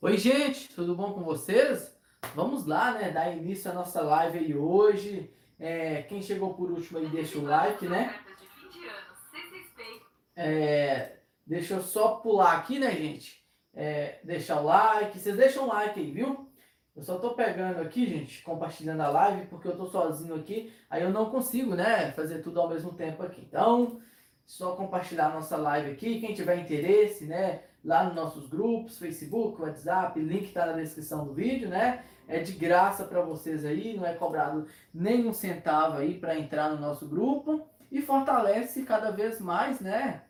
Oi, 0.00 0.16
gente, 0.16 0.68
tudo 0.76 0.94
bom 0.94 1.12
com 1.12 1.24
vocês? 1.24 1.92
Vamos 2.32 2.64
lá, 2.66 2.92
né? 2.92 3.10
Dar 3.10 3.36
início 3.36 3.68
à 3.68 3.74
nossa 3.74 4.00
live 4.00 4.38
aí 4.38 4.56
hoje. 4.56 5.28
É, 5.58 6.02
quem 6.02 6.22
chegou 6.22 6.54
por 6.54 6.70
último 6.70 7.00
aí, 7.00 7.08
deixa 7.08 7.36
o 7.36 7.42
like, 7.42 7.84
né? 7.88 8.14
É, 10.36 11.16
deixa 11.44 11.74
eu 11.74 11.82
só 11.82 12.14
pular 12.18 12.58
aqui, 12.58 12.78
né, 12.78 12.92
gente? 12.92 13.44
É, 13.74 14.20
deixar 14.22 14.60
o 14.60 14.66
like. 14.66 15.18
Vocês 15.18 15.36
deixam 15.36 15.64
o 15.64 15.66
like 15.66 15.98
aí, 15.98 16.12
viu? 16.12 16.48
Eu 16.94 17.02
só 17.02 17.18
tô 17.18 17.34
pegando 17.34 17.80
aqui, 17.80 18.06
gente, 18.06 18.40
compartilhando 18.44 19.00
a 19.00 19.10
live, 19.10 19.48
porque 19.48 19.66
eu 19.66 19.76
tô 19.76 19.86
sozinho 19.86 20.36
aqui. 20.36 20.72
Aí 20.88 21.02
eu 21.02 21.10
não 21.10 21.28
consigo, 21.28 21.74
né, 21.74 22.12
fazer 22.12 22.38
tudo 22.38 22.60
ao 22.60 22.68
mesmo 22.68 22.92
tempo 22.92 23.24
aqui. 23.24 23.40
Então, 23.40 24.00
só 24.46 24.76
compartilhar 24.76 25.26
a 25.26 25.34
nossa 25.34 25.56
live 25.56 25.90
aqui. 25.90 26.20
Quem 26.20 26.34
tiver 26.34 26.56
interesse, 26.60 27.26
né? 27.26 27.64
Lá 27.88 28.04
nos 28.04 28.14
nossos 28.14 28.46
grupos, 28.46 28.98
Facebook, 28.98 29.62
WhatsApp, 29.62 30.20
link 30.20 30.44
está 30.44 30.66
na 30.66 30.74
descrição 30.74 31.24
do 31.24 31.32
vídeo, 31.32 31.70
né? 31.70 32.04
É 32.28 32.38
de 32.40 32.52
graça 32.52 33.04
para 33.04 33.22
vocês 33.22 33.64
aí, 33.64 33.96
não 33.96 34.04
é 34.04 34.12
cobrado 34.12 34.66
nenhum 34.92 35.32
centavo 35.32 35.96
aí 35.96 36.18
para 36.18 36.38
entrar 36.38 36.68
no 36.68 36.78
nosso 36.78 37.08
grupo 37.08 37.66
e 37.90 38.02
fortalece 38.02 38.82
cada 38.82 39.10
vez 39.10 39.40
mais, 39.40 39.80
né? 39.80 40.22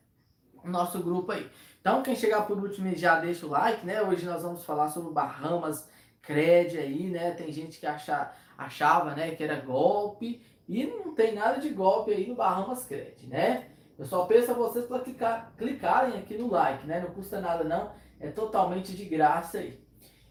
O 0.63 0.69
nosso 0.71 1.03
grupo 1.03 1.33
aí. 1.33 1.51
Então, 1.81 2.01
quem 2.01 2.15
chegar 2.15 2.43
por 2.43 2.57
último 2.57 2.95
já 2.95 3.19
deixa 3.19 3.45
o 3.45 3.51
like, 3.51 3.85
né? 3.85 4.01
Hoje 4.03 4.25
nós 4.25 4.45
vamos 4.45 4.65
falar 4.65 4.89
sobre 4.91 5.13
Bahamas 5.13 5.89
Cred 6.23 6.79
aí, 6.79 7.11
né? 7.11 7.33
Tem 7.33 7.51
gente 7.51 7.81
que 7.81 7.87
acha, 7.87 8.31
achava, 8.57 9.17
né, 9.17 9.33
que 9.33 9.43
era 9.43 9.57
golpe 9.61 10.41
e 10.69 10.87
não 10.87 11.13
tem 11.13 11.35
nada 11.35 11.59
de 11.59 11.71
golpe 11.71 12.13
aí 12.13 12.29
no 12.29 12.37
Bahamas 12.37 12.85
Cred, 12.85 13.27
né? 13.27 13.67
Eu 13.99 14.07
só 14.07 14.25
peço 14.27 14.53
a 14.53 14.55
vocês 14.55 14.87
para 14.87 15.01
clicar, 15.01 15.53
clicarem 15.59 16.19
aqui 16.19 16.39
no 16.39 16.49
like, 16.49 16.87
né? 16.87 17.01
Não 17.01 17.11
custa 17.11 17.41
nada 17.41 17.65
não, 17.65 17.93
é 18.21 18.31
totalmente 18.31 18.95
de 18.95 19.05
graça 19.05 19.59
aí. 19.59 19.85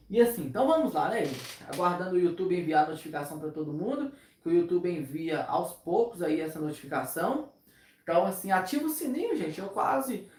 E 0.09 0.21
assim, 0.21 0.45
então 0.45 0.65
vamos 0.65 0.93
lá, 0.93 1.09
né, 1.09 1.25
gente? 1.25 1.63
Aguardando 1.67 2.15
o 2.15 2.19
YouTube 2.19 2.57
enviar 2.57 2.85
a 2.85 2.89
notificação 2.89 3.39
para 3.39 3.51
todo 3.51 3.73
mundo, 3.73 4.13
que 4.41 4.47
o 4.47 4.53
YouTube 4.53 4.89
envia 4.89 5.43
aos 5.43 5.73
poucos 5.73 6.21
aí 6.21 6.39
essa 6.39 6.59
notificação. 6.59 7.51
Então, 8.03 8.25
assim, 8.25 8.51
ativa 8.51 8.85
o 8.85 8.89
sininho, 8.89 9.35
gente. 9.35 9.59
Eu 9.59 9.67
quase 9.67 10.29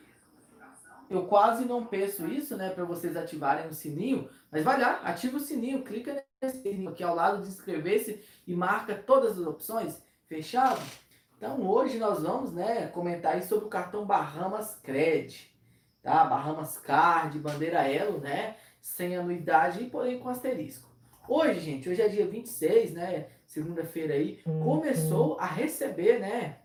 eu 1.10 1.26
quase 1.26 1.64
não 1.64 1.86
peço 1.86 2.26
isso, 2.26 2.54
né, 2.56 2.70
para 2.70 2.84
vocês 2.84 3.16
ativarem 3.16 3.66
o 3.66 3.72
sininho, 3.72 4.28
mas 4.50 4.62
vai 4.62 4.78
lá, 4.78 5.00
ativa 5.04 5.38
o 5.38 5.40
sininho, 5.40 5.82
clica 5.82 6.22
nesse 6.40 6.60
sininho 6.60 6.90
aqui 6.90 7.02
ao 7.02 7.14
lado 7.14 7.42
de 7.42 7.48
inscrever-se 7.48 8.22
e 8.46 8.54
marca 8.54 8.94
todas 8.94 9.38
as 9.38 9.46
opções, 9.46 10.02
fechado? 10.26 10.80
Então 11.38 11.64
hoje 11.64 11.98
nós 11.98 12.20
vamos 12.20 12.52
né, 12.52 12.88
comentar 12.88 13.40
sobre 13.44 13.66
o 13.66 13.68
cartão 13.68 14.04
Bahamas 14.04 14.74
Cred, 14.82 15.48
tá? 16.02 16.24
Bahamas 16.24 16.76
Card, 16.78 17.38
bandeira 17.38 17.88
Elo, 17.88 18.18
né? 18.18 18.56
Sem 18.80 19.16
anuidade 19.16 19.84
e 19.84 19.88
porém 19.88 20.18
com 20.18 20.28
asterisco. 20.28 20.90
Hoje, 21.28 21.60
gente, 21.60 21.88
hoje 21.88 22.02
é 22.02 22.08
dia 22.08 22.26
26, 22.26 22.92
né? 22.92 23.28
Segunda-feira 23.46 24.14
aí, 24.14 24.40
uhum. 24.44 24.64
começou 24.64 25.38
a 25.38 25.46
receber, 25.46 26.18
né? 26.18 26.58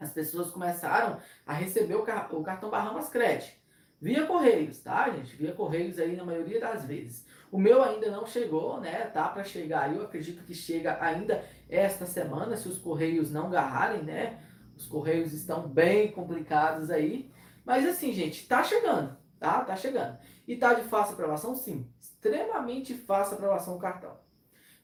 As 0.00 0.10
pessoas 0.10 0.50
começaram 0.50 1.18
a 1.44 1.52
receber 1.52 1.96
o, 1.96 2.02
car 2.02 2.34
o 2.34 2.42
cartão 2.42 2.70
Bahamas 2.70 3.10
Cred. 3.10 3.58
Via 4.00 4.24
Correios, 4.26 4.78
tá, 4.78 5.10
gente? 5.10 5.36
Via 5.36 5.52
Correios 5.52 5.98
aí 5.98 6.16
na 6.16 6.24
maioria 6.24 6.58
das 6.58 6.86
vezes. 6.86 7.26
O 7.52 7.58
meu 7.58 7.82
ainda 7.82 8.10
não 8.10 8.24
chegou, 8.24 8.80
né? 8.80 9.06
Tá 9.06 9.28
para 9.28 9.44
chegar. 9.44 9.94
Eu 9.94 10.02
acredito 10.02 10.44
que 10.44 10.54
chega 10.54 10.96
ainda 11.04 11.44
esta 11.68 12.06
semana, 12.06 12.56
se 12.56 12.68
os 12.68 12.78
Correios 12.78 13.30
não 13.30 13.50
garrarem, 13.50 14.02
né? 14.02 14.42
Os 14.76 14.86
Correios 14.86 15.32
estão 15.32 15.68
bem 15.68 16.12
complicados 16.12 16.90
aí. 16.90 17.30
Mas 17.64 17.86
assim, 17.86 18.12
gente, 18.12 18.46
tá 18.46 18.62
chegando, 18.62 19.16
tá? 19.38 19.64
Tá 19.64 19.76
chegando. 19.76 20.18
E 20.46 20.56
tá 20.56 20.74
de 20.74 20.82
fácil 20.84 21.14
aprovação? 21.14 21.54
Sim. 21.54 21.86
Extremamente 22.00 22.94
fácil 22.94 23.34
aprovação 23.34 23.78
cartão. 23.78 24.16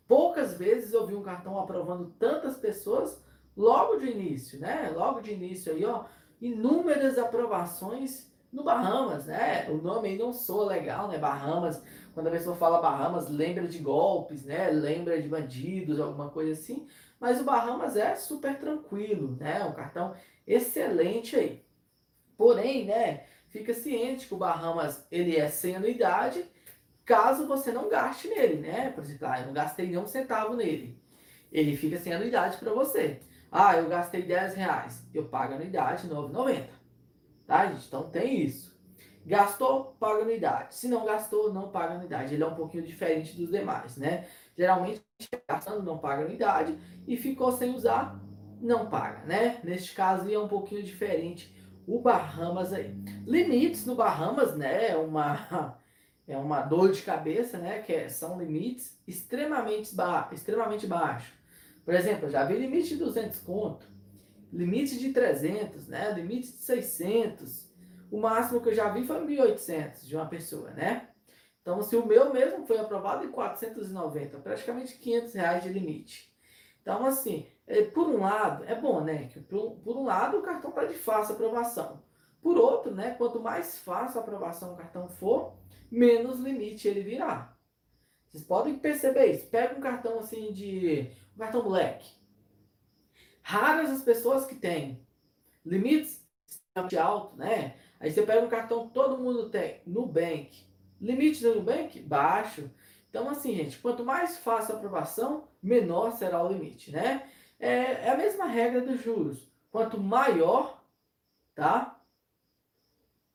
Poucas 0.06 0.58
vezes 0.58 0.92
eu 0.92 1.06
vi 1.06 1.14
um 1.14 1.22
cartão 1.22 1.58
aprovando 1.58 2.10
tantas 2.18 2.56
pessoas 2.58 3.22
logo 3.56 3.96
de 3.96 4.10
início, 4.10 4.60
né? 4.60 4.92
Logo 4.94 5.20
de 5.20 5.32
início 5.32 5.72
aí, 5.72 5.84
ó. 5.84 6.04
Inúmeras 6.40 7.16
aprovações 7.18 8.30
no 8.52 8.62
Bahamas, 8.62 9.26
né? 9.26 9.68
O 9.70 9.78
nome 9.78 10.10
aí 10.10 10.18
não 10.18 10.32
soa 10.32 10.66
legal, 10.66 11.08
né? 11.08 11.18
Bahamas, 11.18 11.82
quando 12.14 12.28
a 12.28 12.30
pessoa 12.30 12.54
fala 12.54 12.80
Bahamas, 12.80 13.28
lembra 13.28 13.66
de 13.66 13.78
golpes, 13.78 14.44
né? 14.44 14.70
Lembra 14.70 15.20
de 15.20 15.28
bandidos, 15.28 15.98
alguma 15.98 16.30
coisa 16.30 16.52
assim. 16.52 16.86
Mas 17.18 17.40
o 17.40 17.44
Bahamas 17.44 17.96
é 17.96 18.14
super 18.14 18.58
tranquilo, 18.58 19.36
né? 19.36 19.64
Um 19.64 19.72
cartão 19.72 20.14
excelente 20.46 21.36
aí. 21.36 21.64
Porém, 22.36 22.86
né? 22.86 23.24
Fica 23.48 23.74
ciente 23.74 24.26
que 24.26 24.34
o 24.34 24.38
Bahamas 24.38 25.06
ele 25.10 25.36
é 25.36 25.48
sem 25.48 25.76
anuidade, 25.76 26.44
caso 27.04 27.46
você 27.46 27.70
não 27.70 27.88
gaste 27.88 28.28
nele, 28.28 28.56
né? 28.56 28.90
Por 28.90 29.04
exemplo, 29.04 29.26
ah, 29.28 29.40
eu 29.40 29.46
não 29.46 29.52
gastei 29.52 29.86
nenhum 29.86 30.06
centavo 30.06 30.54
nele. 30.54 30.98
Ele 31.52 31.76
fica 31.76 31.98
sem 31.98 32.12
anuidade 32.12 32.56
para 32.58 32.72
você. 32.72 33.20
Ah, 33.50 33.76
eu 33.76 33.88
gastei 33.88 34.22
10 34.22 34.54
reais. 34.54 35.04
Eu 35.14 35.28
pago 35.28 35.54
anuidade 35.54 36.08
R$ 36.08 36.14
9,90. 36.14 36.66
Tá, 37.46 37.66
gente? 37.66 37.86
Então 37.86 38.10
tem 38.10 38.40
isso. 38.40 38.73
Gastou, 39.26 39.96
paga 39.98 40.22
anuidade. 40.22 40.74
Se 40.74 40.88
não 40.88 41.04
gastou, 41.04 41.52
não 41.52 41.68
paga 41.68 41.94
anuidade. 41.94 42.34
Ele 42.34 42.42
é 42.42 42.46
um 42.46 42.54
pouquinho 42.54 42.84
diferente 42.84 43.36
dos 43.36 43.50
demais, 43.50 43.96
né? 43.96 44.26
Geralmente, 44.56 45.02
gastando, 45.48 45.82
não 45.82 45.98
paga 45.98 46.24
anuidade. 46.24 46.76
E 47.06 47.16
ficou 47.16 47.50
sem 47.52 47.74
usar, 47.74 48.20
não 48.60 48.88
paga, 48.88 49.24
né? 49.24 49.60
Neste 49.64 49.94
caso, 49.94 50.30
é 50.30 50.38
um 50.38 50.48
pouquinho 50.48 50.82
diferente 50.82 51.54
o 51.86 52.00
Bahamas 52.00 52.72
aí. 52.72 52.94
Limites 53.26 53.86
no 53.86 53.94
Bahamas, 53.94 54.56
né? 54.56 54.90
É 54.90 54.96
uma, 54.96 55.78
é 56.28 56.36
uma 56.36 56.60
dor 56.62 56.92
de 56.92 57.02
cabeça, 57.02 57.58
né? 57.58 57.80
Que 57.80 57.92
é, 57.92 58.08
são 58.08 58.38
limites 58.38 58.98
extremamente, 59.06 59.94
ba 59.94 60.28
extremamente 60.32 60.86
baixos. 60.86 61.32
Por 61.84 61.94
exemplo, 61.94 62.30
já 62.30 62.44
vi 62.44 62.54
limite 62.54 62.90
de 62.90 62.96
200 62.96 63.38
conto 63.40 63.94
limite 64.54 64.98
de 64.98 65.12
300, 65.12 65.88
né? 65.88 66.12
Limite 66.12 66.52
de 66.52 66.58
600. 66.58 67.73
O 68.10 68.20
máximo 68.20 68.60
que 68.60 68.68
eu 68.68 68.74
já 68.74 68.88
vi 68.90 69.06
foi 69.06 69.20
1.800 69.20 70.04
de 70.04 70.16
uma 70.16 70.26
pessoa, 70.26 70.70
né? 70.70 71.08
Então, 71.60 71.82
se 71.82 71.96
o 71.96 72.04
meu 72.04 72.32
mesmo 72.32 72.66
foi 72.66 72.78
aprovado 72.78 73.24
em 73.24 73.30
490, 73.30 74.38
praticamente 74.38 74.98
500 74.98 75.34
reais 75.34 75.62
de 75.62 75.70
limite. 75.70 76.32
Então, 76.82 77.06
assim, 77.06 77.46
é, 77.66 77.82
por 77.82 78.06
um 78.08 78.20
lado, 78.20 78.64
é 78.64 78.74
bom, 78.74 79.02
né? 79.02 79.30
Por, 79.48 79.96
um 79.96 80.04
lado 80.04 80.38
o 80.38 80.42
cartão 80.42 80.70
está 80.70 80.84
de 80.84 80.94
fácil 80.94 81.34
aprovação. 81.34 82.02
Por 82.42 82.58
outro, 82.58 82.94
né? 82.94 83.14
Quanto 83.16 83.40
mais 83.40 83.78
fácil 83.78 84.20
a 84.20 84.22
aprovação 84.22 84.74
o 84.74 84.76
cartão 84.76 85.08
for, 85.08 85.54
menos 85.90 86.38
limite 86.40 86.86
ele 86.86 87.02
virá. 87.02 87.56
Vocês 88.30 88.44
podem 88.44 88.78
perceber 88.78 89.26
isso. 89.32 89.46
Pega 89.46 89.74
um 89.74 89.80
cartão 89.80 90.18
assim 90.18 90.52
de. 90.52 91.10
um 91.34 91.38
cartão 91.38 91.62
moleque 91.62 92.10
Raras 93.42 93.90
as 93.90 94.02
pessoas 94.02 94.44
que 94.44 94.54
têm 94.54 95.06
limites 95.64 96.26
de 96.88 96.98
alto, 96.98 97.36
né? 97.36 97.76
Aí 98.04 98.12
você 98.12 98.20
pega 98.20 98.44
um 98.44 98.50
cartão 98.50 98.86
todo 98.86 99.16
mundo 99.16 99.48
tem, 99.48 99.80
Nubank. 99.86 100.62
Limite 101.00 101.42
do 101.42 101.54
Nubank? 101.54 101.98
Baixo. 102.02 102.70
Então, 103.08 103.30
assim, 103.30 103.54
gente, 103.54 103.78
quanto 103.78 104.04
mais 104.04 104.36
fácil 104.36 104.74
a 104.74 104.76
aprovação, 104.76 105.48
menor 105.62 106.10
será 106.12 106.44
o 106.44 106.52
limite, 106.52 106.92
né? 106.92 107.26
É, 107.58 107.68
é 108.06 108.10
a 108.10 108.16
mesma 108.18 108.44
regra 108.44 108.82
dos 108.82 109.02
juros. 109.02 109.50
Quanto 109.72 109.98
maior, 109.98 110.84
tá? 111.54 111.98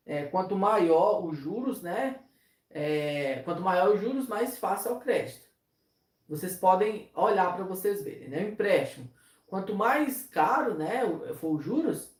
É, 0.05 0.25
quanto 0.27 0.55
maior 0.55 1.25
os 1.25 1.35
juros, 1.35 1.81
né? 1.81 2.19
É, 2.69 3.41
quanto 3.45 3.63
maior 3.63 3.95
os 3.95 3.99
juros, 3.99 4.27
mais 4.27 4.59
fácil 4.59 4.91
é 4.91 4.93
o 4.93 4.99
crédito. 4.99 5.49
Vocês 6.27 6.57
podem 6.57 7.09
olhar 7.15 7.55
para 7.55 7.65
vocês 7.65 8.03
verem, 8.03 8.29
né? 8.29 8.43
O 8.43 8.49
empréstimo. 8.49 9.09
Quanto 9.47 9.73
mais 9.73 10.27
caro 10.27 10.75
né, 10.75 11.01
for 11.39 11.55
os 11.55 11.65
juros, 11.65 12.18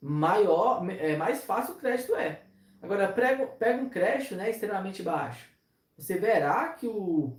maior, 0.00 0.88
é, 0.90 1.16
mais 1.16 1.44
fácil 1.44 1.74
o 1.74 1.78
crédito 1.78 2.14
é. 2.14 2.42
Agora, 2.82 3.12
pega, 3.12 3.46
pega 3.46 3.82
um 3.82 3.88
crédito 3.88 4.36
né, 4.36 4.50
extremamente 4.50 5.02
baixo. 5.02 5.48
Você 5.96 6.18
verá 6.18 6.68
que, 6.68 6.86
o, 6.86 7.36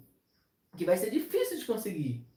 que 0.76 0.86
vai 0.86 0.98
ser 0.98 1.10
difícil 1.10 1.60
de 1.60 1.66
conseguir. 1.66 2.28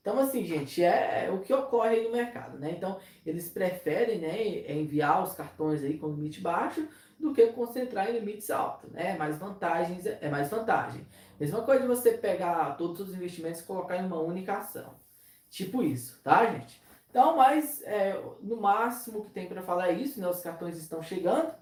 Então, 0.00 0.18
assim, 0.18 0.44
gente, 0.44 0.84
é 0.84 1.30
o 1.32 1.40
que 1.40 1.52
ocorre 1.54 2.02
no 2.02 2.12
mercado, 2.12 2.58
né? 2.58 2.72
Então, 2.72 3.00
eles 3.24 3.48
preferem 3.48 4.18
né, 4.18 4.70
enviar 4.70 5.22
os 5.22 5.32
cartões 5.32 5.82
aí 5.82 5.96
com 5.98 6.08
limite 6.08 6.42
baixo 6.42 6.86
do 7.18 7.32
que 7.32 7.46
concentrar 7.48 8.10
em 8.10 8.18
limites 8.18 8.50
altos, 8.50 8.90
né? 8.92 9.16
Mais 9.16 9.38
vantagens, 9.38 10.04
é 10.04 10.28
mais 10.28 10.50
vantagem. 10.50 11.06
Mesma 11.40 11.62
coisa 11.62 11.80
de 11.80 11.88
você 11.88 12.12
pegar 12.12 12.76
todos 12.76 13.00
os 13.00 13.14
investimentos 13.14 13.60
e 13.60 13.64
colocar 13.64 13.96
em 13.96 14.04
uma 14.04 14.20
única 14.20 14.58
ação. 14.58 14.94
Tipo 15.48 15.82
isso, 15.82 16.20
tá, 16.22 16.52
gente? 16.52 16.83
Então, 17.14 17.36
mas 17.36 17.80
é, 17.82 18.20
no 18.42 18.56
máximo 18.56 19.24
que 19.24 19.30
tem 19.30 19.48
para 19.48 19.62
falar 19.62 19.90
é 19.90 19.92
isso, 19.92 20.20
né? 20.20 20.28
Os 20.28 20.40
cartões 20.40 20.76
estão 20.76 21.00
chegando. 21.00 21.54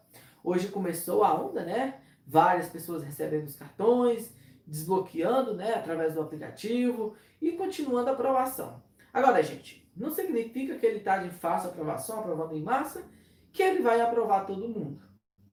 Hoje 0.42 0.68
começou 0.68 1.22
a 1.22 1.34
onda, 1.34 1.62
né? 1.62 2.00
Várias 2.26 2.70
pessoas 2.70 3.02
recebendo 3.02 3.44
os 3.44 3.54
cartões, 3.54 4.34
desbloqueando, 4.66 5.52
né? 5.52 5.74
Através 5.74 6.14
do 6.14 6.22
aplicativo 6.22 7.14
e 7.38 7.52
continuando 7.52 8.08
a 8.08 8.14
aprovação. 8.14 8.82
Agora, 9.12 9.42
gente, 9.42 9.86
não 9.94 10.10
significa 10.10 10.78
que 10.78 10.86
ele 10.86 11.00
está 11.00 11.18
de 11.18 11.28
fácil 11.28 11.68
aprovação, 11.68 12.20
aprovando 12.20 12.56
em 12.56 12.62
massa, 12.62 13.04
que 13.52 13.62
ele 13.62 13.82
vai 13.82 14.00
aprovar 14.00 14.46
todo 14.46 14.66
mundo. 14.66 15.02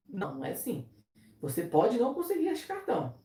Não, 0.08 0.46
é 0.46 0.52
assim. 0.52 0.90
Você 1.42 1.64
pode 1.64 2.00
não 2.00 2.14
conseguir 2.14 2.48
esse 2.48 2.66
cartão, 2.66 3.16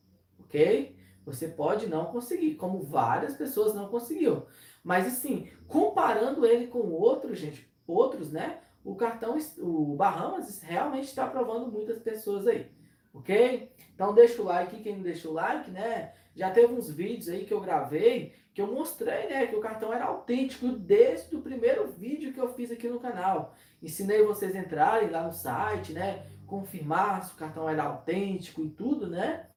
ok? 0.40 0.98
Você 1.24 1.46
pode 1.46 1.86
não 1.86 2.06
conseguir, 2.06 2.56
como 2.56 2.82
várias 2.82 3.36
pessoas 3.36 3.76
não 3.76 3.86
conseguiu. 3.86 4.44
Mas 4.84 5.06
assim, 5.06 5.48
comparando 5.66 6.46
ele 6.46 6.68
com 6.68 6.90
outros, 6.90 7.38
gente, 7.38 7.68
outros, 7.86 8.30
né? 8.30 8.60
O 8.84 8.94
cartão, 8.94 9.36
o 9.58 9.96
Bahamas 9.96 10.60
realmente 10.60 11.06
está 11.06 11.24
aprovando 11.24 11.72
muitas 11.72 11.98
pessoas 11.98 12.46
aí, 12.46 12.70
ok? 13.14 13.72
Então 13.94 14.14
deixa 14.14 14.42
o 14.42 14.44
like, 14.44 14.82
quem 14.82 14.96
não 14.96 15.02
deixou 15.02 15.32
o 15.32 15.34
like, 15.34 15.70
né? 15.70 16.12
Já 16.36 16.50
teve 16.50 16.74
uns 16.74 16.90
vídeos 16.90 17.28
aí 17.30 17.46
que 17.46 17.54
eu 17.54 17.60
gravei 17.60 18.34
que 18.54 18.62
eu 18.62 18.68
mostrei, 18.68 19.28
né, 19.28 19.48
que 19.48 19.56
o 19.56 19.60
cartão 19.60 19.92
era 19.92 20.04
autêntico 20.04 20.68
desde 20.68 21.34
o 21.34 21.42
primeiro 21.42 21.88
vídeo 21.88 22.32
que 22.32 22.40
eu 22.40 22.54
fiz 22.54 22.70
aqui 22.70 22.88
no 22.88 23.00
canal. 23.00 23.52
Ensinei 23.82 24.22
vocês 24.22 24.54
a 24.54 24.60
entrarem 24.60 25.10
lá 25.10 25.24
no 25.24 25.32
site, 25.32 25.92
né, 25.92 26.24
confirmar 26.46 27.24
se 27.24 27.32
o 27.32 27.36
cartão 27.36 27.68
era 27.68 27.82
autêntico 27.82 28.62
e 28.62 28.70
tudo, 28.70 29.08
né? 29.08 29.48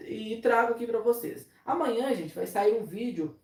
E 0.00 0.40
trago 0.40 0.72
aqui 0.72 0.86
para 0.86 1.00
vocês. 1.00 1.46
Amanhã, 1.62 2.14
gente, 2.14 2.34
vai 2.34 2.46
sair 2.46 2.80
um 2.80 2.86
vídeo 2.86 3.38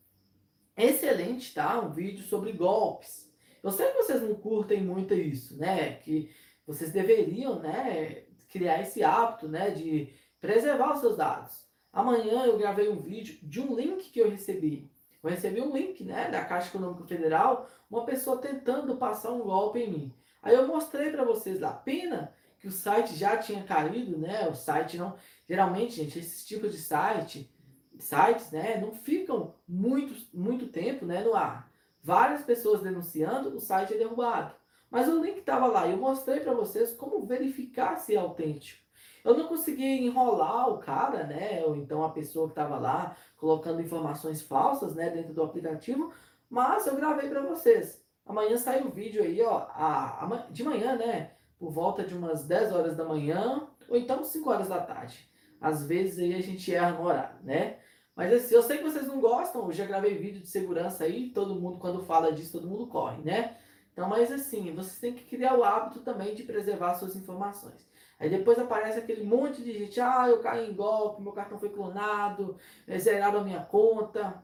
excelente, 0.86 1.52
tá? 1.54 1.80
Um 1.80 1.90
vídeo 1.90 2.24
sobre 2.24 2.52
golpes. 2.52 3.28
Eu 3.62 3.70
sei 3.70 3.88
que 3.88 3.96
vocês 3.96 4.22
não 4.22 4.34
curtem 4.34 4.82
muito 4.82 5.14
isso, 5.14 5.56
né? 5.56 5.94
Que 5.94 6.30
vocês 6.66 6.92
deveriam, 6.92 7.58
né, 7.58 8.24
criar 8.48 8.82
esse 8.82 9.02
hábito, 9.02 9.48
né, 9.48 9.70
de 9.70 10.12
preservar 10.40 10.92
os 10.92 11.00
seus 11.00 11.16
dados. 11.16 11.66
Amanhã 11.92 12.44
eu 12.44 12.58
gravei 12.58 12.88
um 12.88 12.98
vídeo 12.98 13.38
de 13.42 13.60
um 13.60 13.74
link 13.74 14.10
que 14.10 14.20
eu 14.20 14.30
recebi. 14.30 14.90
Eu 15.22 15.30
recebi 15.30 15.60
um 15.60 15.74
link, 15.74 16.04
né, 16.04 16.30
da 16.30 16.44
Caixa 16.44 16.68
Econômica 16.68 17.04
Federal, 17.04 17.68
uma 17.90 18.04
pessoa 18.04 18.38
tentando 18.38 18.96
passar 18.96 19.32
um 19.32 19.40
golpe 19.40 19.80
em 19.80 19.90
mim. 19.90 20.14
Aí 20.42 20.54
eu 20.54 20.68
mostrei 20.68 21.10
para 21.10 21.24
vocês 21.24 21.58
lá. 21.58 21.72
Pena 21.72 22.32
que 22.60 22.68
o 22.68 22.72
site 22.72 23.16
já 23.16 23.36
tinha 23.36 23.64
caído, 23.64 24.18
né? 24.18 24.48
O 24.48 24.54
site 24.54 24.96
não. 24.96 25.16
Geralmente, 25.48 25.96
gente, 25.96 26.18
esses 26.18 26.44
tipos 26.44 26.72
de 26.72 26.78
site, 26.78 27.50
sites, 27.98 28.50
né, 28.50 28.80
não 28.80 28.92
ficam 28.92 29.54
muito, 29.66 30.14
muito 30.32 30.68
tempo, 30.68 31.04
né, 31.04 31.22
no 31.22 31.34
ar. 31.34 31.70
Várias 32.02 32.42
pessoas 32.42 32.82
denunciando, 32.82 33.56
o 33.56 33.60
site 33.60 33.94
é 33.94 33.98
derrubado. 33.98 34.54
Mas 34.90 35.08
o 35.08 35.22
link 35.22 35.38
estava 35.38 35.66
lá 35.66 35.86
e 35.86 35.92
eu 35.92 35.98
mostrei 35.98 36.40
para 36.40 36.54
vocês 36.54 36.92
como 36.92 37.26
verificar 37.26 37.96
se 37.96 38.14
é 38.14 38.18
autêntico. 38.18 38.82
Eu 39.24 39.36
não 39.36 39.46
consegui 39.46 40.06
enrolar 40.06 40.70
o 40.70 40.78
cara, 40.78 41.24
né? 41.24 41.62
Ou 41.66 41.76
então 41.76 42.02
a 42.02 42.10
pessoa 42.10 42.46
que 42.46 42.52
estava 42.52 42.78
lá 42.78 43.16
colocando 43.36 43.82
informações 43.82 44.40
falsas, 44.40 44.94
né, 44.94 45.10
dentro 45.10 45.34
do 45.34 45.42
aplicativo, 45.42 46.12
mas 46.48 46.86
eu 46.86 46.96
gravei 46.96 47.28
para 47.28 47.42
vocês. 47.42 48.02
Amanhã 48.24 48.56
sai 48.56 48.82
o 48.82 48.90
vídeo 48.90 49.22
aí, 49.22 49.42
ó, 49.42 49.66
a, 49.70 50.24
a, 50.24 50.36
de 50.50 50.64
manhã, 50.64 50.96
né? 50.96 51.32
Por 51.58 51.70
volta 51.70 52.04
de 52.04 52.14
umas 52.14 52.44
10 52.44 52.72
horas 52.72 52.96
da 52.96 53.04
manhã, 53.04 53.68
ou 53.88 53.96
então 53.96 54.24
5 54.24 54.48
horas 54.50 54.68
da 54.68 54.80
tarde. 54.80 55.28
Às 55.60 55.84
vezes 55.84 56.18
aí 56.18 56.34
a 56.34 56.42
gente 56.42 56.72
erra 56.72 56.92
no 56.92 57.04
horário, 57.04 57.36
né? 57.42 57.78
Mas 58.18 58.34
assim, 58.34 58.56
eu 58.56 58.64
sei 58.64 58.78
que 58.78 58.82
vocês 58.82 59.06
não 59.06 59.20
gostam, 59.20 59.66
eu 59.66 59.72
já 59.72 59.86
gravei 59.86 60.18
vídeo 60.18 60.40
de 60.40 60.48
segurança 60.48 61.04
aí, 61.04 61.30
todo 61.30 61.54
mundo, 61.54 61.78
quando 61.78 62.04
fala 62.04 62.32
disso, 62.32 62.50
todo 62.50 62.66
mundo 62.66 62.88
corre, 62.88 63.22
né? 63.22 63.56
Então, 63.92 64.08
mas 64.08 64.32
assim, 64.32 64.74
vocês 64.74 64.98
têm 64.98 65.14
que 65.14 65.24
criar 65.24 65.56
o 65.56 65.62
hábito 65.62 66.00
também 66.00 66.34
de 66.34 66.42
preservar 66.42 66.96
suas 66.96 67.14
informações. 67.14 67.88
Aí 68.18 68.28
depois 68.28 68.58
aparece 68.58 68.98
aquele 68.98 69.22
monte 69.22 69.62
de 69.62 69.72
gente, 69.72 70.00
ah, 70.00 70.26
eu 70.28 70.40
caí 70.40 70.68
em 70.68 70.74
golpe, 70.74 71.22
meu 71.22 71.30
cartão 71.30 71.60
foi 71.60 71.68
clonado, 71.68 72.56
é, 72.88 72.98
zeraram 72.98 73.38
a 73.38 73.44
minha 73.44 73.60
conta. 73.60 74.42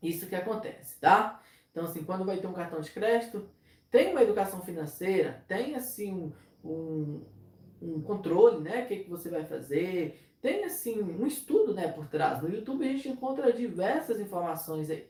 Isso 0.00 0.28
que 0.28 0.36
acontece, 0.36 0.96
tá? 1.00 1.42
Então, 1.72 1.86
assim, 1.86 2.04
quando 2.04 2.24
vai 2.24 2.36
ter 2.36 2.46
um 2.46 2.52
cartão 2.52 2.80
de 2.80 2.92
crédito, 2.92 3.50
tem 3.90 4.12
uma 4.12 4.22
educação 4.22 4.62
financeira, 4.62 5.44
tem, 5.48 5.74
assim, 5.74 6.12
um, 6.14 6.32
um, 6.64 7.26
um 7.82 8.02
controle, 8.02 8.60
né? 8.60 8.84
O 8.84 8.86
que, 8.86 9.00
que 9.00 9.10
você 9.10 9.28
vai 9.28 9.44
fazer, 9.44 10.24
tem, 10.44 10.64
assim, 10.64 11.00
um 11.00 11.26
estudo, 11.26 11.72
né, 11.72 11.88
por 11.88 12.06
trás. 12.06 12.42
No 12.42 12.48
YouTube 12.48 12.86
a 12.86 12.92
gente 12.92 13.08
encontra 13.08 13.52
diversas 13.52 14.20
informações 14.20 14.90
aí, 14.90 15.08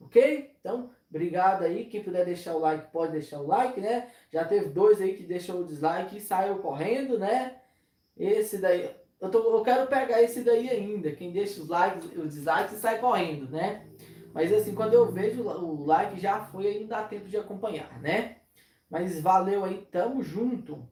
ok? 0.00 0.50
Então, 0.58 0.90
Obrigado 1.12 1.64
aí. 1.64 1.84
Quem 1.84 2.02
puder 2.02 2.24
deixar 2.24 2.56
o 2.56 2.58
like, 2.58 2.90
pode 2.90 3.12
deixar 3.12 3.38
o 3.38 3.46
like, 3.46 3.78
né? 3.78 4.08
Já 4.32 4.46
teve 4.46 4.70
dois 4.70 4.98
aí 4.98 5.14
que 5.14 5.24
deixou 5.24 5.60
o 5.60 5.64
dislike 5.66 6.16
e 6.16 6.20
saiu 6.22 6.56
correndo, 6.56 7.18
né? 7.18 7.56
Esse 8.16 8.56
daí. 8.56 8.90
Eu, 9.20 9.30
tô, 9.30 9.38
eu 9.54 9.62
quero 9.62 9.86
pegar 9.88 10.22
esse 10.22 10.40
daí 10.40 10.70
ainda. 10.70 11.12
Quem 11.12 11.30
deixa 11.30 11.60
os 11.60 11.68
likes, 11.68 12.10
os 12.16 12.32
dislikes 12.32 12.72
e 12.72 12.80
sai 12.80 12.98
correndo, 12.98 13.50
né? 13.50 13.86
Mas 14.32 14.50
assim, 14.54 14.74
quando 14.74 14.94
eu 14.94 15.12
vejo 15.12 15.42
o 15.42 15.84
like 15.84 16.18
já 16.18 16.40
foi, 16.46 16.66
aí 16.66 16.80
não 16.80 16.86
dá 16.86 17.02
tempo 17.02 17.28
de 17.28 17.36
acompanhar, 17.36 18.00
né? 18.00 18.38
Mas 18.88 19.20
valeu 19.20 19.66
aí, 19.66 19.86
tamo 19.90 20.22
junto. 20.22 20.88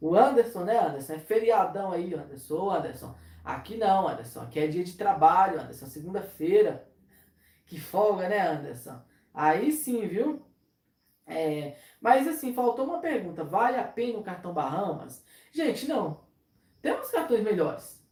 O 0.00 0.16
Anderson, 0.16 0.64
né, 0.64 0.78
Anderson? 0.78 1.12
É 1.14 1.18
feriadão 1.18 1.92
aí, 1.92 2.14
Anderson. 2.14 2.56
Ô, 2.56 2.70
Anderson. 2.70 3.14
Aqui 3.44 3.76
não, 3.76 4.08
Anderson. 4.08 4.40
Aqui 4.40 4.60
é 4.60 4.66
dia 4.66 4.84
de 4.84 4.96
trabalho, 4.96 5.60
Anderson. 5.60 5.86
Segunda-feira. 5.86 6.88
Que 7.66 7.78
folga, 7.78 8.28
né, 8.28 8.40
Anderson? 8.40 9.00
Aí 9.34 9.72
sim, 9.72 10.06
viu? 10.08 10.42
É, 11.26 11.76
mas 12.00 12.26
assim, 12.26 12.52
faltou 12.52 12.84
uma 12.84 12.98
pergunta. 12.98 13.44
Vale 13.44 13.76
a 13.76 13.84
pena 13.84 14.18
o 14.18 14.22
cartão 14.22 14.52
Bahamas? 14.52 15.24
Gente, 15.52 15.86
não. 15.86 16.20
Temos 16.82 17.10
cartões 17.10 17.42
melhores. 17.42 18.02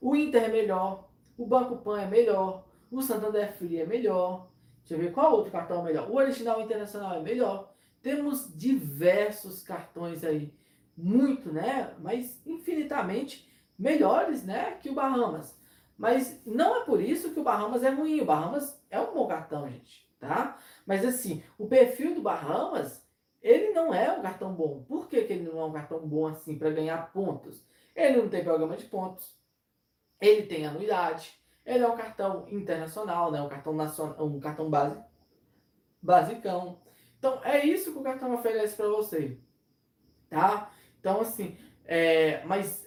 O 0.00 0.14
Inter 0.16 0.44
é 0.44 0.48
melhor. 0.48 1.08
O 1.36 1.44
Banco 1.44 1.76
Pan 1.76 2.00
é 2.00 2.06
melhor. 2.06 2.64
O 2.90 3.02
Santander 3.02 3.52
Free 3.52 3.80
é 3.80 3.86
melhor. 3.86 4.48
Deixa 4.78 4.94
eu 4.94 4.98
ver 4.98 5.12
qual 5.12 5.32
outro 5.32 5.52
cartão 5.52 5.80
é 5.80 5.82
melhor. 5.82 6.08
O 6.08 6.14
Original 6.14 6.60
Internacional 6.60 7.16
é 7.16 7.20
melhor. 7.20 7.72
Temos 8.00 8.56
diversos 8.56 9.62
cartões 9.62 10.22
aí. 10.24 10.54
Muito, 10.96 11.52
né? 11.52 11.94
Mas 11.98 12.40
infinitamente 12.46 13.48
melhores, 13.78 14.44
né? 14.44 14.72
Que 14.72 14.90
o 14.90 14.94
Bahamas. 14.94 15.56
Mas 15.98 16.40
não 16.44 16.82
é 16.82 16.84
por 16.84 17.00
isso 17.00 17.32
que 17.32 17.40
o 17.40 17.44
Bahamas 17.44 17.82
é 17.82 17.90
ruim. 17.90 18.20
O 18.20 18.24
Bahamas 18.24 18.80
é 18.90 19.00
um 19.00 19.14
bom 19.14 19.26
cartão, 19.26 19.68
gente 19.68 20.06
tá? 20.18 20.58
Mas 20.84 21.04
assim, 21.04 21.42
o 21.58 21.66
perfil 21.66 22.14
do 22.14 22.22
Bahamas, 22.22 23.04
ele 23.42 23.70
não 23.72 23.94
é 23.94 24.12
um 24.12 24.22
cartão 24.22 24.52
bom. 24.52 24.84
Por 24.88 25.08
que, 25.08 25.22
que 25.24 25.32
ele 25.32 25.50
não 25.50 25.60
é 25.60 25.64
um 25.64 25.72
cartão 25.72 26.00
bom 26.00 26.26
assim 26.26 26.58
para 26.58 26.70
ganhar 26.70 27.12
pontos? 27.12 27.62
Ele 27.94 28.18
não 28.18 28.28
tem 28.28 28.44
programa 28.44 28.76
de 28.76 28.84
pontos, 28.84 29.34
ele 30.20 30.42
tem 30.42 30.66
anuidade, 30.66 31.32
ele 31.64 31.82
é 31.82 31.88
um 31.88 31.96
cartão 31.96 32.46
internacional, 32.48 33.30
né? 33.30 33.40
um 33.40 33.48
cartão 33.48 33.72
nacional, 33.72 34.26
um 34.26 34.40
cartão 34.40 34.68
base, 34.68 35.00
basicão. 36.02 36.80
Então 37.18 37.42
é 37.42 37.64
isso 37.64 37.92
que 37.92 37.98
o 37.98 38.02
cartão 38.02 38.34
oferece 38.34 38.76
para 38.76 38.88
você, 38.88 39.38
tá? 40.28 40.70
Então 41.06 41.20
assim, 41.20 41.56
é, 41.84 42.44
mas 42.46 42.84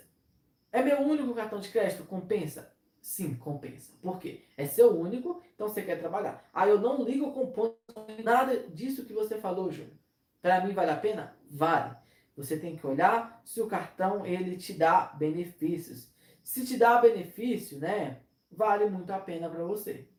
é 0.74 0.84
meu 0.84 1.00
único 1.00 1.34
cartão 1.34 1.58
de 1.58 1.70
crédito 1.70 2.04
compensa? 2.04 2.70
Sim, 3.02 3.34
compensa. 3.36 3.94
Por 4.02 4.20
quê? 4.20 4.44
É 4.58 4.66
seu 4.66 4.94
único, 4.94 5.42
então 5.56 5.70
você 5.70 5.82
quer 5.82 5.98
trabalhar. 5.98 6.44
Ah, 6.54 6.68
eu 6.68 6.82
não 6.82 7.02
ligo 7.02 7.32
com 7.32 7.50
ponto, 7.50 7.78
nada 8.22 8.68
disso 8.68 9.06
que 9.06 9.14
você 9.14 9.38
falou, 9.38 9.72
Júnior. 9.72 9.96
Para 10.42 10.60
mim 10.60 10.74
vale 10.74 10.92
a 10.92 10.98
pena? 10.98 11.34
Vale. 11.50 11.96
Você 12.36 12.60
tem 12.60 12.76
que 12.76 12.86
olhar 12.86 13.42
se 13.46 13.62
o 13.62 13.68
cartão 13.68 14.26
ele 14.26 14.58
te 14.58 14.74
dá 14.74 15.14
benefícios. 15.18 16.14
Se 16.44 16.66
te 16.66 16.76
dá 16.76 17.00
benefício, 17.00 17.80
né, 17.80 18.20
vale 18.52 18.90
muito 18.90 19.12
a 19.12 19.20
pena 19.20 19.50
para 19.50 19.64
você. 19.64 20.10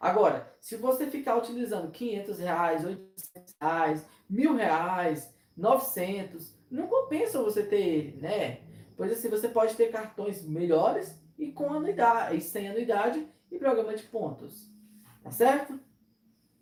Agora, 0.00 0.52
se 0.60 0.74
você 0.74 1.06
ficar 1.06 1.36
utilizando 1.36 1.92
500 1.92 2.36
reais, 2.40 2.84
800 2.84 3.54
reais, 3.60 4.06
mil 4.28 4.56
reais, 4.56 5.32
900, 5.56 6.52
não 6.74 6.86
compensa 6.86 7.42
você 7.42 7.62
ter 7.62 8.16
né? 8.20 8.60
Pois 8.96 9.12
assim, 9.12 9.28
você 9.28 9.48
pode 9.48 9.74
ter 9.74 9.90
cartões 9.90 10.46
melhores 10.46 11.18
e 11.38 11.50
com 11.50 11.72
anuidade, 11.72 12.36
e 12.36 12.40
sem 12.40 12.68
anuidade 12.68 13.26
e 13.50 13.58
programa 13.58 13.94
de 13.94 14.02
pontos. 14.04 14.70
Tá 15.22 15.30
certo? 15.30 15.78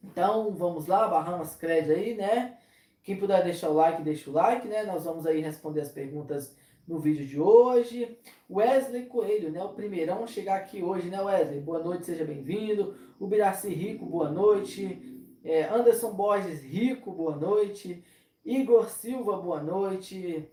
Então, 0.03 0.53
vamos 0.55 0.87
lá, 0.87 1.09
Bahamas 1.09 1.55
Cred 1.57 1.93
aí, 1.93 2.15
né? 2.15 2.59
Quem 3.03 3.17
puder 3.17 3.43
deixar 3.43 3.71
o 3.71 3.75
like, 3.75 4.03
deixa 4.03 4.31
o 4.31 4.33
like, 4.33 4.67
né? 4.69 4.85
Nós 4.85 5.05
vamos 5.05 5.27
aí 5.27 5.41
responder 5.41 5.81
as 5.81 5.91
perguntas 5.91 6.57
no 6.87 6.99
vídeo 6.99 7.27
de 7.27 7.41
hoje. 7.41 8.19
Wesley 8.51 9.07
Coelho, 9.07 9.51
né? 9.51 9.63
O 9.63 9.71
primeirão 9.71 10.25
a 10.25 10.27
chegar 10.27 10.57
aqui 10.57 10.83
hoje, 10.83 11.09
né, 11.09 11.21
Wesley? 11.21 11.61
Boa 11.61 11.81
noite, 11.81 12.07
seja 12.07 12.25
bem-vindo. 12.25 12.97
O 13.19 13.27
Rico, 13.27 14.07
boa 14.07 14.31
noite. 14.31 15.27
É, 15.45 15.65
Anderson 15.65 16.13
Borges 16.13 16.63
Rico, 16.63 17.11
boa 17.13 17.37
noite. 17.37 18.05
Igor 18.45 18.89
Silva, 18.89 19.37
boa 19.37 19.63
noite. 19.63 20.49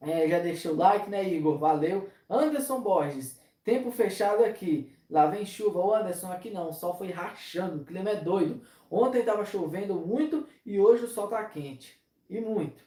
É, 0.00 0.28
já 0.28 0.38
deixou 0.38 0.72
o 0.72 0.76
like, 0.76 1.08
né, 1.08 1.26
Igor? 1.26 1.58
Valeu. 1.58 2.08
Anderson 2.28 2.80
Borges, 2.80 3.40
tempo 3.64 3.90
fechado 3.90 4.44
aqui. 4.44 4.92
Lá 5.08 5.26
vem 5.26 5.44
chuva. 5.44 5.80
Ô 5.80 5.94
Anderson, 5.94 6.30
aqui 6.30 6.50
não. 6.50 6.70
O 6.70 6.72
sol 6.72 6.94
foi 6.94 7.10
rachando. 7.10 7.82
O 7.82 7.84
clima 7.84 8.10
é 8.10 8.16
doido. 8.16 8.62
Ontem 8.90 9.20
estava 9.20 9.44
chovendo 9.44 9.94
muito 9.94 10.46
e 10.64 10.78
hoje 10.78 11.04
o 11.04 11.08
sol 11.08 11.24
está 11.24 11.44
quente. 11.44 12.00
E 12.28 12.40
muito. 12.40 12.84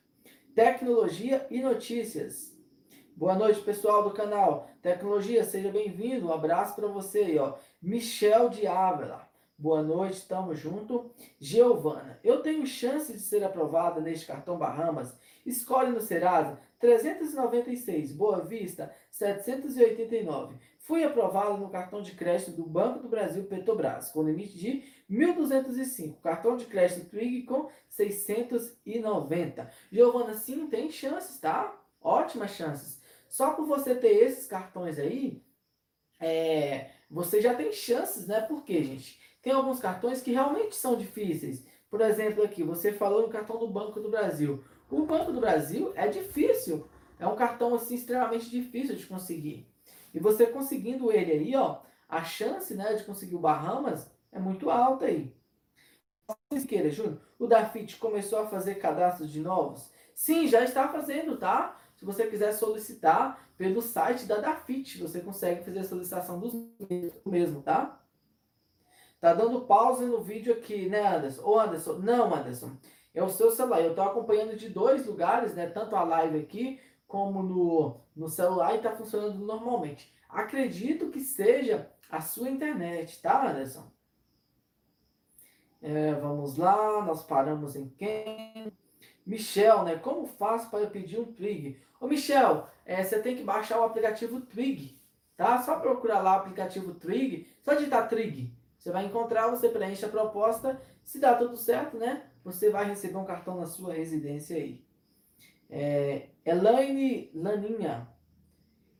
Tecnologia 0.56 1.46
e 1.50 1.62
notícias. 1.62 2.56
Boa 3.16 3.36
noite, 3.36 3.62
pessoal 3.62 4.04
do 4.04 4.12
canal. 4.12 4.70
Tecnologia, 4.82 5.44
seja 5.44 5.72
bem-vindo. 5.72 6.28
Um 6.28 6.34
abraço 6.34 6.76
para 6.76 6.88
você 6.88 7.20
aí, 7.20 7.38
ó. 7.40 7.56
Michel 7.82 8.50
de 8.50 8.66
Ávila. 8.68 9.28
Boa 9.58 9.84
noite, 9.84 10.28
tamo 10.28 10.56
junto. 10.56 11.12
Giovana, 11.40 12.20
eu 12.24 12.42
tenho 12.42 12.66
chance 12.66 13.14
de 13.14 13.20
ser 13.20 13.44
aprovada 13.44 14.02
neste 14.02 14.26
cartão 14.26 14.58
Bahamas? 14.58 15.16
Escolhe 15.46 15.92
no 15.92 16.02
Serasa 16.02 16.60
396, 16.80 18.14
Boa 18.14 18.42
Vista 18.42 18.94
789. 19.12 20.56
Fui 20.80 21.04
aprovado 21.04 21.58
no 21.58 21.70
cartão 21.70 22.02
de 22.02 22.14
crédito 22.14 22.52
do 22.52 22.66
Banco 22.66 23.00
do 23.00 23.08
Brasil 23.08 23.46
Petrobras, 23.46 24.12
com 24.12 24.24
limite 24.24 24.58
de 24.58 24.84
1.205. 25.10 26.20
Cartão 26.20 26.58
de 26.58 26.66
crédito 26.66 27.10
Twig 27.10 27.44
com 27.44 27.70
690. 27.88 29.72
Giovana, 29.92 30.34
sim, 30.34 30.68
tem 30.68 30.90
chances, 30.90 31.40
tá? 31.40 31.80
Ótimas 32.02 32.52
chances. 32.52 33.02
Só 33.30 33.52
por 33.54 33.66
você 33.66 33.96
ter 33.96 34.24
esses 34.24 34.46
cartões 34.46 35.00
aí, 35.00 35.42
é, 36.20 36.90
você 37.10 37.40
já 37.42 37.54
tem 37.54 37.72
chances, 37.72 38.28
né? 38.28 38.42
Por 38.42 38.64
quê, 38.64 38.84
gente? 38.84 39.22
Tem 39.44 39.54
alguns 39.54 39.80
cartões 39.80 40.22
que 40.22 40.32
realmente 40.32 40.76
são 40.76 40.96
difíceis. 40.96 41.64
Por 41.90 42.02
exemplo, 42.02 42.44
aqui, 42.44 42.64
você 42.64 42.92
falou 42.92 43.22
no 43.22 43.30
cartão 43.30 43.60
do 43.60 43.68
Banco 43.68 44.00
do 44.00 44.10
Brasil. 44.10 44.64
O 44.90 45.06
Banco 45.06 45.32
do 45.32 45.40
Brasil 45.40 45.92
é 45.96 46.08
difícil. 46.08 46.88
É 47.20 47.28
um 47.28 47.36
cartão 47.36 47.76
assim 47.76 47.96
extremamente 47.96 48.50
difícil 48.50 48.96
de 48.96 49.06
conseguir. 49.06 49.68
E 50.14 50.20
você 50.20 50.48
conseguindo 50.48 51.12
ele 51.12 51.32
aí, 51.32 51.56
ó, 51.56 51.82
a 52.08 52.24
chance, 52.24 52.74
né, 52.74 52.94
de 52.94 53.04
conseguir 53.04 53.36
o 53.36 53.40
Bahamas 53.40 54.10
é 54.32 54.40
muito 54.40 54.70
alta 54.70 55.06
aí. 55.06 55.36
Queira, 56.68 56.90
Júnior, 56.90 57.20
o 57.38 57.46
Dafit 57.46 57.98
começou 57.98 58.40
a 58.40 58.48
fazer 58.48 58.76
cadastros 58.76 59.30
de 59.30 59.42
novos? 59.42 59.92
Sim, 60.16 60.48
já 60.48 60.64
está 60.64 60.88
fazendo, 60.88 61.38
tá? 61.38 61.78
Se 61.96 62.06
você 62.06 62.28
quiser 62.28 62.54
solicitar 62.54 63.50
pelo 63.58 63.82
site 63.82 64.26
da 64.26 64.38
Dafit, 64.38 65.00
você 65.00 65.20
consegue 65.20 65.64
fazer 65.64 65.80
a 65.80 65.84
solicitação 65.84 66.40
dos 66.40 66.54
mesmo, 67.26 67.62
tá? 67.62 68.03
Tá 69.24 69.34
dando 69.34 69.62
pause 69.62 70.04
no 70.04 70.22
vídeo 70.22 70.52
aqui, 70.52 70.90
né, 70.90 71.08
Anderson? 71.08 71.44
Ô, 71.46 71.58
Anderson, 71.58 71.94
não, 71.94 72.36
Anderson. 72.36 72.76
É 73.14 73.24
o 73.24 73.30
seu 73.30 73.52
celular. 73.52 73.80
Eu 73.80 73.96
tô 73.96 74.02
acompanhando 74.02 74.58
de 74.58 74.68
dois 74.68 75.06
lugares, 75.06 75.56
né? 75.56 75.66
Tanto 75.66 75.96
a 75.96 76.04
live 76.04 76.40
aqui 76.40 76.82
como 77.08 77.42
no, 77.42 78.02
no 78.14 78.28
celular 78.28 78.74
e 78.74 78.78
está 78.80 78.92
funcionando 78.92 79.40
normalmente. 79.40 80.14
Acredito 80.28 81.10
que 81.10 81.22
seja 81.22 81.90
a 82.10 82.20
sua 82.20 82.50
internet, 82.50 83.22
tá, 83.22 83.50
Anderson? 83.50 83.90
É, 85.82 86.14
vamos 86.16 86.58
lá, 86.58 87.02
nós 87.06 87.24
paramos 87.24 87.78
em 87.78 87.88
quem? 87.88 88.74
Michel, 89.26 89.84
né? 89.84 89.96
Como 89.96 90.28
faço 90.28 90.70
para 90.70 90.86
pedir 90.88 91.18
um 91.18 91.32
Twig? 91.32 91.82
Ô, 91.98 92.08
Michel, 92.08 92.68
é, 92.86 93.02
você 93.02 93.22
tem 93.22 93.38
que 93.38 93.44
baixar 93.44 93.80
o 93.80 93.86
aplicativo 93.86 94.42
Twig, 94.42 95.02
tá? 95.38 95.62
Só 95.62 95.80
procurar 95.80 96.20
lá 96.20 96.34
o 96.34 96.40
aplicativo 96.40 96.94
Twig, 96.94 97.48
só 97.62 97.74
digitar 97.74 98.10
Twig. 98.10 98.62
Você 98.84 98.92
vai 98.92 99.06
encontrar, 99.06 99.48
você 99.48 99.70
preenche 99.70 100.04
a 100.04 100.10
proposta, 100.10 100.78
se 101.06 101.18
dá 101.18 101.34
tudo 101.38 101.56
certo, 101.56 101.96
né? 101.96 102.30
Você 102.44 102.70
vai 102.70 102.84
receber 102.84 103.16
um 103.16 103.24
cartão 103.24 103.56
na 103.56 103.66
sua 103.66 103.94
residência 103.94 104.58
aí. 104.58 104.84
É, 105.70 106.28
Elaine 106.46 107.32
Laninha. 107.34 108.10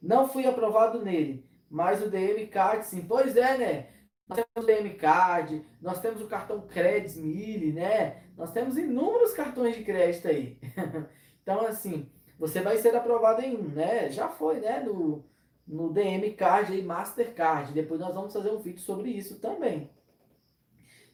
Não 0.02 0.30
fui 0.30 0.48
aprovado 0.48 1.04
nele, 1.04 1.46
mas 1.70 2.02
o 2.02 2.10
DM 2.10 2.48
Card 2.48 2.86
sim. 2.86 3.02
Pois 3.06 3.36
é, 3.36 3.58
né? 3.58 3.90
Nós 4.26 4.38
temos 4.38 4.64
o 4.64 4.66
DM 4.66 4.94
Card, 4.96 5.66
nós 5.82 6.00
temos 6.00 6.22
o 6.22 6.28
cartão 6.28 6.62
Credit 6.62 7.20
Mille, 7.20 7.74
né? 7.74 8.24
Nós 8.38 8.54
temos 8.54 8.78
inúmeros 8.78 9.34
cartões 9.34 9.76
de 9.76 9.84
crédito 9.84 10.30
aí. 10.30 10.58
então, 11.44 11.60
assim, 11.68 12.10
você 12.40 12.62
vai 12.62 12.78
ser 12.78 12.96
aprovado 12.96 13.42
em 13.42 13.58
um, 13.58 13.68
né? 13.68 14.10
Já 14.10 14.30
foi, 14.30 14.62
né? 14.62 14.80
No, 14.80 15.26
no 15.68 15.92
DM 15.92 16.34
Card 16.34 16.74
aí, 16.74 16.84
Mastercard. 16.84 17.74
Depois 17.74 18.00
nós 18.00 18.14
vamos 18.14 18.34
fazer 18.34 18.52
um 18.52 18.60
vídeo 18.60 18.82
sobre 18.82 19.10
isso 19.10 19.40
também. 19.40 19.90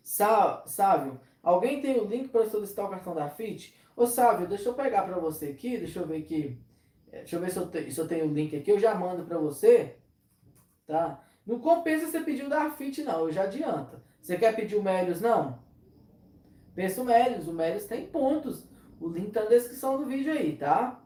Sá, 0.03 0.63
Sávio, 0.65 1.19
alguém 1.43 1.81
tem 1.81 1.99
o 1.99 2.05
link 2.05 2.29
para 2.29 2.49
solicitar 2.49 2.85
o 2.85 2.89
cartão 2.89 3.13
da 3.13 3.29
FIT? 3.29 3.75
Ô, 3.95 4.07
Sávio, 4.07 4.47
deixa 4.47 4.69
eu 4.69 4.73
pegar 4.73 5.03
para 5.03 5.19
você 5.19 5.47
aqui, 5.47 5.77
deixa 5.77 5.99
eu 5.99 6.07
ver 6.07 6.17
aqui. 6.17 6.59
É, 7.11 7.19
deixa 7.19 7.35
eu 7.35 7.41
ver 7.41 7.51
se 7.51 7.57
eu, 7.57 7.67
te, 7.69 7.91
se 7.91 7.99
eu 7.99 8.07
tenho 8.07 8.25
o 8.25 8.33
link 8.33 8.55
aqui, 8.55 8.71
eu 8.71 8.79
já 8.79 8.95
mando 8.95 9.25
para 9.25 9.37
você. 9.37 9.97
Tá? 10.87 11.23
Não 11.45 11.59
compensa 11.59 12.07
você 12.07 12.21
pedir 12.21 12.45
o 12.45 12.49
da 12.49 12.71
FIT, 12.71 13.03
não, 13.03 13.21
eu 13.21 13.31
já 13.31 13.43
adianta. 13.43 14.01
Você 14.21 14.37
quer 14.37 14.55
pedir 14.55 14.75
o 14.75 14.83
Melios, 14.83 15.21
não? 15.21 15.59
Pensa 16.75 17.01
o 17.01 17.05
Melios, 17.05 17.47
o 17.47 17.53
Melios 17.53 17.85
tem 17.85 18.07
pontos. 18.07 18.67
O 18.99 19.07
link 19.07 19.31
tá 19.31 19.43
na 19.43 19.49
descrição 19.49 19.97
do 19.97 20.05
vídeo 20.05 20.31
aí, 20.31 20.55
tá? 20.57 21.01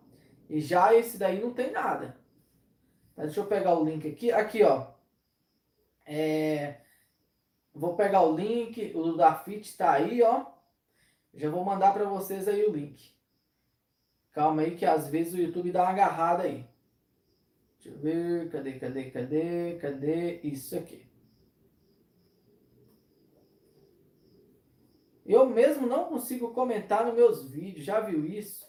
E 0.50 0.60
já 0.60 0.94
esse 0.94 1.18
daí 1.18 1.42
não 1.42 1.54
tem 1.54 1.72
nada. 1.72 2.18
Deixa 3.16 3.40
eu 3.40 3.46
pegar 3.46 3.78
o 3.78 3.84
link 3.84 4.08
aqui. 4.08 4.32
Aqui, 4.32 4.64
ó. 4.64 4.88
É, 6.06 6.82
vou 7.74 7.96
pegar 7.96 8.22
o 8.22 8.36
link, 8.36 8.92
o 8.96 9.14
da 9.14 9.36
FIT 9.36 9.78
tá 9.78 9.92
aí, 9.92 10.22
ó. 10.22 10.46
Já 11.34 11.50
vou 11.50 11.64
mandar 11.64 11.94
para 11.94 12.06
vocês 12.06 12.48
aí 12.48 12.64
o 12.66 12.72
link. 12.72 13.14
Calma 14.32 14.64
aí 14.64 14.76
que 14.76 14.86
às 14.86 15.08
vezes 15.08 15.34
o 15.34 15.38
YouTube 15.38 15.72
dá 15.72 15.84
uma 15.84 15.92
agarrada 15.92 16.44
aí. 16.44 16.68
Deixa 17.76 17.90
eu 17.90 18.02
ver, 18.02 18.50
cadê, 18.50 18.80
cadê, 18.80 19.12
cadê, 19.12 19.76
cadê 19.76 20.40
isso 20.42 20.78
aqui. 20.78 21.06
Eu 25.26 25.46
mesmo 25.46 25.88
não 25.88 26.06
consigo 26.06 26.54
comentar 26.54 27.06
nos 27.06 27.16
meus 27.16 27.50
vídeos, 27.50 27.86
já 27.86 28.00
viu 28.00 28.26
isso? 28.26 28.68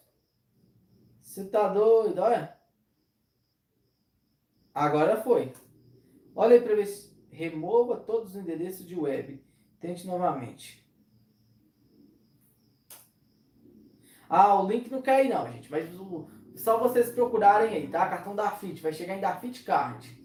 Você 1.22 1.44
tá 1.44 1.68
doido, 1.68 2.20
olha. 2.20 2.53
Agora 4.74 5.22
foi. 5.22 5.52
Olha 6.34 6.56
aí 6.56 6.60
para 6.60 6.74
ver 6.74 6.86
se 6.86 7.14
remova 7.30 7.96
todos 7.96 8.30
os 8.30 8.36
endereços 8.36 8.84
de 8.84 8.98
web. 8.98 9.40
Tente 9.78 10.04
novamente. 10.06 10.84
Ah, 14.28 14.60
o 14.60 14.66
link 14.68 14.90
não 14.90 15.00
aí 15.06 15.28
não, 15.28 15.46
gente. 15.52 15.70
Mas 15.70 15.88
só 16.56 16.78
vocês 16.78 17.12
procurarem 17.12 17.72
aí, 17.72 17.88
tá? 17.88 18.08
Cartão 18.08 18.34
da 18.34 18.50
FIT, 18.50 18.82
vai 18.82 18.92
chegar 18.92 19.16
em 19.16 19.20
da 19.20 19.36
FIT 19.36 19.62
Card. 19.62 20.24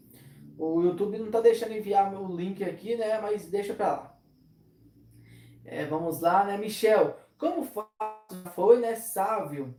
O 0.57 0.81
YouTube 0.81 1.19
não 1.19 1.29
tá 1.29 1.41
deixando 1.41 1.73
enviar 1.73 2.09
meu 2.09 2.25
link 2.25 2.63
aqui, 2.63 2.95
né? 2.95 3.19
Mas 3.21 3.47
deixa 3.47 3.73
pra 3.75 3.91
lá. 3.91 4.19
É, 5.63 5.85
vamos 5.85 6.21
lá, 6.21 6.43
né? 6.43 6.57
Michel, 6.57 7.15
como 7.37 7.67
foi, 8.55 8.79
né? 8.79 8.95
Sávio. 8.95 9.75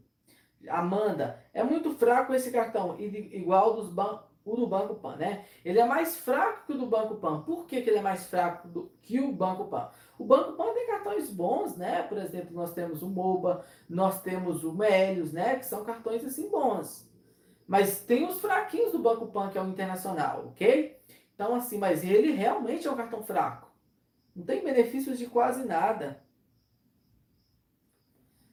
Amanda, 0.69 1.43
é 1.53 1.65
muito 1.65 1.91
fraco 1.93 2.33
esse 2.35 2.53
cartão, 2.53 3.01
igual 3.01 3.75
dos 3.75 3.89
bancos 3.89 4.30
o 4.45 4.57
do 4.57 4.67
Banco 4.67 4.95
Pan, 4.95 5.17
né? 5.17 5.45
Ele 5.65 5.79
é 5.79 5.85
mais 5.85 6.17
fraco 6.17 6.67
que 6.67 6.73
o 6.73 6.79
do 6.79 6.87
Banco 6.87 7.17
Pan. 7.17 7.43
Por 7.43 7.67
que, 7.67 7.83
que 7.83 7.91
ele 7.91 7.99
é 7.99 8.03
mais 8.03 8.27
fraco 8.27 8.69
do, 8.69 8.93
que 9.03 9.21
o 9.21 9.33
Banco 9.33 9.67
Pan? 9.67 9.91
O 10.19 10.25
Banco 10.25 10.53
Pan 10.53 10.73
tem 10.73 10.87
cartões 10.87 11.31
bons, 11.31 11.77
né? 11.77 12.03
Por 12.03 12.19
exemplo, 12.19 12.55
nós 12.55 12.73
temos 12.73 13.03
o 13.03 13.09
MOBA, 13.09 13.65
nós 13.89 14.23
temos 14.23 14.65
o 14.65 14.73
Melios, 14.73 15.33
né? 15.33 15.57
Que 15.57 15.67
são 15.67 15.85
cartões 15.85 16.25
assim 16.25 16.49
bons. 16.51 17.09
Mas 17.67 18.01
tem 18.01 18.27
os 18.27 18.41
fraquinhos 18.41 18.93
do 18.93 18.99
Banco 18.99 19.29
Pan, 19.29 19.49
que 19.51 19.59
é 19.59 19.63
o 19.63 19.69
internacional, 19.69 20.47
ok? 20.49 20.99
Então, 21.35 21.55
assim, 21.55 21.79
mas 21.79 22.03
ele 22.03 22.33
realmente 22.33 22.87
é 22.87 22.91
um 22.91 22.97
cartão 22.97 23.23
fraco. 23.23 23.71
Não 24.35 24.45
tem 24.45 24.65
benefícios 24.65 25.19
de 25.19 25.27
quase 25.27 25.65
nada. 25.65 26.23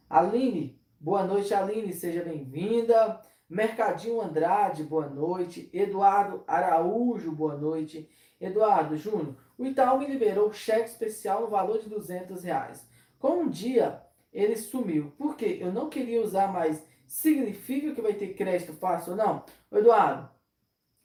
Aline, 0.10 0.80
boa 1.00 1.24
noite, 1.24 1.54
Aline, 1.54 1.92
seja 1.94 2.24
bem-vinda. 2.24 3.22
Mercadinho 3.50 4.22
Andrade, 4.22 4.84
boa 4.84 5.08
noite. 5.08 5.70
Eduardo 5.72 6.44
Araújo, 6.46 7.32
boa 7.32 7.56
noite. 7.56 8.10
Eduardo 8.42 8.98
Júnior, 8.98 9.36
o 9.58 9.66
Itaú 9.66 10.00
me 10.00 10.06
liberou 10.06 10.52
cheque 10.52 10.90
especial 10.90 11.42
no 11.42 11.48
valor 11.48 11.80
de 11.80 11.88
200 11.88 12.44
reais. 12.44 12.86
Com 13.18 13.44
um 13.44 13.50
dia, 13.50 14.04
ele 14.34 14.58
sumiu. 14.58 15.14
Por 15.18 15.38
quê? 15.38 15.58
Eu 15.62 15.72
não 15.72 15.90
queria 15.90 16.22
usar 16.22 16.52
mais. 16.52 16.86
Significa 17.08 17.96
que 17.96 18.02
vai 18.02 18.14
ter 18.14 18.34
crédito 18.34 18.74
fácil 18.74 19.12
ou 19.12 19.18
não? 19.18 19.46
Eduardo, 19.72 20.30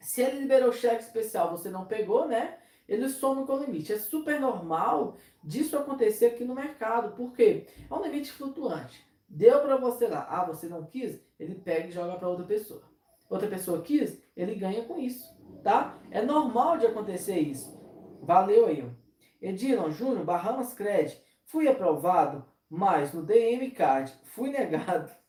se 0.00 0.20
ele 0.20 0.40
liberou 0.40 0.72
cheque 0.72 1.04
especial, 1.04 1.56
você 1.56 1.70
não 1.70 1.86
pegou, 1.86 2.26
né? 2.26 2.58
Ele 2.88 3.08
some 3.08 3.46
com 3.46 3.52
o 3.52 3.64
limite. 3.64 3.92
É 3.92 3.98
super 3.98 4.40
normal 4.40 5.16
disso 5.44 5.78
acontecer 5.78 6.26
aqui 6.26 6.44
no 6.44 6.56
mercado. 6.56 7.14
Por 7.14 7.32
quê? 7.32 7.68
É 7.88 7.94
um 7.94 8.02
limite 8.02 8.32
flutuante. 8.32 9.06
Deu 9.34 9.60
para 9.60 9.76
você 9.76 10.06
lá. 10.06 10.26
Ah, 10.28 10.44
você 10.44 10.68
não 10.68 10.84
quis? 10.84 11.18
Ele 11.40 11.54
pega 11.54 11.88
e 11.88 11.90
joga 11.90 12.16
para 12.16 12.28
outra 12.28 12.44
pessoa. 12.44 12.82
Outra 13.30 13.48
pessoa 13.48 13.80
quis? 13.80 14.22
Ele 14.36 14.54
ganha 14.54 14.84
com 14.84 14.98
isso, 14.98 15.34
tá? 15.64 15.98
É 16.10 16.20
normal 16.20 16.76
de 16.76 16.86
acontecer 16.86 17.38
isso. 17.38 17.74
Valeu 18.20 18.66
aí. 18.66 18.86
Edilon 19.40 19.90
Júnior, 19.90 20.22
Bahamas 20.22 20.74
Credit. 20.74 21.18
Fui 21.46 21.66
aprovado, 21.66 22.44
mas 22.68 23.14
no 23.14 23.22
DM 23.22 23.70
Card 23.70 24.12
fui 24.24 24.50
negado. 24.50 25.10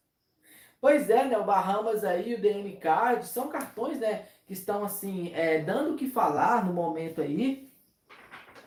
Pois 0.82 1.10
é, 1.10 1.24
né? 1.24 1.38
O 1.38 1.46
Bahamas 1.46 2.04
aí, 2.04 2.34
o 2.34 2.42
DM 2.42 2.76
Card, 2.76 3.26
são 3.26 3.48
cartões, 3.48 4.02
né? 4.02 4.28
Que 4.46 4.52
estão, 4.52 4.84
assim, 4.84 5.34
é, 5.34 5.60
dando 5.60 5.94
o 5.94 5.96
que 5.96 6.10
falar 6.10 6.66
no 6.66 6.74
momento 6.74 7.22
aí. 7.22 7.72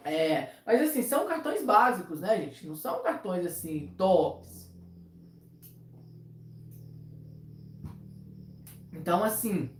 É, 0.02 0.48
mas, 0.64 0.80
assim, 0.80 1.02
são 1.02 1.26
cartões 1.26 1.62
básicos, 1.62 2.22
né, 2.22 2.38
gente? 2.38 2.66
Não 2.66 2.74
são 2.74 3.02
cartões, 3.02 3.44
assim, 3.44 3.94
tops. 3.98 4.65
Então, 9.06 9.22
assim, 9.22 9.70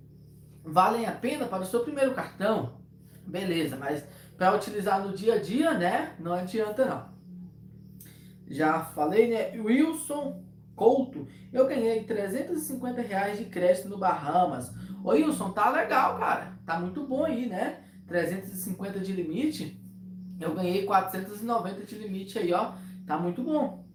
valem 0.65 1.05
a 1.05 1.11
pena 1.11 1.47
para 1.47 1.65
o 1.65 1.67
seu 1.67 1.81
primeiro 1.81 2.15
cartão, 2.15 2.77
beleza, 3.27 3.77
mas 3.77 4.05
para 4.39 4.55
utilizar 4.55 5.05
no 5.05 5.17
dia 5.17 5.35
a 5.35 5.39
dia, 5.41 5.75
né? 5.75 6.15
Não 6.21 6.33
adianta 6.33 6.85
não. 6.85 7.09
Já 8.47 8.85
falei, 8.85 9.29
né? 9.29 9.61
Wilson 9.61 10.45
Couto, 10.77 11.27
eu 11.53 11.67
ganhei 11.67 12.05
350 12.05 13.03
reais 13.03 13.37
de 13.37 13.47
crédito 13.47 13.89
no 13.89 13.99
Bahamas. 13.99 14.73
Ô 15.03 15.11
Wilson, 15.11 15.51
tá 15.51 15.71
legal, 15.71 16.21
cara. 16.21 16.53
Tá 16.65 16.79
muito 16.79 17.05
bom 17.05 17.25
aí, 17.25 17.49
né? 17.49 17.83
350 18.07 19.01
de 19.01 19.13
limite. 19.13 19.77
Eu 20.39 20.55
ganhei 20.55 20.87
490 20.87 21.85
de 21.85 21.97
limite 21.97 22.39
aí, 22.39 22.53
ó. 22.53 22.75
Tá 23.05 23.19
muito 23.19 23.43
bom. 23.43 23.86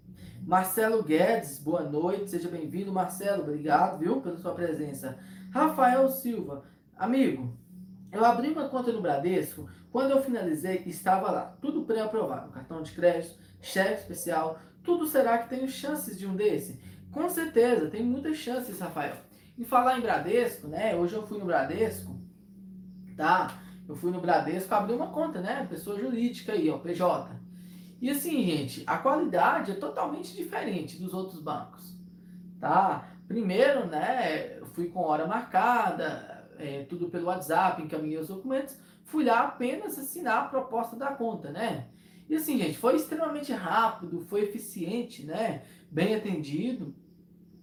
Marcelo 0.43 1.03
Guedes, 1.03 1.60
boa 1.60 1.83
noite, 1.83 2.31
seja 2.31 2.50
bem-vindo, 2.50 2.91
Marcelo. 2.91 3.43
Obrigado, 3.43 4.00
viu, 4.00 4.21
pela 4.21 4.38
sua 4.38 4.53
presença. 4.53 5.17
Rafael 5.53 6.10
Silva, 6.10 6.65
amigo, 6.98 7.55
eu 8.12 8.25
abri 8.25 8.50
uma 8.50 8.67
conta 8.67 8.91
no 8.91 9.01
Bradesco. 9.01 9.69
Quando 9.91 10.12
eu 10.12 10.24
finalizei, 10.24 10.83
estava 10.88 11.29
lá, 11.29 11.57
tudo 11.62 11.83
pré-aprovado: 11.83 12.51
cartão 12.51 12.81
de 12.81 12.91
crédito, 12.91 13.38
cheque 13.62 14.01
especial. 14.01 14.60
Tudo 14.83 15.05
será 15.07 15.38
que 15.38 15.50
tenho 15.50 15.69
chances 15.69 16.17
de 16.17 16.25
um 16.25 16.36
desse? 16.36 16.81
Com 17.12 17.29
certeza, 17.29 17.89
tem 17.89 18.03
muitas 18.03 18.38
chances, 18.38 18.79
Rafael. 18.79 19.15
E 19.57 19.63
falar 19.63 20.00
em 20.00 20.01
Bradesco, 20.01 20.67
né? 20.67 20.95
Hoje 20.95 21.13
eu 21.13 21.25
fui 21.27 21.38
no 21.38 21.45
Bradesco, 21.45 22.19
tá? 23.15 23.62
Eu 23.88 23.95
fui 23.95 24.12
no 24.12 24.19
Bradesco, 24.19 24.74
abri 24.74 24.93
uma 24.93 25.12
conta, 25.12 25.39
né? 25.39 25.65
Pessoa 25.69 26.00
jurídica 26.00 26.53
aí, 26.53 26.69
ó, 26.69 26.79
PJ. 26.79 27.40
E 28.01 28.10
assim, 28.10 28.43
gente, 28.43 28.84
a 28.88 28.98
qualidade 28.98 29.72
é 29.72 29.75
totalmente 29.75 30.36
diferente 30.36 30.98
dos 30.98 31.13
outros 31.13 31.39
bancos, 31.39 31.96
tá? 32.60 33.13
Primeiro, 33.27 33.86
né? 33.86 34.60
Fui 34.74 34.88
com 34.88 35.01
hora 35.01 35.27
marcada, 35.27 36.50
é, 36.58 36.84
tudo 36.86 37.10
pelo 37.10 37.27
WhatsApp, 37.27 37.81
encaminhei 37.81 38.17
os 38.17 38.27
documentos, 38.27 38.75
fui 39.05 39.24
lá 39.24 39.41
apenas 39.41 40.00
assinar 40.00 40.46
a 40.46 40.48
proposta 40.48 40.96
da 40.96 41.12
conta, 41.12 41.51
né? 41.51 41.89
E 42.27 42.36
assim, 42.36 42.58
gente, 42.58 42.77
foi 42.77 42.96
extremamente 42.96 43.51
rápido, 43.51 44.22
foi 44.22 44.41
eficiente, 44.41 45.24
né? 45.24 45.63
Bem 45.91 46.15
atendido. 46.15 46.96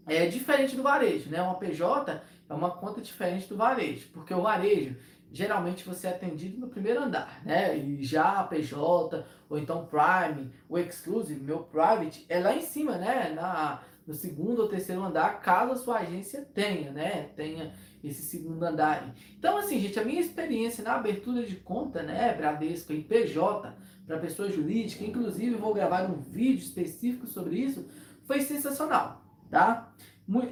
É 0.07 0.26
diferente 0.26 0.76
do 0.76 0.83
varejo, 0.85 1.28
né? 1.30 1.42
Uma 1.42 1.57
PJ 1.57 2.23
é 2.49 2.54
uma 2.54 2.71
conta 2.71 3.00
diferente 3.00 3.49
do 3.49 3.57
varejo, 3.57 4.09
porque 4.12 4.33
o 4.33 4.42
varejo 4.42 4.97
geralmente 5.32 5.85
você 5.85 6.06
é 6.06 6.11
atendido 6.11 6.58
no 6.58 6.68
primeiro 6.68 7.02
andar, 7.02 7.40
né? 7.44 7.76
E 7.76 8.02
já 8.02 8.40
a 8.40 8.44
PJ, 8.44 9.25
ou 9.49 9.58
então 9.58 9.87
Prime, 9.87 10.50
o 10.68 10.78
Exclusive, 10.78 11.40
meu 11.40 11.61
Private, 11.61 12.25
é 12.28 12.40
lá 12.40 12.54
em 12.54 12.62
cima, 12.62 12.97
né? 12.97 13.32
Na, 13.35 13.82
no 14.06 14.14
segundo 14.14 14.62
ou 14.62 14.68
terceiro 14.68 15.02
andar, 15.02 15.40
caso 15.40 15.73
a 15.73 15.76
sua 15.76 15.99
agência 15.99 16.47
tenha, 16.54 16.90
né? 16.90 17.30
Tenha 17.37 17.75
esse 18.02 18.23
segundo 18.23 18.62
andar. 18.62 19.14
Então, 19.38 19.58
assim, 19.58 19.80
gente, 19.80 19.99
a 19.99 20.04
minha 20.04 20.20
experiência 20.20 20.82
na 20.82 20.94
abertura 20.94 21.44
de 21.44 21.56
conta, 21.56 22.02
né? 22.02 22.32
Bradesco 22.35 22.92
em 22.92 23.02
PJ, 23.02 23.75
para 24.06 24.18
pessoa 24.18 24.50
jurídica, 24.50 25.04
inclusive 25.04 25.56
vou 25.56 25.75
gravar 25.75 26.11
um 26.11 26.20
vídeo 26.20 26.62
específico 26.62 27.26
sobre 27.26 27.56
isso, 27.56 27.87
foi 28.25 28.40
sensacional, 28.40 29.23
tá? 29.50 29.92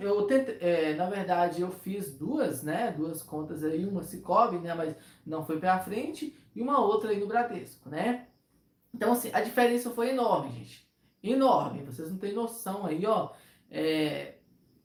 Eu 0.00 0.26
é, 0.60 0.94
na 0.94 1.08
verdade, 1.10 1.60
eu 1.60 1.70
fiz 1.70 2.16
duas, 2.16 2.62
né? 2.62 2.90
Duas 2.92 3.22
contas 3.22 3.62
aí, 3.62 3.84
uma 3.84 4.02
Cicobi, 4.02 4.58
né? 4.58 4.72
Mas 4.74 4.96
não 5.24 5.44
foi 5.44 5.60
para 5.60 5.80
frente, 5.80 6.34
e 6.54 6.62
uma 6.62 6.80
outra 6.80 7.10
aí 7.10 7.20
no 7.20 7.26
Bradesco, 7.26 7.90
né? 7.90 8.28
Então, 8.94 9.12
assim, 9.12 9.30
a 9.34 9.42
diferença 9.42 9.90
foi 9.90 10.08
enorme, 10.08 10.52
gente. 10.52 10.88
Enorme. 11.22 11.84
Vocês 11.84 12.10
não 12.10 12.16
têm 12.16 12.32
noção 12.32 12.86
aí, 12.86 13.04
ó, 13.04 13.30
é, 13.70 14.36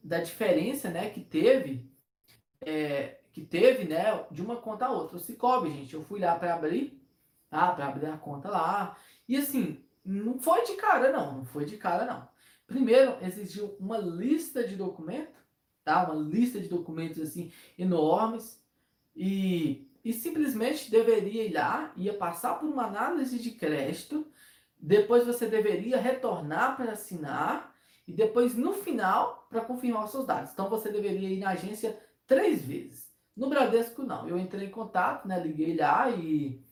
da 0.04 0.20
diferença, 0.20 0.90
né, 0.90 1.10
que 1.10 1.22
teve, 1.22 1.90
é, 2.60 3.20
que 3.32 3.42
teve, 3.42 3.86
né, 3.86 4.26
de 4.30 4.42
uma 4.42 4.58
conta 4.58 4.88
a 4.88 4.92
outra. 4.92 5.16
O 5.16 5.20
Cicobi, 5.20 5.72
gente, 5.72 5.94
eu 5.94 6.04
fui 6.04 6.20
lá 6.20 6.36
para 6.36 6.54
abrir, 6.54 7.02
tá? 7.50 7.72
Para 7.72 7.88
abrir 7.88 8.08
a 8.08 8.18
conta 8.18 8.50
lá. 8.50 8.98
E 9.28 9.38
assim, 9.38 9.82
não 10.04 10.40
foi 10.40 10.66
de 10.66 10.74
cara, 10.74 11.12
não. 11.12 11.38
Não 11.38 11.46
foi 11.46 11.64
de 11.64 11.78
cara, 11.78 12.06
não. 12.06 12.28
Primeiro, 12.72 13.18
exigiu 13.22 13.76
uma 13.80 13.98
lista 13.98 14.64
de 14.64 14.78
documentos, 14.78 15.36
tá? 15.84 16.10
Uma 16.10 16.24
lista 16.24 16.60
de 16.60 16.70
documentos 16.70 17.22
assim 17.22 17.52
enormes 17.78 18.62
e, 19.14 19.90
e 20.06 20.14
simplesmente 20.14 20.90
deveria 20.90 21.44
ir 21.44 21.54
lá, 21.54 21.92
ia 21.98 22.14
passar 22.14 22.56
por 22.56 22.70
uma 22.70 22.86
análise 22.86 23.38
de 23.40 23.52
crédito, 23.52 24.26
depois 24.80 25.26
você 25.26 25.48
deveria 25.48 26.00
retornar 26.00 26.78
para 26.78 26.94
assinar 26.94 27.76
e 28.08 28.14
depois 28.14 28.56
no 28.56 28.74
final 28.74 29.46
para 29.50 29.62
confirmar 29.62 30.06
os 30.06 30.12
seus 30.12 30.26
dados. 30.26 30.52
Então 30.54 30.70
você 30.70 30.90
deveria 30.90 31.30
ir 31.30 31.40
na 31.40 31.50
agência 31.50 32.00
três 32.26 32.66
vezes. 32.66 33.12
No 33.36 33.50
Bradesco 33.50 34.02
não. 34.02 34.28
Eu 34.28 34.40
entrei 34.40 34.68
em 34.68 34.72
contato, 34.72 35.28
né? 35.28 35.40
Liguei 35.42 35.76
lá 35.76 36.10
e, 36.10 36.64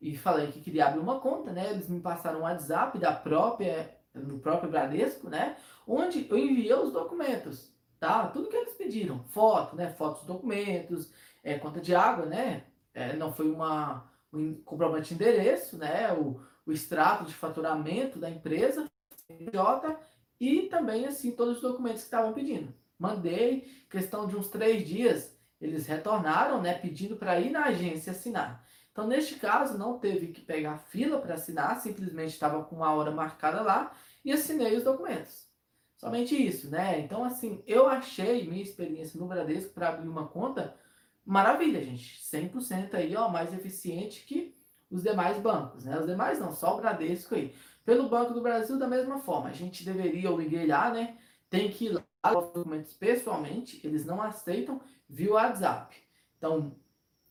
e 0.00 0.16
falei 0.16 0.46
que 0.52 0.60
queria 0.60 0.86
abrir 0.86 1.00
uma 1.00 1.18
conta, 1.20 1.52
né? 1.52 1.70
Eles 1.70 1.88
me 1.88 2.00
passaram 2.00 2.40
um 2.40 2.42
WhatsApp 2.42 2.98
da 2.98 3.12
própria 3.12 3.99
no 4.14 4.38
próprio 4.38 4.70
Bradesco, 4.70 5.28
né? 5.28 5.56
Onde 5.86 6.26
eu 6.28 6.38
enviei 6.38 6.74
os 6.74 6.92
documentos, 6.92 7.72
tá? 7.98 8.26
Tudo 8.28 8.48
que 8.48 8.56
eles 8.56 8.74
pediram, 8.74 9.22
foto, 9.24 9.76
né? 9.76 9.90
Fotos, 9.90 10.24
documentos, 10.24 11.12
é, 11.42 11.58
conta 11.58 11.80
de 11.80 11.94
água, 11.94 12.26
né? 12.26 12.64
É, 12.92 13.14
não 13.16 13.32
foi 13.32 13.50
uma 13.50 14.08
um 14.32 14.54
comprovante 14.62 15.08
de 15.08 15.14
endereço, 15.14 15.76
né? 15.76 16.12
O, 16.12 16.40
o 16.64 16.72
extrato 16.72 17.24
de 17.24 17.34
faturamento 17.34 18.18
da 18.18 18.30
empresa, 18.30 18.86
J, 19.52 19.98
e 20.38 20.62
também 20.62 21.06
assim 21.06 21.32
todos 21.32 21.56
os 21.56 21.62
documentos 21.62 22.02
que 22.02 22.06
estavam 22.06 22.32
pedindo. 22.32 22.72
Mandei, 22.98 23.62
questão 23.88 24.26
de 24.26 24.36
uns 24.36 24.48
três 24.48 24.86
dias, 24.86 25.36
eles 25.60 25.86
retornaram, 25.86 26.60
né? 26.60 26.74
Pedindo 26.74 27.16
para 27.16 27.40
ir 27.40 27.50
na 27.50 27.64
agência 27.64 28.12
assinar. 28.12 28.64
Então, 28.92 29.06
neste 29.06 29.36
caso, 29.36 29.78
não 29.78 29.98
teve 29.98 30.28
que 30.28 30.40
pegar 30.40 30.78
fila 30.78 31.18
para 31.20 31.34
assinar, 31.34 31.80
simplesmente 31.80 32.32
estava 32.32 32.64
com 32.64 32.76
uma 32.76 32.92
hora 32.92 33.10
marcada 33.10 33.62
lá 33.62 33.92
e 34.24 34.32
assinei 34.32 34.76
os 34.76 34.84
documentos. 34.84 35.48
Somente 35.96 36.34
isso, 36.34 36.70
né? 36.70 36.98
Então, 37.00 37.22
assim, 37.22 37.62
eu 37.66 37.86
achei 37.86 38.48
minha 38.48 38.62
experiência 38.62 39.20
no 39.20 39.28
Bradesco 39.28 39.72
para 39.74 39.90
abrir 39.90 40.08
uma 40.08 40.26
conta 40.26 40.74
maravilha, 41.24 41.84
gente. 41.84 42.20
100% 42.22 42.94
aí, 42.94 43.14
ó, 43.14 43.28
mais 43.28 43.52
eficiente 43.52 44.24
que 44.24 44.56
os 44.90 45.02
demais 45.02 45.38
bancos, 45.38 45.84
né? 45.84 45.98
Os 46.00 46.06
demais 46.06 46.38
não, 46.38 46.52
só 46.52 46.74
o 46.74 46.80
Bradesco 46.80 47.34
aí. 47.34 47.54
Pelo 47.84 48.08
Banco 48.08 48.34
do 48.34 48.40
Brasil, 48.40 48.78
da 48.78 48.88
mesma 48.88 49.18
forma. 49.18 49.50
A 49.50 49.52
gente 49.52 49.84
deveria, 49.84 50.28
eu 50.28 50.38
liguei 50.38 50.66
lá, 50.66 50.90
né? 50.90 51.18
Tem 51.48 51.70
que 51.70 51.86
ir 51.86 51.90
lá 51.90 52.04
os 52.34 52.52
documentos 52.52 52.92
pessoalmente, 52.92 53.80
eles 53.86 54.04
não 54.04 54.20
aceitam 54.20 54.80
via 55.08 55.32
WhatsApp. 55.32 55.96
Então, 56.38 56.76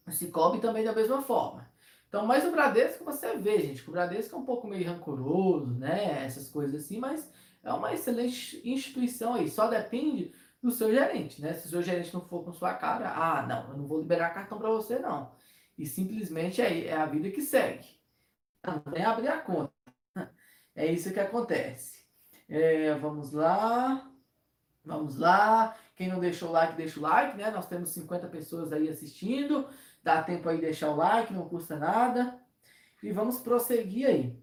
o 0.10 0.13
Cicobi 0.13 0.60
também 0.60 0.84
da 0.84 0.93
mesma 0.93 1.22
forma. 1.22 1.69
Então, 2.08 2.26
mas 2.26 2.43
o 2.43 2.52
Bradesco 2.52 3.06
você 3.06 3.38
vê, 3.38 3.60
gente, 3.60 3.84
que 3.84 3.89
o 3.89 3.91
Bradesco 3.91 4.36
é 4.36 4.39
um 4.39 4.45
pouco 4.45 4.67
meio 4.67 4.88
rancoroso, 4.88 5.67
né? 5.76 6.26
Essas 6.26 6.50
coisas 6.50 6.84
assim, 6.84 7.00
mas 7.00 7.32
é 7.63 7.72
uma 7.72 7.93
excelente 7.93 8.60
instituição 8.67 9.36
aí. 9.36 9.50
Só 9.50 9.67
depende 9.67 10.34
do 10.62 10.72
seu 10.72 10.91
gerente, 10.91 11.41
né? 11.41 11.54
Se 11.54 11.67
o 11.67 11.69
seu 11.69 11.82
gerente 11.84 12.13
não 12.13 12.22
for 12.22 12.43
com 12.43 12.52
sua 12.52 12.74
cara, 12.74 13.12
ah, 13.12 13.45
não, 13.45 13.69
eu 13.69 13.78
não 13.78 13.86
vou 13.86 14.00
liberar 14.00 14.34
cartão 14.34 14.58
para 14.58 14.69
você, 14.69 14.98
não. 14.98 15.32
E 15.78 15.86
simplesmente 15.86 16.62
é, 16.62 16.88
é 16.88 16.98
a 16.98 17.06
vida 17.06 17.30
que 17.30 17.41
segue. 17.41 17.88
Não 18.65 18.80
tem 18.80 19.06
abrir 19.06 19.30
a 19.30 19.39
conta. 19.39 19.72
É 20.76 20.86
isso 20.86 21.13
que 21.13 21.19
acontece. 21.19 22.06
É, 22.48 22.95
vamos 22.95 23.32
lá. 23.34 24.10
Vamos 24.84 25.17
lá. 25.17 25.76
Quem 25.95 26.08
não 26.08 26.19
deixou 26.19 26.50
o 26.50 26.52
like, 26.52 26.76
deixa 26.76 27.00
o 27.00 27.04
like, 27.04 27.38
né? 27.38 27.52
Nós 27.52 27.67
temos 27.67 27.91
50 27.91 28.28
pessoas 28.28 28.72
aí 28.74 28.89
assistindo. 28.89 29.67
Dá 30.01 30.23
tempo 30.23 30.47
aí 30.47 30.57
de 30.57 30.63
deixar 30.63 30.89
o 30.89 30.95
like, 30.95 31.33
não 31.33 31.47
custa 31.47 31.77
nada. 31.77 32.39
E 33.03 33.12
vamos 33.12 33.39
prosseguir 33.39 34.07
aí. 34.07 34.39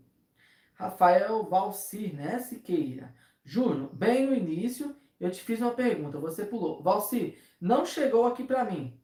Rafael 0.74 1.44
Valcir, 1.44 2.14
né, 2.14 2.38
Siqueira? 2.38 3.14
Júnior, 3.44 3.90
bem 3.94 4.26
no 4.26 4.34
início, 4.34 4.94
eu 5.18 5.30
te 5.30 5.40
fiz 5.42 5.60
uma 5.60 5.70
pergunta, 5.70 6.18
você 6.18 6.44
pulou. 6.44 6.82
Valcir, 6.82 7.38
não 7.60 7.86
chegou 7.86 8.26
aqui 8.26 8.44
para 8.44 8.64
mim, 8.64 9.00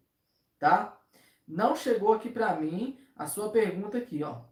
tá? 0.58 0.98
Não 1.46 1.74
chegou 1.74 2.12
aqui 2.12 2.28
para 2.28 2.54
mim 2.56 2.98
a 3.16 3.26
sua 3.26 3.50
pergunta 3.50 3.98
aqui, 3.98 4.22
ó. 4.22 4.42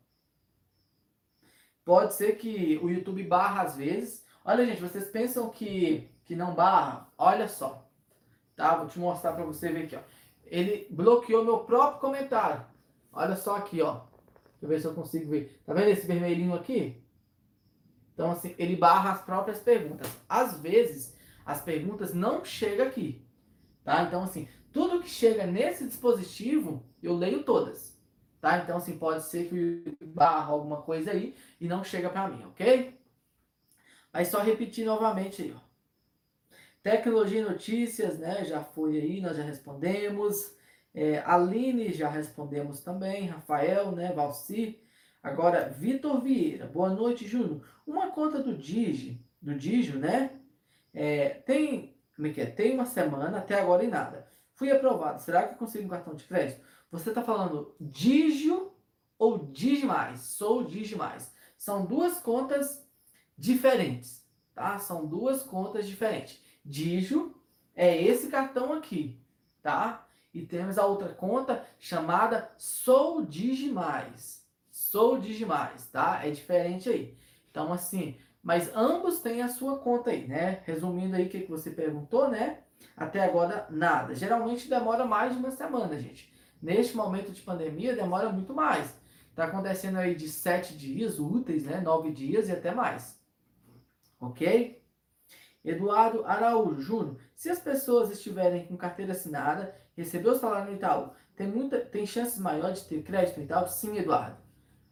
Pode 1.84 2.14
ser 2.14 2.36
que 2.36 2.78
o 2.82 2.88
YouTube 2.88 3.22
barra 3.24 3.62
às 3.62 3.76
vezes. 3.76 4.24
Olha, 4.44 4.64
gente, 4.64 4.80
vocês 4.80 5.08
pensam 5.08 5.50
que, 5.50 6.08
que 6.24 6.36
não 6.36 6.54
barra? 6.54 7.08
Olha 7.18 7.48
só. 7.48 7.86
Tá? 8.54 8.76
Vou 8.76 8.88
te 8.88 8.98
mostrar 8.98 9.32
para 9.32 9.44
você 9.44 9.72
ver 9.72 9.84
aqui, 9.84 9.96
ó 9.96 10.00
ele 10.50 10.86
bloqueou 10.90 11.44
meu 11.44 11.60
próprio 11.60 12.00
comentário. 12.00 12.66
Olha 13.12 13.36
só 13.36 13.56
aqui, 13.56 13.80
ó. 13.80 14.00
Deixa 14.60 14.62
eu 14.62 14.68
ver 14.68 14.80
se 14.80 14.86
eu 14.86 14.94
consigo 14.94 15.30
ver. 15.30 15.60
Tá 15.64 15.72
vendo 15.72 15.88
esse 15.88 16.06
vermelhinho 16.06 16.54
aqui? 16.54 17.02
Então, 18.12 18.32
assim, 18.32 18.54
ele 18.58 18.76
barra 18.76 19.12
as 19.12 19.22
próprias 19.22 19.60
perguntas. 19.60 20.06
Às 20.28 20.60
vezes, 20.60 21.16
as 21.46 21.62
perguntas 21.62 22.12
não 22.12 22.44
chegam 22.44 22.86
aqui. 22.86 23.24
Tá? 23.82 24.02
Então, 24.02 24.22
assim, 24.22 24.48
tudo 24.72 25.00
que 25.00 25.08
chega 25.08 25.46
nesse 25.46 25.86
dispositivo, 25.86 26.84
eu 27.02 27.14
leio 27.14 27.44
todas. 27.44 27.98
Tá? 28.40 28.58
Então, 28.58 28.76
assim, 28.76 28.98
pode 28.98 29.24
ser 29.24 29.48
que 29.48 29.96
barra 30.04 30.52
alguma 30.52 30.82
coisa 30.82 31.12
aí 31.12 31.34
e 31.60 31.66
não 31.66 31.82
chega 31.84 32.10
para 32.10 32.28
mim, 32.28 32.44
ok? 32.44 32.98
Aí, 34.12 34.26
só 34.26 34.40
repetir 34.42 34.84
novamente 34.84 35.42
aí, 35.42 35.54
ó. 35.56 35.69
Tecnologia 36.82 37.40
e 37.40 37.44
notícias, 37.44 38.18
né? 38.18 38.44
Já 38.44 38.64
foi 38.64 38.98
aí, 38.98 39.20
nós 39.20 39.36
já 39.36 39.42
respondemos. 39.42 40.54
É, 40.94 41.18
Aline, 41.20 41.92
já 41.92 42.08
respondemos 42.08 42.80
também. 42.80 43.26
Rafael, 43.26 43.92
né? 43.92 44.12
Valci. 44.12 44.80
Agora, 45.22 45.68
Vitor 45.68 46.20
Vieira. 46.22 46.66
Boa 46.66 46.88
noite, 46.88 47.28
Júnior. 47.28 47.62
Uma 47.86 48.10
conta 48.10 48.42
do 48.42 48.56
Digi, 48.56 49.22
do 49.42 49.54
Digio, 49.54 49.98
né? 49.98 50.40
É, 50.94 51.28
tem, 51.28 51.94
como 52.16 52.28
é 52.28 52.30
que 52.32 52.40
é? 52.40 52.46
Tem 52.46 52.72
uma 52.72 52.86
semana, 52.86 53.38
até 53.38 53.60
agora 53.60 53.84
e 53.84 53.88
nada. 53.88 54.26
Fui 54.54 54.70
aprovado. 54.70 55.20
Será 55.20 55.46
que 55.46 55.56
consigo 55.56 55.84
um 55.84 55.88
cartão 55.88 56.14
de 56.14 56.24
crédito? 56.24 56.62
Você 56.90 57.10
está 57.10 57.22
falando 57.22 57.74
Digio 57.78 58.72
ou 59.18 59.38
Digimais? 59.38 60.20
Sou 60.20 60.64
Digimais. 60.64 61.30
São 61.58 61.84
duas 61.84 62.20
contas 62.20 62.88
diferentes, 63.36 64.19
tá? 64.54 64.78
São 64.78 65.06
duas 65.06 65.42
contas 65.42 65.86
diferentes. 65.86 66.40
Digio 66.64 67.34
é 67.74 68.00
esse 68.02 68.28
cartão 68.28 68.72
aqui, 68.72 69.18
tá? 69.62 70.06
E 70.32 70.42
temos 70.42 70.78
a 70.78 70.86
outra 70.86 71.08
conta 71.08 71.64
chamada 71.78 72.50
Sou 72.56 73.24
Digimais. 73.24 74.46
Sou 74.70 75.18
Digimais, 75.18 75.86
tá? 75.86 76.20
É 76.24 76.30
diferente 76.30 76.88
aí. 76.88 77.16
Então, 77.50 77.72
assim, 77.72 78.16
mas 78.42 78.70
ambos 78.74 79.20
têm 79.20 79.42
a 79.42 79.48
sua 79.48 79.78
conta 79.78 80.10
aí, 80.10 80.26
né? 80.26 80.62
Resumindo 80.64 81.16
aí 81.16 81.26
o 81.26 81.28
que, 81.28 81.40
que 81.40 81.50
você 81.50 81.70
perguntou, 81.70 82.28
né? 82.28 82.60
Até 82.96 83.24
agora, 83.24 83.66
nada. 83.70 84.14
Geralmente 84.14 84.68
demora 84.68 85.04
mais 85.04 85.32
de 85.32 85.38
uma 85.38 85.50
semana, 85.50 85.98
gente. 85.98 86.32
Neste 86.62 86.96
momento 86.96 87.32
de 87.32 87.40
pandemia, 87.42 87.96
demora 87.96 88.30
muito 88.30 88.54
mais. 88.54 88.94
Tá 89.34 89.44
acontecendo 89.44 89.98
aí 89.98 90.14
de 90.14 90.28
sete 90.28 90.76
dias 90.76 91.18
úteis, 91.18 91.64
né? 91.64 91.80
Nove 91.80 92.10
dias 92.10 92.48
e 92.48 92.52
até 92.52 92.72
mais. 92.72 93.19
Ok? 94.20 94.80
Eduardo 95.64 96.24
Araújo 96.24 96.80
Júnior. 96.80 97.16
Se 97.34 97.50
as 97.50 97.58
pessoas 97.58 98.10
estiverem 98.10 98.66
com 98.66 98.76
carteira 98.76 99.12
assinada, 99.12 99.74
receber 99.96 100.28
o 100.28 100.38
salário 100.38 100.70
no 100.70 100.76
Itaú, 100.76 101.10
tem, 101.34 101.46
muita, 101.46 101.80
tem 101.80 102.06
chances 102.06 102.38
maiores 102.38 102.82
de 102.82 102.88
ter 102.88 103.02
crédito 103.02 103.38
no 103.38 103.44
Itaú? 103.44 103.66
Sim, 103.66 103.96
Eduardo. 103.96 104.36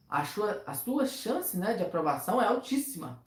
A 0.09 0.25
sua, 0.25 0.63
a 0.67 0.73
sua 0.73 1.07
chance 1.07 1.57
né, 1.57 1.75
de 1.75 1.83
aprovação 1.83 2.41
é 2.41 2.47
altíssima. 2.47 3.23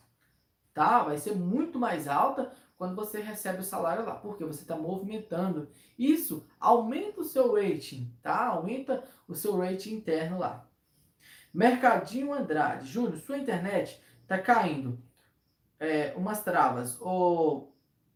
Tá? 0.74 1.04
Vai 1.04 1.18
ser 1.18 1.36
muito 1.36 1.78
mais 1.78 2.08
alta 2.08 2.52
quando 2.78 2.96
você 2.96 3.22
recebe 3.22 3.60
o 3.60 3.64
salário 3.64 4.04
lá, 4.06 4.16
porque 4.16 4.44
você 4.44 4.62
está 4.62 4.76
movimentando. 4.76 5.70
Isso 6.00 6.48
aumenta 6.60 7.22
o 7.22 7.26
seu 7.26 7.54
rating, 7.54 8.12
tá? 8.24 8.48
Aumenta 8.48 9.04
o 9.28 9.36
seu 9.36 9.56
rating 9.56 9.94
interno 9.94 10.40
lá. 10.40 10.68
Mercadinho 11.54 12.34
Andrade, 12.34 12.88
Júnior, 12.88 13.18
sua 13.18 13.38
internet 13.38 14.02
está 14.24 14.40
caindo 14.40 14.98
é, 15.82 16.14
umas 16.16 16.44
travas. 16.44 16.98
O 17.02 17.68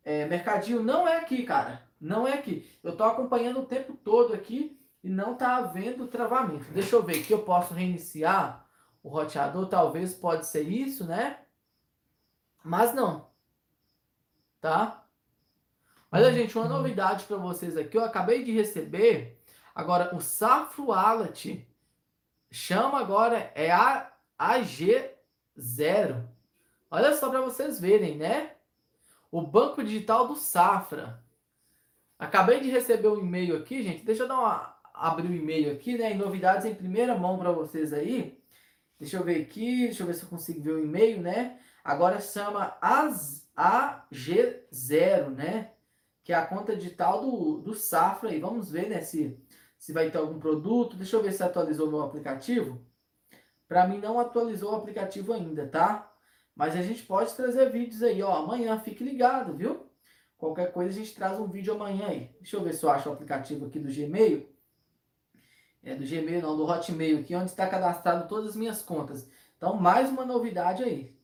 é, 0.04 0.25
mercadinho 0.25 0.84
não 0.84 1.08
é 1.08 1.17
aqui, 1.17 1.43
cara. 1.43 1.82
Não 1.99 2.28
é 2.28 2.34
aqui. 2.34 2.71
Eu 2.84 2.95
tô 2.95 3.04
acompanhando 3.04 3.62
o 3.62 3.65
tempo 3.65 3.93
todo 3.97 4.36
aqui 4.36 4.80
e 5.04 5.10
não 5.10 5.34
tá 5.36 5.58
havendo 5.58 6.08
travamento. 6.08 6.71
Deixa 6.71 6.95
eu 6.95 7.01
ver 7.01 7.23
que 7.25 7.34
eu 7.34 7.41
posso 7.41 7.73
reiniciar 7.73 8.67
o 9.01 9.10
roteador. 9.10 9.67
Talvez 9.67 10.13
pode 10.13 10.45
ser 10.45 10.62
isso, 10.62 11.06
né? 11.06 11.39
Mas 12.63 12.93
não. 12.93 13.32
Tá? 14.62 15.04
Olha, 16.12 16.32
gente, 16.32 16.56
uma 16.56 16.69
novidade 16.69 17.25
para 17.25 17.38
vocês 17.38 17.75
aqui. 17.75 17.97
Eu 17.97 18.06
acabei 18.06 18.43
de 18.43 18.51
receber. 18.51 19.41
Agora, 19.73 20.15
o 20.15 20.21
Safro 20.21 20.89
Wallet 20.89 21.67
chama 22.51 22.99
agora 22.99 23.51
é 23.56 23.71
a 23.71 24.12
AG0. 24.39 26.35
Olha 26.89 27.15
só 27.15 27.30
para 27.30 27.41
vocês 27.41 27.80
verem, 27.80 28.17
né? 28.17 28.56
O 29.32 29.41
Banco 29.41 29.84
Digital 29.84 30.28
do 30.28 30.36
Safra. 30.36 31.24
Acabei 32.17 32.62
de 32.62 32.69
receber 32.69 33.10
um 33.10 33.19
e-mail 33.19 33.58
aqui, 33.58 33.84
gente. 33.84 34.06
Deixa 34.06 34.24
eu 34.24 34.28
dar 34.28 34.39
uma, 34.39 34.78
abrir 34.93 35.28
o 35.28 35.36
e-mail 35.36 35.74
aqui, 35.74 35.98
né? 35.98 36.13
Novidades 36.13 36.65
em 36.65 36.74
primeira 36.74 37.15
mão 37.15 37.38
para 37.38 37.52
vocês 37.52 37.91
aí. 37.91 38.41
Deixa 39.00 39.17
eu 39.17 39.24
ver 39.24 39.41
aqui, 39.41 39.88
deixa 39.88 40.04
eu 40.04 40.08
ver 40.08 40.13
se 40.13 40.24
eu 40.24 40.30
consigo 40.30 40.62
ver 40.62 40.71
o 40.71 40.84
e-mail, 40.84 41.21
né? 41.21 41.60
Agora 41.84 42.21
chama 42.21 42.78
AG0, 42.82 45.30
né? 45.30 45.71
Que 46.24 46.34
é 46.34 46.36
a 46.36 46.45
conta 46.45 46.76
digital 46.76 47.21
do, 47.21 47.60
do 47.60 47.76
Safra 47.76 48.30
aí. 48.30 48.39
Vamos 48.39 48.71
ver, 48.71 48.89
né? 48.89 49.02
Se, 49.02 49.38
se 49.78 49.91
vai 49.91 50.10
ter 50.10 50.17
algum 50.17 50.39
produto. 50.39 50.95
Deixa 50.95 51.17
eu 51.17 51.21
ver 51.21 51.34
se 51.34 51.43
atualizou 51.43 51.88
o 51.88 51.91
meu 51.91 52.02
aplicativo. 52.02 52.82
Para 53.67 53.88
mim 53.88 53.98
não 53.98 54.19
atualizou 54.19 54.71
o 54.71 54.76
aplicativo 54.76 55.34
ainda, 55.34 55.67
tá? 55.67 56.14
Mas 56.56 56.76
a 56.76 56.82
gente 56.82 57.04
pode 57.04 57.36
trazer 57.36 57.70
vídeos 57.70 58.02
aí, 58.02 58.24
ó. 58.24 58.34
Amanhã, 58.34 58.80
fique 58.80 59.04
ligado, 59.04 59.56
viu? 59.56 59.89
Qualquer 60.38 60.72
coisa 60.72 60.91
a 60.91 61.04
gente 61.04 61.13
traz 61.13 61.39
um 61.39 61.48
vídeo 61.48 61.74
amanhã 61.74 62.08
aí. 62.08 62.36
Deixa 62.39 62.56
eu 62.56 62.63
ver 62.63 62.74
se 62.74 62.84
eu 62.84 62.89
acho 62.89 63.10
o 63.10 63.13
aplicativo 63.13 63.65
aqui 63.65 63.80
do 63.80 63.94
Gmail. 63.94 64.50
É 65.84 65.96
do 65.96 66.06
Gmail, 66.06 66.41
não, 66.41 66.58
do 66.58 66.65
Hotmail 66.65 67.20
aqui, 67.20 67.36
onde 67.36 67.52
está 67.52 67.68
cadastrado 67.68 68.28
todas 68.28 68.52
as 68.52 68.56
minhas 68.56 68.82
contas. 68.82 69.30
Então, 69.58 69.76
mais 69.76 70.10
uma 70.10 70.26
novidade 70.26 70.84
aí. 70.84 71.15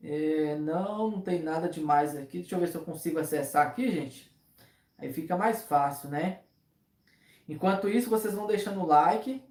É, 0.00 0.56
não, 0.56 1.10
não 1.10 1.20
tem 1.20 1.42
nada 1.42 1.68
demais 1.68 2.16
aqui. 2.16 2.38
Deixa 2.38 2.54
eu 2.54 2.60
ver 2.60 2.68
se 2.68 2.76
eu 2.76 2.84
consigo 2.84 3.18
acessar 3.18 3.66
aqui, 3.66 3.90
gente. 3.90 4.32
Aí 4.96 5.12
fica 5.12 5.36
mais 5.36 5.62
fácil, 5.62 6.08
né? 6.08 6.42
Enquanto 7.48 7.88
isso, 7.88 8.10
vocês 8.10 8.34
vão 8.34 8.46
deixando 8.46 8.80
o 8.80 8.86
like. 8.86 9.42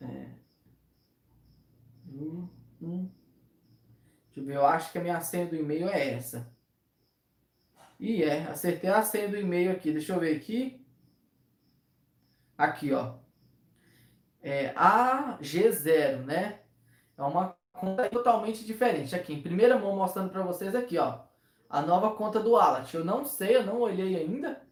É. 0.00 0.28
Hum, 2.18 2.48
hum. 2.82 3.10
Deixa 4.26 4.40
eu 4.40 4.44
ver, 4.44 4.56
eu 4.56 4.66
acho 4.66 4.92
que 4.92 4.98
a 4.98 5.02
minha 5.02 5.20
senha 5.20 5.46
do 5.46 5.56
e-mail 5.56 5.88
é 5.88 6.14
essa. 6.14 6.52
E 7.98 8.22
é, 8.22 8.44
acertei 8.44 8.90
a 8.90 9.02
senha 9.02 9.28
do 9.28 9.36
e-mail 9.36 9.72
aqui. 9.72 9.92
Deixa 9.92 10.12
eu 10.14 10.20
ver 10.20 10.36
aqui. 10.36 10.84
Aqui, 12.56 12.92
ó. 12.92 13.14
É 14.42 14.72
AG0, 14.74 16.24
né? 16.24 16.60
É 17.16 17.22
uma 17.22 17.56
conta 17.72 18.08
totalmente 18.10 18.64
diferente. 18.64 19.14
Aqui, 19.14 19.32
em 19.34 19.42
primeira 19.42 19.78
mão, 19.78 19.96
mostrando 19.96 20.30
para 20.30 20.42
vocês 20.42 20.74
aqui, 20.74 20.98
ó. 20.98 21.20
A 21.68 21.82
nova 21.82 22.14
conta 22.14 22.40
do 22.40 22.56
Alat. 22.56 22.92
Eu 22.94 23.04
não 23.04 23.24
sei, 23.24 23.56
eu 23.56 23.64
não 23.66 23.80
olhei 23.80 24.16
ainda, 24.16 24.62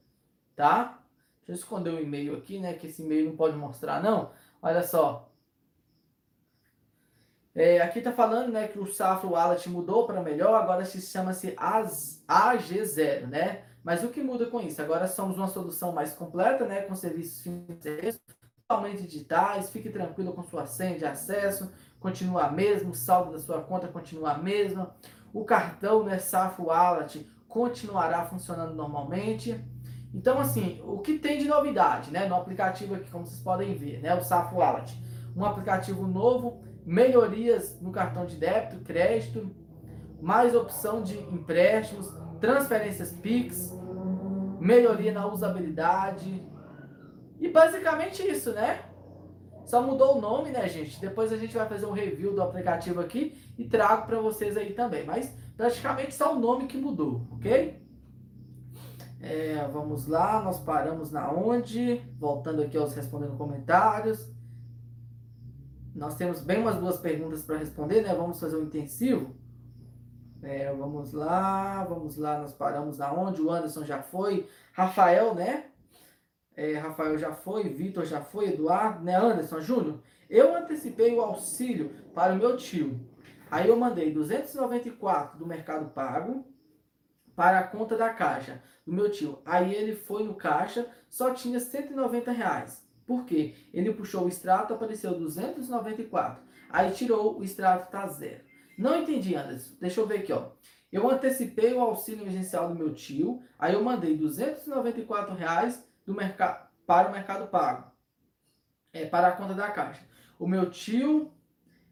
tá? 0.57 1.01
Deixa 1.47 1.53
eu 1.53 1.55
esconder 1.55 1.91
o 1.91 2.01
e-mail 2.01 2.37
aqui, 2.37 2.59
né? 2.59 2.75
Que 2.75 2.87
esse 2.89 3.03
e-mail 3.03 3.27
não 3.27 3.37
pode 3.37 3.57
mostrar, 3.57 4.03
não. 4.03 4.33
Olha 4.63 4.83
só. 4.83 5.31
É, 7.59 7.81
aqui 7.81 8.01
está 8.01 8.13
falando 8.13 8.53
né, 8.53 8.69
que 8.69 8.79
o 8.79 8.87
Safra 8.87 9.27
Wallet 9.27 9.67
mudou 9.71 10.07
para 10.07 10.23
melhor, 10.23 10.61
agora 10.61 10.85
se 10.85 11.01
chama-se 11.01 11.57
AG0, 11.57 13.27
né? 13.27 13.63
Mas 13.83 14.05
o 14.05 14.11
que 14.11 14.23
muda 14.23 14.45
com 14.45 14.61
isso? 14.61 14.83
Agora 14.83 15.09
somos 15.09 15.39
uma 15.39 15.49
solução 15.49 15.91
mais 15.91 16.13
completa, 16.13 16.67
né, 16.67 16.83
com 16.83 16.95
serviços 16.95 17.41
financeiros 17.41 18.21
totalmente 18.69 19.05
digitais, 19.05 19.71
fique 19.71 19.89
tranquilo 19.89 20.35
com 20.35 20.43
sua 20.43 20.67
senha 20.67 20.99
de 20.99 21.07
acesso, 21.07 21.73
continua 21.99 22.51
mesmo, 22.51 22.91
o 22.91 22.95
saldo 22.95 23.33
da 23.33 23.39
sua 23.39 23.63
conta 23.63 23.89
continua 23.89 24.37
mesmo, 24.37 24.87
o 25.33 25.43
cartão, 25.43 26.05
né, 26.05 26.19
Safra 26.19 26.63
Wallet 26.63 27.27
continuará 27.49 28.27
funcionando 28.27 28.75
normalmente. 28.75 29.59
Então, 30.13 30.39
assim, 30.39 30.83
o 30.85 30.99
que 30.99 31.19
tem 31.19 31.39
de 31.39 31.49
novidade, 31.49 32.11
né, 32.11 32.27
no 32.27 32.35
aplicativo 32.35 32.97
aqui, 32.97 33.11
como 33.11 33.25
vocês 33.25 33.41
podem 33.41 33.75
ver, 33.77 34.03
né, 34.03 34.15
o 34.15 34.21
Safra 34.21 34.59
Wallet, 34.59 34.95
um 35.35 35.43
aplicativo 35.43 36.07
novo 36.07 36.66
melhorias 36.87 37.79
no 37.81 37.91
cartão 37.91 38.25
de 38.25 38.37
débito, 38.37 38.85
crédito, 38.85 39.51
mais 40.21 40.55
opção 40.55 41.03
de 41.03 41.19
empréstimos, 41.19 42.09
transferências 42.41 43.13
Pix, 43.13 43.73
melhoria 44.61 45.13
na 45.13 45.27
usabilidade. 45.27 46.47
E 47.41 47.49
basicamente 47.49 48.23
isso, 48.23 48.53
né? 48.53 48.85
Só 49.65 49.83
mudou 49.83 50.17
o 50.17 50.21
nome, 50.21 50.51
né, 50.51 50.69
gente? 50.69 51.01
Depois 51.01 51.33
a 51.33 51.37
gente 51.37 51.57
vai 51.57 51.69
fazer 51.69 51.87
um 51.87 51.93
review 51.93 52.33
do 52.33 52.41
aplicativo 52.41 53.01
aqui 53.01 53.37
e 53.59 53.65
trago 53.65 54.07
para 54.07 54.21
vocês 54.21 54.57
aí 54.57 54.73
também. 54.73 55.05
Mas 55.05 55.35
praticamente 55.57 56.15
só 56.15 56.37
o 56.37 56.39
nome 56.39 56.67
que 56.67 56.79
mudou, 56.79 57.27
ok? 57.33 57.85
É, 59.21 59.69
vamos 59.73 60.07
lá, 60.07 60.41
nós 60.41 60.61
paramos 60.61 61.11
na 61.11 61.33
onde? 61.33 62.01
Voltando 62.17 62.63
aqui 62.63 62.77
aos 62.77 62.95
respondendo 62.95 63.37
comentários. 63.37 64.36
Nós 65.97 66.15
temos 66.15 66.41
bem 66.41 66.59
umas 66.59 66.77
duas 66.77 66.99
perguntas 66.99 67.43
para 67.43 67.57
responder, 67.57 68.03
né? 68.03 68.15
Vamos 68.15 68.39
fazer 68.39 68.57
um 68.57 68.65
intensivo. 68.65 69.35
É, 70.43 70.71
vamos 70.71 71.15
lá, 71.15 71.85
vamos 71.85 72.19
lá, 72.19 72.39
nós 72.39 72.53
paramos 72.53 72.99
na 72.99 73.11
onde? 73.13 73.41
O 73.41 73.51
Anderson 73.51 73.83
já 73.83 74.03
foi, 74.03 74.47
Rafael, 74.73 75.35
né? 75.35 75.65
É, 76.55 76.77
Rafael 76.77 77.17
já 77.17 77.33
foi, 77.33 77.71
Vitor 77.71 78.05
já 78.05 78.21
foi, 78.21 78.51
Eduardo, 78.51 79.03
né? 79.03 79.17
Anderson, 79.17 79.61
Júnior, 79.63 79.99
eu 80.29 80.55
antecipei 80.55 81.15
o 81.15 81.23
auxílio 81.23 81.91
para 82.15 82.35
o 82.35 82.37
meu 82.37 82.59
tio. 82.59 83.01
Aí 83.51 83.69
eu 83.69 83.77
mandei 83.77 84.13
294 84.13 85.39
do 85.39 85.47
Mercado 85.47 85.89
Pago 85.91 86.45
para 87.35 87.61
a 87.61 87.67
conta 87.67 87.97
da 87.97 88.11
Caixa 88.11 88.63
do 88.87 88.93
meu 88.93 89.11
tio. 89.11 89.41
Aí 89.47 89.75
ele 89.75 89.97
foi 89.97 90.25
no 90.25 90.35
caixa, 90.35 90.87
só 91.09 91.33
tinha 91.33 91.59
190 91.59 92.31
reais. 92.31 92.86
Por 93.07 93.25
quê? 93.25 93.55
Ele 93.73 93.93
puxou 93.93 94.25
o 94.25 94.29
extrato, 94.29 94.75
apareceu 94.75 95.15
294. 95.15 96.43
Aí 96.71 96.91
tirou, 96.93 97.39
o 97.39 97.45
extrato 97.45 97.91
tá 97.91 98.07
zero. 98.09 98.45
Não 98.77 99.01
entendi, 99.01 99.35
Anderson. 99.35 99.77
Deixa 99.81 100.01
eu 100.01 100.07
ver 100.07 100.19
aqui, 100.19 100.33
ó. 100.33 100.51
Eu 100.93 101.09
antecipei 101.11 101.73
o 101.73 101.81
auxílio 101.81 102.23
emergencial 102.23 102.69
do 102.69 102.75
meu 102.75 102.95
tio, 102.95 103.43
aí 103.59 103.75
eu 103.75 103.83
mandei 103.83 104.17
294 104.17 105.35
reais 105.35 105.87
do 106.05 106.15
mercado 106.15 106.67
para 106.87 107.09
o 107.09 107.13
Mercado 107.13 107.49
Pago, 107.49 107.91
é, 108.93 109.05
para 109.05 109.29
a 109.29 109.33
conta 109.33 109.55
da 109.55 109.69
Caixa. 109.71 110.03
O 110.39 110.47
meu 110.47 110.71
tio, 110.71 111.33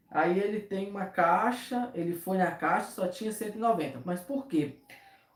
aí 0.08 0.38
ele 0.38 0.60
tem 0.60 0.88
uma 0.88 1.06
caixa, 1.06 1.90
ele 1.94 2.14
foi 2.14 2.38
na 2.38 2.52
caixa, 2.52 2.92
só 2.92 3.08
tinha 3.08 3.32
190. 3.32 4.02
Mas 4.04 4.20
por 4.20 4.46
quê? 4.46 4.78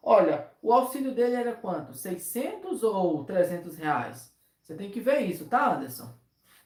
Olha, 0.00 0.48
o 0.62 0.72
auxílio 0.72 1.12
dele 1.12 1.34
era 1.34 1.52
quanto? 1.54 1.92
600 1.92 2.84
ou 2.84 3.24
300 3.24 3.76
reais? 3.76 4.32
Você 4.68 4.74
tem 4.74 4.90
que 4.90 5.00
ver 5.00 5.22
isso, 5.22 5.46
tá, 5.46 5.74
Anderson? 5.74 6.14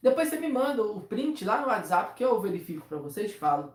Depois 0.02 0.28
você 0.28 0.36
me 0.36 0.48
manda 0.48 0.82
o 0.82 1.02
print 1.02 1.44
lá 1.44 1.60
no 1.60 1.68
WhatsApp 1.68 2.16
que 2.16 2.24
eu 2.24 2.40
verifico 2.40 2.84
para 2.88 2.98
vocês 2.98 3.30
e 3.30 3.34
falo. 3.34 3.72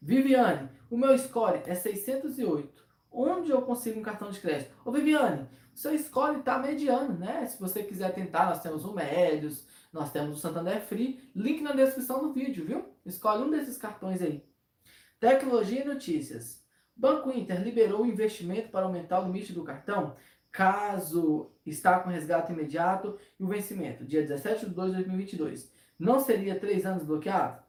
Viviane, 0.00 0.70
o 0.88 0.96
meu 0.96 1.16
score 1.18 1.60
é 1.66 1.74
608. 1.74 2.82
Onde 3.12 3.50
eu 3.50 3.60
consigo 3.60 4.00
um 4.00 4.02
cartão 4.02 4.30
de 4.30 4.40
crédito? 4.40 4.74
Ô 4.82 4.90
Viviane, 4.90 5.46
o 5.74 5.78
seu 5.78 5.96
score 5.98 6.38
está 6.38 6.58
mediano, 6.58 7.18
né? 7.18 7.44
Se 7.46 7.60
você 7.60 7.82
quiser 7.82 8.14
tentar, 8.14 8.46
nós 8.46 8.62
temos 8.62 8.86
o 8.86 8.94
Médios, 8.94 9.66
nós 9.92 10.10
temos 10.10 10.38
o 10.38 10.40
Santander 10.40 10.80
Free. 10.80 11.30
Link 11.36 11.60
na 11.60 11.72
descrição 11.72 12.22
do 12.22 12.32
vídeo, 12.32 12.64
viu? 12.64 12.86
Escolhe 13.04 13.42
um 13.42 13.50
desses 13.50 13.76
cartões 13.76 14.22
aí. 14.22 14.42
Tecnologia 15.20 15.82
e 15.82 15.86
notícias. 15.86 16.64
Banco 16.96 17.30
Inter 17.30 17.62
liberou 17.62 18.02
o 18.02 18.06
investimento 18.06 18.70
para 18.70 18.86
aumentar 18.86 19.20
o 19.20 19.26
limite 19.26 19.52
do 19.52 19.62
cartão 19.62 20.16
caso 20.54 21.50
está 21.66 21.98
com 21.98 22.10
resgate 22.10 22.52
imediato 22.52 23.18
e 23.40 23.42
o 23.42 23.48
vencimento, 23.48 24.04
dia 24.04 24.22
17 24.22 24.66
de 24.66 24.72
2 24.72 24.90
de 24.90 24.96
2022, 24.98 25.72
não 25.98 26.20
seria 26.20 26.58
três 26.60 26.86
anos 26.86 27.02
bloqueado? 27.02 27.60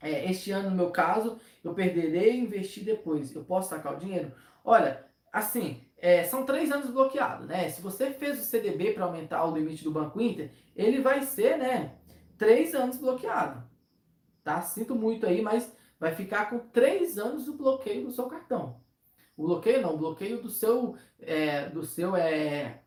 É, 0.00 0.30
este 0.30 0.52
ano, 0.52 0.70
no 0.70 0.76
meu 0.76 0.90
caso, 0.92 1.40
eu 1.64 1.74
perderei 1.74 2.34
e 2.34 2.40
investir 2.40 2.84
depois. 2.84 3.34
Eu 3.34 3.44
posso 3.44 3.70
sacar 3.70 3.94
o 3.94 3.98
dinheiro? 3.98 4.32
Olha, 4.64 5.04
assim, 5.32 5.84
é, 5.98 6.22
são 6.22 6.46
três 6.46 6.70
anos 6.70 6.90
bloqueados, 6.90 7.48
né? 7.48 7.68
Se 7.68 7.82
você 7.82 8.12
fez 8.12 8.38
o 8.38 8.44
CDB 8.44 8.92
para 8.92 9.04
aumentar 9.04 9.44
o 9.44 9.54
limite 9.54 9.82
do 9.82 9.90
Banco 9.90 10.20
Inter, 10.20 10.52
ele 10.76 11.00
vai 11.00 11.22
ser, 11.22 11.58
né, 11.58 11.96
três 12.38 12.72
anos 12.72 12.98
bloqueado. 12.98 13.68
Tá? 14.44 14.62
Sinto 14.62 14.94
muito 14.94 15.26
aí, 15.26 15.42
mas 15.42 15.70
vai 15.98 16.14
ficar 16.14 16.48
com 16.48 16.60
três 16.60 17.18
anos 17.18 17.46
do 17.46 17.52
bloqueio 17.52 18.06
do 18.06 18.12
seu 18.12 18.26
cartão. 18.26 18.80
O 19.40 19.46
bloqueio 19.46 19.80
não, 19.80 19.94
o 19.94 19.96
bloqueio 19.96 20.42
do 20.42 20.50
seu, 20.50 20.98
é, 21.18 21.66
do 21.70 21.82
seu, 21.82 22.14
é, 22.14 22.82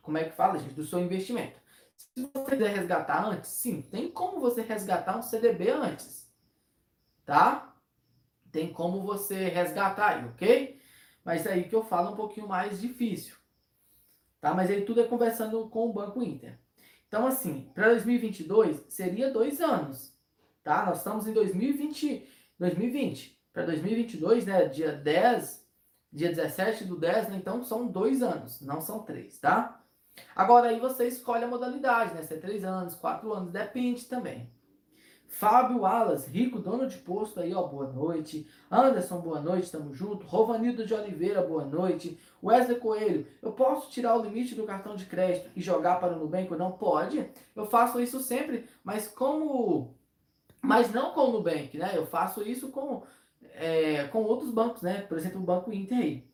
como 0.00 0.16
é 0.16 0.22
que 0.22 0.36
fala, 0.36 0.60
gente? 0.60 0.74
Do 0.74 0.86
seu 0.86 1.00
investimento. 1.00 1.60
Se 1.96 2.30
você 2.32 2.52
quiser 2.52 2.76
resgatar 2.76 3.26
antes, 3.26 3.50
sim, 3.50 3.82
tem 3.82 4.08
como 4.08 4.38
você 4.38 4.62
resgatar 4.62 5.18
um 5.18 5.22
CDB 5.22 5.70
antes, 5.70 6.32
tá? 7.26 7.76
Tem 8.52 8.72
como 8.72 9.02
você 9.02 9.48
resgatar 9.48 10.18
aí, 10.18 10.24
ok? 10.26 10.80
Mas 11.24 11.46
é 11.46 11.54
aí 11.54 11.68
que 11.68 11.74
eu 11.74 11.82
falo 11.82 12.12
um 12.12 12.16
pouquinho 12.16 12.46
mais 12.46 12.80
difícil, 12.80 13.34
tá? 14.40 14.54
Mas 14.54 14.70
aí 14.70 14.84
tudo 14.84 15.00
é 15.00 15.08
conversando 15.08 15.68
com 15.68 15.90
o 15.90 15.92
Banco 15.92 16.22
Inter. 16.22 16.60
Então, 17.08 17.26
assim, 17.26 17.72
para 17.74 17.88
2022 17.88 18.84
seria 18.88 19.32
dois 19.32 19.60
anos, 19.60 20.16
tá? 20.62 20.86
Nós 20.86 20.98
estamos 20.98 21.26
em 21.26 21.32
2020, 21.32 22.24
2020 22.56 23.37
para 23.52 23.66
2022, 23.66 24.46
né? 24.46 24.66
Dia 24.66 24.92
10, 24.92 25.66
dia 26.12 26.28
17 26.28 26.84
do 26.84 26.96
10, 26.96 27.28
né? 27.30 27.36
Então 27.36 27.62
são 27.62 27.86
dois 27.86 28.22
anos, 28.22 28.60
não 28.60 28.80
são 28.80 29.00
três, 29.00 29.38
tá? 29.38 29.82
Agora 30.34 30.68
aí 30.68 30.80
você 30.80 31.06
escolhe 31.06 31.44
a 31.44 31.48
modalidade, 31.48 32.14
né? 32.14 32.22
Se 32.22 32.34
é 32.34 32.38
três 32.38 32.64
anos, 32.64 32.94
quatro 32.94 33.32
anos, 33.32 33.52
depende 33.52 34.04
também. 34.04 34.50
Fábio 35.28 35.84
Alas, 35.84 36.26
rico 36.26 36.58
dono 36.58 36.86
de 36.86 36.96
posto 36.96 37.38
aí, 37.38 37.54
ó, 37.54 37.62
boa 37.62 37.86
noite. 37.92 38.48
Anderson, 38.70 39.20
boa 39.20 39.38
noite, 39.38 39.70
tamo 39.70 39.94
junto. 39.94 40.26
Rovanildo 40.26 40.86
de 40.86 40.94
Oliveira, 40.94 41.42
boa 41.42 41.64
noite. 41.66 42.18
Wesley 42.42 42.78
Coelho, 42.78 43.26
eu 43.42 43.52
posso 43.52 43.90
tirar 43.90 44.16
o 44.16 44.22
limite 44.22 44.54
do 44.54 44.64
cartão 44.64 44.96
de 44.96 45.04
crédito 45.04 45.50
e 45.54 45.60
jogar 45.60 46.00
para 46.00 46.14
o 46.14 46.18
Nubank? 46.18 46.50
Não 46.56 46.72
pode. 46.72 47.30
Eu 47.54 47.66
faço 47.66 48.00
isso 48.00 48.20
sempre, 48.20 48.68
mas 48.82 49.06
como. 49.06 49.94
Mas 50.62 50.92
não 50.92 51.12
com 51.12 51.20
o 51.20 51.32
Nubank, 51.32 51.76
né? 51.76 51.92
Eu 51.94 52.06
faço 52.06 52.42
isso 52.42 52.70
com 52.70 53.04
é, 53.58 54.08
com 54.08 54.22
outros 54.22 54.50
bancos, 54.50 54.82
né? 54.82 55.02
Por 55.02 55.18
exemplo, 55.18 55.40
o 55.40 55.44
Banco 55.44 55.72
Inter 55.72 55.98
aí. 55.98 56.28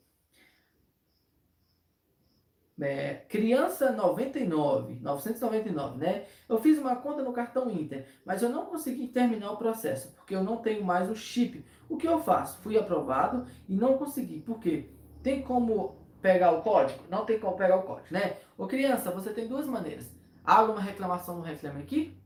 É, 2.81 3.13
criança 3.29 3.93
99, 3.93 4.99
999, 5.01 5.97
né? 5.97 6.25
Eu 6.47 6.59
fiz 6.59 6.77
uma 6.77 6.97
conta 6.97 7.23
no 7.23 7.31
cartão 7.31 7.71
Inter, 7.71 8.05
mas 8.25 8.43
eu 8.43 8.49
não 8.49 8.65
consegui 8.65 9.07
terminar 9.07 9.51
o 9.51 9.57
processo, 9.57 10.11
porque 10.13 10.35
eu 10.35 10.43
não 10.43 10.57
tenho 10.57 10.83
mais 10.83 11.09
o 11.09 11.15
chip. 11.15 11.65
O 11.87 11.95
que 11.95 12.07
eu 12.07 12.19
faço? 12.19 12.59
Fui 12.61 12.77
aprovado 12.77 13.47
e 13.69 13.73
não 13.73 13.97
consegui. 13.97 14.41
Por 14.41 14.59
quê? 14.59 14.89
Tem 15.23 15.41
como 15.41 15.95
pegar 16.21 16.51
o 16.51 16.63
código? 16.63 16.99
Não 17.09 17.25
tem 17.25 17.39
como 17.39 17.55
pegar 17.55 17.77
o 17.77 17.83
código, 17.83 18.07
né? 18.11 18.37
Ô 18.57 18.67
criança, 18.67 19.09
você 19.09 19.31
tem 19.31 19.47
duas 19.47 19.67
maneiras. 19.67 20.11
Abre 20.43 20.73
uma 20.73 20.81
reclamação 20.81 21.37
no 21.37 21.43
Reclame 21.43 21.81
Aqui, 21.81 22.17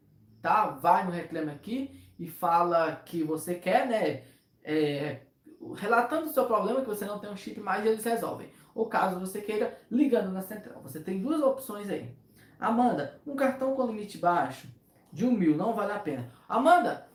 tá? 0.42 0.66
Vai 0.68 1.06
no 1.06 1.12
Reclame 1.12 1.52
Aqui 1.52 2.10
e 2.18 2.28
fala 2.28 2.96
que 3.06 3.24
você 3.24 3.54
quer, 3.54 3.88
né? 3.88 4.24
É, 4.70 5.22
relatando 5.76 6.28
o 6.28 6.34
seu 6.34 6.46
problema, 6.46 6.82
que 6.82 6.88
você 6.88 7.04
não 7.06 7.18
tem 7.18 7.30
um 7.30 7.36
chip 7.36 7.60
mais, 7.60 7.84
eles 7.84 8.04
resolvem. 8.04 8.52
Ou 8.76 8.86
caso 8.86 9.20
você 9.20 9.42
queira, 9.42 9.82
ligando 9.90 10.32
na 10.32 10.44
central. 10.44 10.80
Você 10.84 11.00
tem 11.00 11.20
duas 11.20 11.42
opções 11.42 11.90
aí. 11.90 12.16
Amanda, 12.60 13.20
um 13.26 13.36
cartão 13.36 13.76
com 13.76 13.88
limite 13.88 14.20
baixo 14.20 14.68
de 15.12 15.26
um 15.26 15.32
mil 15.32 15.58
não 15.58 15.74
vale 15.74 15.92
a 15.92 15.98
pena. 15.98 16.32
Amanda, 16.48 17.08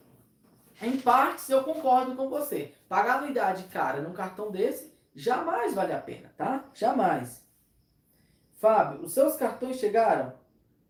em 0.82 0.98
partes 0.98 1.48
eu 1.48 1.62
concordo 1.62 2.16
com 2.16 2.28
você. 2.28 2.74
Pagar 2.88 3.18
anuidade 3.18 3.64
cara 3.64 4.00
num 4.00 4.12
cartão 4.12 4.50
desse 4.50 4.92
jamais 5.14 5.74
vale 5.74 5.92
a 5.92 6.00
pena, 6.00 6.32
tá? 6.36 6.64
Jamais. 6.74 7.46
Fábio, 8.54 9.02
os 9.02 9.12
seus 9.12 9.36
cartões 9.36 9.76
chegaram? 9.76 10.32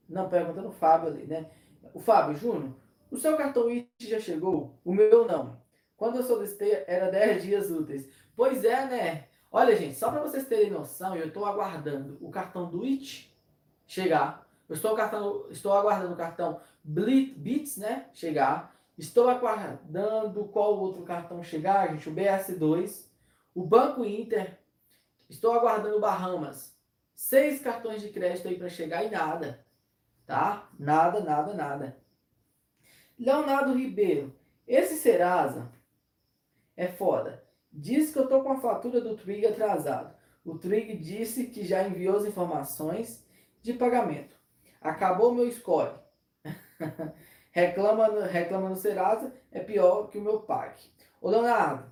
Não, 0.09 0.31
perguntando 0.31 0.69
o 0.69 0.73
Fábio 0.73 1.09
ali, 1.09 1.27
né? 1.27 1.51
O 1.93 2.01
Fábio 2.01 2.37
Júnior, 2.37 2.73
o 3.11 3.19
seu 3.19 3.37
cartão 3.37 3.69
IT 3.69 3.91
já 4.01 4.19
chegou? 4.19 4.79
O 4.83 4.95
meu 4.95 5.27
não. 5.27 5.64
Quando 5.97 6.17
eu 6.17 6.23
solicitei, 6.23 6.85
era 6.87 7.11
10 7.11 7.43
dias 7.43 7.71
úteis. 7.71 8.09
Pois 8.37 8.65
é, 8.65 8.87
né? 8.87 9.29
Olha, 9.51 9.77
gente, 9.77 9.97
só 9.97 10.11
para 10.11 10.21
vocês 10.21 10.49
terem 10.49 10.71
noção, 10.71 11.15
eu 11.15 11.29
estou 11.29 11.47
aguardando 11.47 12.19
o 12.21 12.31
cartão 12.31 12.69
do 12.69 12.83
IT 12.83 13.33
chegar. 13.87 14.45
Eu 14.69 14.75
estou, 14.75 14.97
cartão, 14.97 15.47
estou 15.51 15.73
aguardando 15.73 16.15
o 16.15 16.17
cartão 16.17 16.61
Bits, 16.83 17.77
né? 17.77 18.09
Chegar. 18.13 18.75
Estou 18.99 19.29
aguardando 19.29 20.45
qual 20.47 20.77
outro 20.79 21.03
cartão 21.03 21.43
chegar, 21.43 21.89
gente? 21.91 22.09
O 22.09 22.15
BS2. 22.15 23.07
O 23.55 23.63
Banco 23.63 24.05
Inter. 24.05 24.59
Estou 25.29 25.53
aguardando 25.53 26.01
Bahamas. 26.01 26.77
Seis 27.15 27.61
cartões 27.61 28.03
de 28.03 28.09
crédito 28.09 28.49
aí 28.49 28.59
para 28.59 28.69
chegar 28.69 29.05
e 29.05 29.11
nada. 29.11 29.65
Tá? 30.27 30.69
Nada, 30.79 31.21
nada, 31.21 31.55
nada. 31.55 31.97
Leonardo 33.19 33.75
Ribeiro. 33.75 34.35
Esse 34.67 34.97
Serasa 34.97 35.71
é 36.77 36.89
foda. 36.89 37.43
Diz 37.73 38.13
que 38.13 38.19
eu 38.19 38.29
tô 38.29 38.43
com 38.43 38.53
a 38.53 38.61
fatura 38.61 39.01
do 39.01 39.17
Trig 39.17 39.47
atrasado. 39.47 40.15
O 40.45 40.59
Trig 40.59 40.97
disse 40.97 41.47
que 41.47 41.65
já 41.65 41.87
enviou 41.87 42.17
as 42.17 42.25
informações 42.25 43.25
de 43.63 43.73
pagamento. 43.73 44.37
Acabou 44.81 45.35
meu 45.35 45.51
score. 45.51 45.95
reclama, 47.51 48.27
reclama 48.27 48.69
no 48.69 48.77
Serasa, 48.77 49.33
é 49.51 49.61
pior 49.61 50.09
que 50.09 50.19
o 50.19 50.23
meu 50.23 50.41
PAC. 50.41 50.91
Ô 51.21 51.31
Leonardo, 51.31 51.91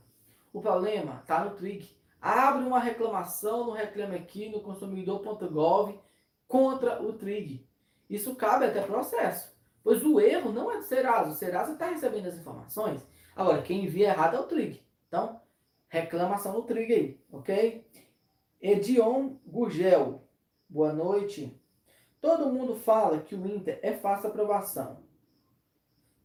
o 0.52 0.60
problema 0.60 1.22
tá 1.26 1.44
no 1.44 1.56
Trig. 1.56 1.96
Abre 2.20 2.64
uma 2.64 2.78
reclamação 2.78 3.66
no 3.66 3.72
Reclame 3.72 4.16
Aqui 4.16 4.48
no 4.48 4.60
consumidor.gov 4.60 5.98
contra 6.46 7.02
o 7.02 7.14
Trig. 7.14 7.66
Isso 8.08 8.36
cabe 8.36 8.66
até 8.66 8.82
processo. 8.82 9.50
Pois 9.82 10.04
o 10.04 10.20
erro 10.20 10.52
não 10.52 10.70
é 10.70 10.76
do 10.76 10.84
Serasa. 10.84 11.30
O 11.30 11.34
Serasa 11.34 11.72
está 11.72 11.86
recebendo 11.86 12.26
as 12.26 12.36
informações 12.36 13.02
Agora, 13.34 13.62
quem 13.62 13.84
envia 13.84 14.08
errado 14.08 14.36
é 14.36 14.40
o 14.40 14.44
Trig. 14.44 14.82
Então, 15.08 15.40
reclamação 15.88 16.52
no 16.52 16.62
Trig 16.62 16.92
aí, 16.92 17.20
ok? 17.30 17.86
Edion 18.60 19.36
Gugel, 19.46 20.22
boa 20.68 20.92
noite. 20.92 21.58
Todo 22.20 22.52
mundo 22.52 22.76
fala 22.76 23.20
que 23.20 23.34
o 23.34 23.46
Inter 23.46 23.80
é 23.82 23.94
fácil 23.94 24.28
aprovação 24.28 25.02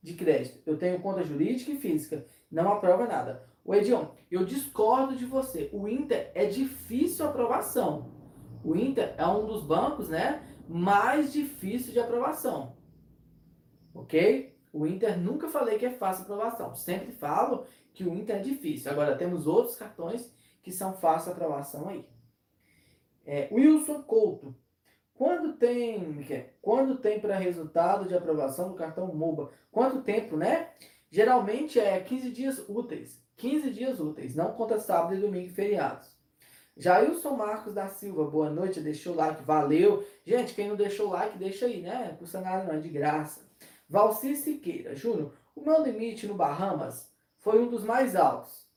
de 0.04 0.14
crédito. 0.14 0.62
Eu 0.66 0.78
tenho 0.78 1.02
conta 1.02 1.24
jurídica 1.24 1.72
e 1.72 1.80
física, 1.80 2.26
não 2.52 2.72
aprova 2.72 3.08
nada. 3.08 3.48
O 3.64 3.74
Edion, 3.74 4.10
eu 4.30 4.46
discordo 4.46 5.16
de 5.16 5.26
você. 5.26 5.70
O 5.74 5.88
Inter 5.88 6.32
é 6.36 6.46
difícil 6.46 7.26
aprovação. 7.26 8.12
O 8.64 8.76
Inter 8.76 9.16
é 9.18 9.26
um 9.26 9.46
dos 9.46 9.64
bancos, 9.64 10.10
né, 10.10 10.46
mais 10.68 11.32
difícil 11.32 11.94
de 11.94 12.00
aprovação. 12.00 12.76
OK? 13.94 14.57
O 14.72 14.86
Inter 14.86 15.18
nunca 15.18 15.50
falei 15.50 15.78
que 15.78 15.86
é 15.86 15.92
fácil 15.92 16.24
aprovação. 16.24 16.76
Sempre 16.76 17.12
falo 17.12 17.66
que 17.94 18.04
o 18.04 18.14
Inter 18.14 18.38
é 18.38 18.40
difícil. 18.40 18.92
Agora 18.92 19.18
temos 19.18 19.48
outros 19.48 19.76
cartões 19.76 20.32
que 20.62 20.72
são 20.72 20.94
fácil 20.94 21.32
aprovação 21.32 21.90
aí. 21.90 22.06
É, 23.26 23.50
Wilson 23.52 24.04
Couto. 24.04 24.56
Quando 25.14 25.54
tem, 25.54 26.26
quando 26.62 26.98
tem 26.98 27.20
para 27.20 27.38
resultado 27.38 28.08
de 28.08 28.16
aprovação 28.16 28.70
do 28.70 28.76
cartão 28.76 29.14
MOBA? 29.14 29.52
Quanto 29.72 30.04
tempo, 30.04 30.38
né? 30.38 30.70
Geralmente 31.10 31.80
é 31.80 32.00
15 32.00 32.30
dias 32.32 32.70
úteis. 32.70 33.20
15 33.38 33.70
dias 33.72 34.00
úteis, 34.00 34.36
não 34.36 34.54
conta 34.54 34.80
sábado 34.80 35.16
e 35.16 35.20
domingo 35.20 35.48
e 35.48 35.54
feriados. 35.54 36.18
Jailson 36.76 37.36
Marcos 37.36 37.74
da 37.74 37.88
Silva, 37.88 38.26
boa 38.26 38.50
noite, 38.50 38.80
deixou 38.80 39.14
o 39.14 39.16
like, 39.16 39.44
valeu. 39.44 40.06
Gente, 40.26 40.54
quem 40.54 40.68
não 40.68 40.76
deixou 40.76 41.08
o 41.08 41.12
like, 41.12 41.38
deixa 41.38 41.66
aí, 41.66 41.82
né? 41.82 42.16
Custa 42.20 42.42
nada 42.42 42.66
não, 42.66 42.74
é 42.74 42.80
de 42.80 42.90
graça. 42.90 43.47
Valci 43.90 44.36
Siqueira, 44.36 44.96
Júnior, 44.96 45.34
o 45.56 45.62
meu 45.62 45.82
limite 45.84 46.28
no 46.28 46.36
Bahamas 46.36 47.10
foi 47.40 47.62
um 47.62 47.70
dos 47.70 47.84
mais 47.84 48.16
altos, 48.16 48.68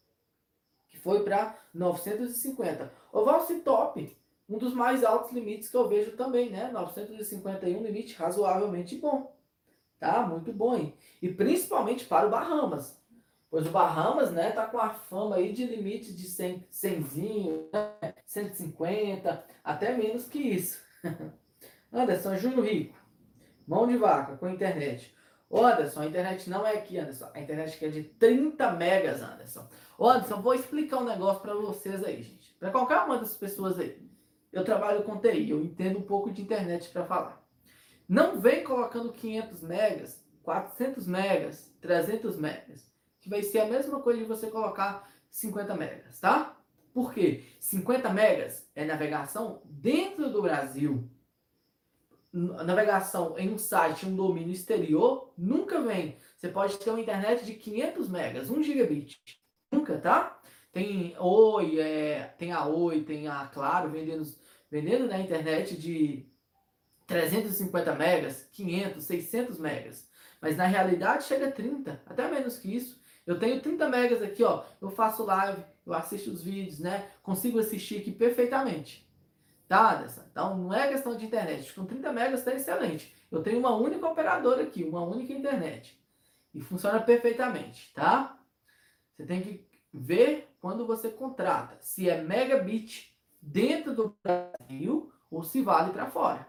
que 0.89 0.97
foi 0.99 1.25
para 1.25 1.59
950. 1.75 2.93
O 3.13 3.25
Valci 3.25 3.61
Top, 3.61 4.17
um 4.49 4.59
dos 4.59 4.73
mais 4.73 5.05
altos 5.05 5.33
limites 5.33 5.69
que 5.69 5.77
eu 5.77 5.89
vejo 5.89 6.17
também, 6.17 6.51
né? 6.51 6.71
951, 6.73 7.83
limite 7.83 8.15
razoavelmente 8.15 8.97
bom. 8.97 9.37
Tá? 9.99 10.23
Muito 10.27 10.53
bom, 10.53 10.77
hein? 10.77 10.95
E 11.21 11.29
principalmente 11.29 12.05
para 12.07 12.27
o 12.27 12.31
Bahamas. 12.31 12.99
Pois 13.51 13.67
o 13.67 13.71
Bahamas, 13.71 14.31
né, 14.31 14.53
tá 14.53 14.65
com 14.67 14.79
a 14.79 14.91
fama 14.91 15.37
aí 15.37 15.53
de 15.53 15.67
limite 15.67 16.15
de 16.15 16.29
100, 16.29 16.67
100 16.71 17.01
né? 17.73 18.15
150, 18.25 19.45
até 19.65 19.97
menos 19.97 20.27
que 20.27 20.39
isso. 20.39 20.81
Anderson, 21.93 22.37
Júnior 22.37 22.65
Rico, 22.65 22.95
mão 23.71 23.87
de 23.87 23.97
vaca 23.97 24.37
com 24.37 24.49
internet. 24.49 25.17
Ô 25.49 25.65
Anderson, 25.65 26.01
a 26.01 26.07
internet 26.07 26.51
não 26.51 26.67
é 26.67 26.75
aqui, 26.75 26.99
Anderson. 26.99 27.31
A 27.33 27.41
internet 27.41 27.77
aqui 27.77 27.85
é 27.85 27.89
de 27.89 28.03
30 28.03 28.73
megas, 28.73 29.23
Anderson. 29.23 29.65
Ô 29.97 30.09
Anderson, 30.09 30.43
vou 30.43 30.55
explicar 30.55 30.99
um 30.99 31.05
negócio 31.05 31.41
para 31.41 31.55
vocês 31.55 32.03
aí, 32.03 32.21
gente. 32.21 32.53
Para 32.59 32.73
qualquer 32.73 32.99
uma 33.05 33.19
das 33.19 33.37
pessoas 33.37 33.79
aí. 33.79 34.11
Eu 34.53 34.65
trabalho 34.65 35.05
com 35.05 35.21
TI, 35.21 35.51
eu 35.51 35.63
entendo 35.63 36.01
um 36.01 36.03
pouco 36.03 36.33
de 36.33 36.43
internet 36.43 36.89
para 36.89 37.05
falar. 37.05 37.41
Não 38.09 38.41
vem 38.41 38.65
colocando 38.65 39.13
500 39.13 39.63
megas, 39.63 40.21
400 40.43 41.07
megas, 41.07 41.73
300 41.81 42.37
megas 42.37 42.91
que 43.21 43.29
vai 43.29 43.45
ser 43.45 43.61
a 43.61 43.67
mesma 43.67 44.01
coisa 44.01 44.19
de 44.19 44.25
você 44.25 44.49
colocar 44.49 45.09
50 45.31 45.77
megas, 45.77 46.19
tá? 46.19 46.57
Por 46.93 47.15
quê? 47.15 47.45
50 47.61 48.13
megas 48.13 48.69
é 48.75 48.85
navegação 48.85 49.63
dentro 49.65 50.29
do 50.29 50.43
Brasil. 50.43 51.09
Navegação 52.33 53.37
em 53.37 53.53
um 53.53 53.59
site, 53.59 54.07
um 54.07 54.15
domínio 54.15 54.53
exterior, 54.53 55.33
nunca 55.37 55.81
vem. 55.81 56.17
Você 56.37 56.49
pode 56.49 56.79
ter 56.79 56.91
uma 56.91 57.01
internet 57.01 57.45
de 57.45 57.55
500 57.55 58.09
megas, 58.09 58.51
1 58.51 58.63
gigabit. 58.63 59.21
Nunca, 59.73 59.99
tá? 59.99 60.41
Tem 60.73 61.17
Oi, 61.19 61.81
é, 61.81 62.35
tem 62.39 62.53
a 62.53 62.65
Oi, 62.67 63.03
tem 63.03 63.27
a 63.27 63.47
Claro 63.47 63.91
vendendo, 63.91 64.25
vendendo 64.71 65.09
na 65.09 65.19
internet 65.19 65.77
de 65.77 66.31
350 67.07 67.95
megas, 67.97 68.49
500, 68.53 69.05
600 69.05 69.59
megas. 69.59 70.09
Mas 70.41 70.57
na 70.57 70.67
realidade 70.67 71.25
chega 71.25 71.49
a 71.49 71.53
30, 71.53 72.01
até 72.07 72.31
menos 72.31 72.59
que 72.59 72.75
isso. 72.75 73.01
Eu 73.27 73.39
tenho 73.39 73.61
30 73.61 73.89
megas 73.89 74.23
aqui, 74.23 74.43
ó. 74.45 74.65
Eu 74.81 74.91
faço 74.91 75.25
live, 75.25 75.63
eu 75.85 75.93
assisto 75.93 76.31
os 76.31 76.43
vídeos, 76.43 76.79
né? 76.79 77.11
Consigo 77.23 77.59
assistir 77.59 77.99
aqui 77.99 78.13
perfeitamente. 78.13 79.10
Tá, 79.71 79.95
Anderson? 79.95 80.23
Então 80.33 80.59
não 80.59 80.75
é 80.75 80.89
questão 80.89 81.17
de 81.17 81.25
internet. 81.25 81.73
Com 81.73 81.87
30 81.87 82.13
megas 82.13 82.41
está 82.41 82.53
excelente. 82.53 83.15
Eu 83.31 83.41
tenho 83.41 83.61
uma 83.61 83.73
única 83.77 84.05
operadora 84.05 84.65
aqui, 84.65 84.83
uma 84.83 85.01
única 85.01 85.33
internet. 85.33 85.97
E 86.53 86.61
funciona 86.61 86.99
perfeitamente, 87.01 87.93
tá? 87.95 88.37
Você 89.15 89.25
tem 89.25 89.41
que 89.41 89.65
ver 89.95 90.53
quando 90.61 90.85
você 90.85 91.09
contrata 91.09 91.79
se 91.81 92.11
é 92.11 92.21
megabit 92.21 93.17
dentro 93.41 93.95
do 93.95 94.17
Brasil 94.21 95.13
ou 95.31 95.45
se 95.45 95.63
vale 95.63 95.93
para 95.93 96.11
fora. 96.11 96.49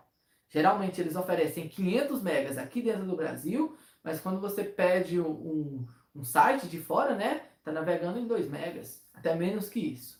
Geralmente 0.49 0.99
eles 0.99 1.15
oferecem 1.15 1.69
500 1.69 2.23
megas 2.23 2.57
aqui 2.57 2.81
dentro 2.81 3.05
do 3.05 3.15
Brasil, 3.15 3.77
mas 4.03 4.19
quando 4.19 4.41
você 4.41 4.63
pede 4.63 5.21
um, 5.21 5.87
um 6.15 6.23
site 6.23 6.67
de 6.67 6.79
fora, 6.79 7.13
né? 7.13 7.45
Tá 7.63 7.71
navegando 7.71 8.17
em 8.17 8.25
2 8.25 8.49
megas, 8.49 9.07
até 9.13 9.35
menos 9.35 9.69
que 9.69 9.79
isso. 9.79 10.19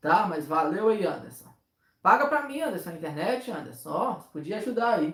Tá? 0.00 0.26
Mas 0.26 0.44
valeu 0.44 0.88
aí, 0.88 1.06
Anderson. 1.06 1.55
Paga 2.06 2.28
para 2.28 2.46
mim, 2.46 2.60
Anderson, 2.60 2.90
a 2.90 2.92
internet, 2.92 3.50
Anderson. 3.50 3.90
Ó, 3.90 4.14
podia 4.32 4.58
ajudar 4.58 5.00
aí. 5.00 5.12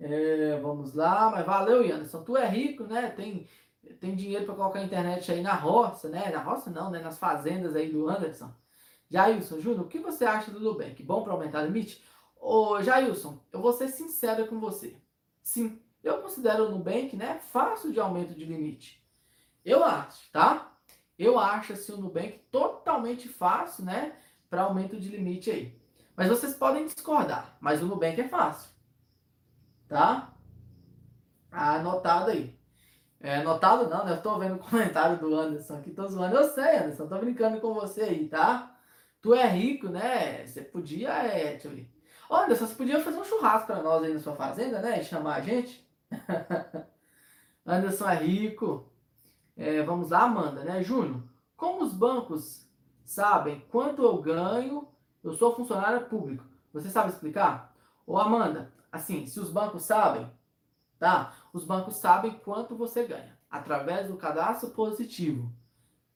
É, 0.00 0.58
vamos 0.60 0.94
lá, 0.94 1.28
mas 1.28 1.44
valeu, 1.44 1.82
Anderson. 1.82 2.22
Tu 2.22 2.38
é 2.38 2.48
rico, 2.48 2.84
né? 2.84 3.10
Tem, 3.10 3.46
tem 4.00 4.16
dinheiro 4.16 4.46
para 4.46 4.54
colocar 4.54 4.78
a 4.78 4.84
internet 4.84 5.30
aí 5.30 5.42
na 5.42 5.52
roça, 5.52 6.08
né? 6.08 6.30
Na 6.30 6.40
roça 6.40 6.70
não, 6.70 6.90
né? 6.90 7.00
Nas 7.00 7.18
fazendas 7.18 7.76
aí 7.76 7.92
do 7.92 8.08
Anderson. 8.08 8.50
Jailson, 9.10 9.60
Júnior, 9.60 9.84
o 9.84 9.88
que 9.88 9.98
você 9.98 10.24
acha 10.24 10.50
do 10.50 10.58
Nubank? 10.58 11.02
Bom 11.02 11.22
para 11.22 11.34
aumentar 11.34 11.64
o 11.64 11.66
limite? 11.66 12.02
Ô, 12.40 12.82
Jailson, 12.82 13.38
eu 13.52 13.60
vou 13.60 13.74
ser 13.74 13.88
sincero 13.88 14.46
com 14.46 14.58
você. 14.58 14.96
Sim, 15.42 15.78
eu 16.02 16.22
considero 16.22 16.64
o 16.64 16.70
Nubank, 16.70 17.14
né, 17.14 17.40
fácil 17.52 17.92
de 17.92 18.00
aumento 18.00 18.34
de 18.34 18.46
limite. 18.46 19.06
Eu 19.62 19.84
acho, 19.84 20.32
tá? 20.32 20.72
Eu 21.18 21.38
acho 21.38 21.74
assim 21.74 21.92
o 21.92 21.98
Nubank 21.98 22.38
totalmente 22.50 23.28
fácil, 23.28 23.84
né, 23.84 24.16
para 24.48 24.62
aumento 24.62 24.98
de 24.98 25.08
limite 25.08 25.50
aí. 25.50 25.78
Mas 26.16 26.28
vocês 26.28 26.54
podem 26.54 26.86
discordar, 26.86 27.56
mas 27.60 27.82
o 27.82 27.86
Nubank 27.86 28.20
é 28.20 28.28
fácil. 28.28 28.70
Tá? 29.88 30.32
Anotado 31.50 32.30
aí. 32.30 32.56
É, 33.20 33.36
anotado 33.36 33.88
não, 33.88 34.04
né? 34.04 34.12
Eu 34.12 34.22
tô 34.22 34.38
vendo 34.38 34.56
o 34.56 34.58
comentário 34.70 35.18
do 35.18 35.34
Anderson 35.34 35.76
aqui, 35.76 35.90
tô 35.90 36.06
zoando. 36.06 36.36
Eu 36.36 36.44
sei, 36.44 36.78
Anderson, 36.78 37.06
tô 37.06 37.18
brincando 37.18 37.60
com 37.60 37.74
você 37.74 38.02
aí, 38.02 38.28
tá? 38.28 38.74
Tu 39.20 39.34
é 39.34 39.46
rico, 39.46 39.88
né? 39.88 40.46
Você 40.46 40.62
podia, 40.62 41.10
é, 41.10 41.52
deixa 41.52 41.68
eu 41.68 41.72
ver. 41.72 41.90
Anderson, 42.30 42.66
você 42.66 42.74
podia 42.74 43.00
fazer 43.00 43.18
um 43.18 43.24
churrasco 43.24 43.66
para 43.66 43.82
nós 43.82 44.02
aí 44.02 44.12
na 44.14 44.20
sua 44.20 44.34
fazenda, 44.34 44.80
né? 44.80 45.00
E 45.00 45.04
chamar 45.04 45.36
a 45.36 45.40
gente. 45.40 45.86
Anderson 47.64 48.08
é 48.08 48.16
rico. 48.16 48.90
É, 49.56 49.82
vamos 49.82 50.10
lá, 50.10 50.22
Amanda, 50.22 50.64
né? 50.64 50.82
Júnior, 50.82 51.22
como 51.56 51.82
os 51.82 51.92
bancos 51.92 52.65
sabem 53.06 53.64
quanto 53.70 54.02
eu 54.02 54.20
ganho, 54.20 54.88
eu 55.22 55.32
sou 55.32 55.54
funcionário 55.54 56.06
público. 56.06 56.44
Você 56.72 56.90
sabe 56.90 57.10
explicar? 57.10 57.74
Ô, 58.06 58.18
Amanda, 58.18 58.72
assim, 58.92 59.26
se 59.26 59.40
os 59.40 59.50
bancos 59.50 59.84
sabem, 59.84 60.30
tá? 60.98 61.32
Os 61.52 61.64
bancos 61.64 61.96
sabem 61.96 62.32
quanto 62.44 62.76
você 62.76 63.04
ganha 63.04 63.36
através 63.50 64.08
do 64.08 64.16
cadastro 64.16 64.70
positivo, 64.70 65.50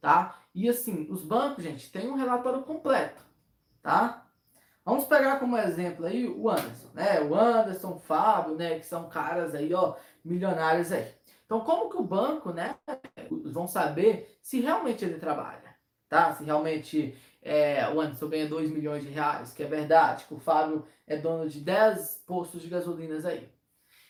tá? 0.01 0.39
E 0.55 0.69
assim, 0.69 1.07
os 1.11 1.23
bancos, 1.23 1.65
gente, 1.65 1.91
têm 1.91 2.11
um 2.11 2.17
relatório 2.17 2.63
completo, 2.63 3.23
tá? 3.83 4.27
Vamos 4.85 5.05
pegar 5.05 5.39
como 5.39 5.57
exemplo 5.57 6.07
aí 6.07 6.27
o 6.27 6.51
Anderson, 6.51 6.89
né? 6.95 7.21
O 7.21 7.35
Anderson, 7.35 7.93
o 7.93 8.01
Fábio, 8.01 8.57
né? 8.57 8.79
Que 8.79 8.87
são 8.87 9.09
caras 9.09 9.55
aí, 9.55 9.73
ó, 9.73 9.95
milionários 10.25 10.91
aí. 10.91 11.15
Então, 11.45 11.61
como 11.61 11.91
que 11.91 11.97
o 11.97 12.03
banco, 12.03 12.53
né? 12.53 12.77
Vão 13.45 13.67
saber 13.67 14.39
se 14.43 14.61
realmente 14.61 15.05
ele 15.05 15.19
trabalha, 15.19 15.70
tá? 16.11 16.35
Se 16.35 16.45
realmente 16.45 17.17
é, 17.41 17.89
o 17.89 18.01
Anderson 18.01 18.29
ganha 18.29 18.49
2 18.49 18.71
milhões 18.71 19.03
de 19.03 19.09
reais, 19.09 19.53
que 19.55 19.63
é 19.63 19.67
verdade, 19.67 20.27
que 20.27 20.35
o 20.35 20.41
Fábio 20.41 20.87
é 21.07 21.17
dono 21.17 21.49
de 21.49 21.61
10 21.61 22.25
postos 22.27 22.61
de 22.61 22.69
gasolinas 22.69 23.25
aí. 23.25 23.49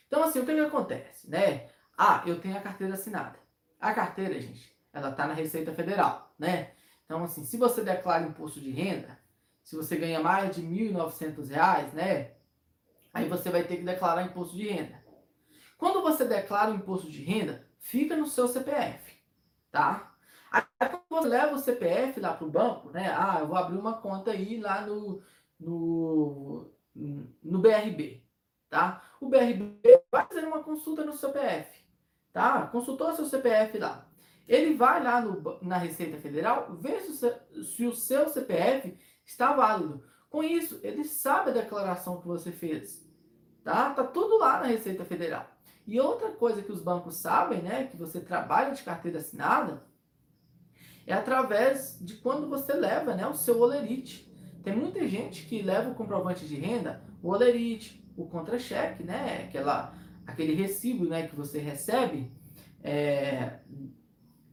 Então, 0.07 0.21
assim, 0.23 0.39
o 0.39 0.45
que 0.45 0.53
que 0.53 0.59
acontece, 0.59 1.29
né? 1.29 1.69
Ah, 1.97 2.23
eu 2.25 2.41
tenho 2.41 2.57
a 2.57 2.61
carteira 2.61 2.95
assinada. 2.95 3.39
A 3.79 3.93
carteira, 3.93 4.37
gente, 4.41 4.75
ela 4.91 5.11
tá 5.11 5.25
na 5.25 5.33
Receita 5.33 5.71
Federal, 5.71 6.33
né? 6.37 6.71
Então, 7.05 7.23
assim, 7.23 7.45
se 7.45 7.55
você 7.55 7.81
declara 7.81 8.25
imposto 8.25 8.59
de 8.59 8.71
renda, 8.71 9.17
se 9.63 9.75
você 9.75 9.95
ganha 9.95 10.19
mais 10.19 10.55
de 10.55 10.61
R$ 10.61 10.91
1.900, 10.91 11.93
né? 11.93 12.31
Aí 13.13 13.29
você 13.29 13.49
vai 13.49 13.63
ter 13.63 13.77
que 13.77 13.83
declarar 13.83 14.23
imposto 14.23 14.55
de 14.55 14.67
renda. 14.67 15.01
Quando 15.77 16.01
você 16.01 16.25
declara 16.25 16.71
o 16.71 16.75
imposto 16.75 17.09
de 17.09 17.23
renda, 17.23 17.67
fica 17.79 18.15
no 18.15 18.27
seu 18.27 18.47
CPF, 18.47 19.13
tá? 19.71 20.15
Aí 20.51 20.63
você 21.11 21.27
leva 21.27 21.55
o 21.55 21.59
CPF 21.59 22.19
lá 22.21 22.33
para 22.33 22.47
o 22.47 22.49
banco, 22.49 22.89
né? 22.89 23.13
Ah, 23.13 23.39
eu 23.41 23.47
vou 23.47 23.57
abrir 23.57 23.77
uma 23.77 23.97
conta 23.97 24.31
aí 24.31 24.59
lá 24.61 24.85
no, 24.85 25.21
no, 25.59 26.71
no 27.43 27.59
BRB, 27.59 28.23
tá? 28.69 29.03
O 29.19 29.27
BRB 29.27 29.81
vai 30.09 30.25
fazer 30.25 30.45
uma 30.45 30.63
consulta 30.63 31.03
no 31.03 31.13
CPF, 31.13 31.83
tá? 32.31 32.65
Consultou 32.67 33.13
seu 33.13 33.25
CPF 33.25 33.77
lá. 33.77 34.07
Ele 34.47 34.73
vai 34.73 35.03
lá 35.03 35.21
no, 35.21 35.59
na 35.61 35.77
Receita 35.77 36.17
Federal, 36.17 36.75
ver 36.75 37.01
se, 37.01 37.33
se 37.63 37.85
o 37.85 37.93
seu 37.93 38.29
CPF 38.29 38.97
está 39.25 39.53
válido. 39.53 40.03
Com 40.29 40.41
isso, 40.41 40.79
ele 40.81 41.03
sabe 41.03 41.49
a 41.49 41.53
declaração 41.53 42.21
que 42.21 42.27
você 42.27 42.53
fez. 42.53 43.05
Tá? 43.63 43.93
Tá 43.93 44.03
tudo 44.05 44.37
lá 44.37 44.61
na 44.61 44.65
Receita 44.65 45.03
Federal. 45.03 45.45
E 45.85 45.99
outra 45.99 46.31
coisa 46.31 46.61
que 46.61 46.71
os 46.71 46.81
bancos 46.81 47.17
sabem, 47.17 47.61
né, 47.61 47.87
que 47.87 47.97
você 47.97 48.21
trabalha 48.21 48.73
de 48.73 48.81
carteira 48.81 49.19
assinada, 49.19 49.83
é 51.05 51.13
através 51.13 51.97
de 52.01 52.15
quando 52.15 52.47
você 52.47 52.73
leva, 52.73 53.15
né, 53.15 53.27
o 53.27 53.33
seu 53.33 53.59
olerite. 53.59 54.31
Tem 54.63 54.75
muita 54.75 55.07
gente 55.07 55.45
que 55.45 55.61
leva 55.61 55.89
o 55.89 55.95
comprovante 55.95 56.45
de 56.45 56.55
renda, 56.55 57.01
o 57.21 57.29
olerite, 57.29 58.03
o 58.15 58.25
contra-cheque, 58.25 59.03
né, 59.03 59.45
aquela, 59.47 59.93
aquele 60.25 60.53
recibo, 60.53 61.05
né, 61.05 61.27
que 61.27 61.35
você 61.35 61.59
recebe, 61.59 62.31
é, 62.83 63.59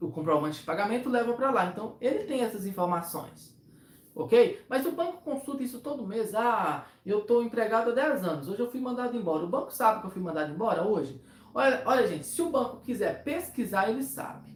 o 0.00 0.10
comprovante 0.10 0.60
de 0.60 0.64
pagamento 0.64 1.08
leva 1.08 1.32
para 1.34 1.50
lá. 1.50 1.66
Então, 1.66 1.96
ele 2.00 2.24
tem 2.24 2.40
essas 2.40 2.66
informações 2.66 3.58
ok? 4.18 4.60
Mas 4.68 4.84
o 4.84 4.92
banco 4.92 5.22
consulta 5.22 5.62
isso 5.62 5.78
todo 5.78 6.06
mês. 6.06 6.34
Ah, 6.34 6.86
eu 7.06 7.20
estou 7.20 7.42
empregado 7.42 7.90
há 7.90 7.94
10 7.94 8.24
anos, 8.24 8.48
hoje 8.48 8.60
eu 8.60 8.70
fui 8.70 8.80
mandado 8.80 9.16
embora. 9.16 9.44
O 9.44 9.48
banco 9.48 9.72
sabe 9.72 10.00
que 10.00 10.06
eu 10.06 10.10
fui 10.10 10.20
mandado 10.20 10.52
embora 10.52 10.82
hoje? 10.82 11.22
Olha, 11.54 11.82
olha, 11.86 12.06
gente, 12.06 12.26
se 12.26 12.42
o 12.42 12.50
banco 12.50 12.80
quiser 12.80 13.22
pesquisar, 13.22 13.88
ele 13.88 14.02
sabe. 14.02 14.47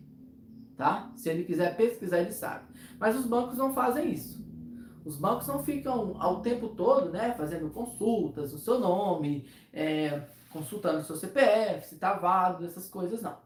Tá? 0.77 1.12
Se 1.16 1.29
ele 1.29 1.45
quiser 1.45 1.77
pesquisar, 1.77 2.20
ele 2.20 2.33
sabe. 2.33 2.64
Mas 2.99 3.16
os 3.16 3.27
bancos 3.27 3.59
não 3.59 3.75
fazem 3.75 4.12
isso. 4.12 4.43
Os 5.05 5.16
bancos 5.16 5.47
não 5.47 5.64
ficam 5.64 6.14
ao 6.18 6.41
tempo 6.41 6.68
todo, 6.70 7.11
né, 7.11 7.35
fazendo 7.35 7.70
consultas 7.70 8.53
no 8.53 8.59
seu 8.59 8.79
nome, 8.79 9.49
é, 9.73 10.23
consultando 10.51 11.01
o 11.01 11.03
seu 11.03 11.16
CPF, 11.16 11.89
se 11.89 11.95
está 11.95 12.14
válido, 12.14 12.66
essas 12.66 12.89
coisas 12.89 13.20
não. 13.20 13.37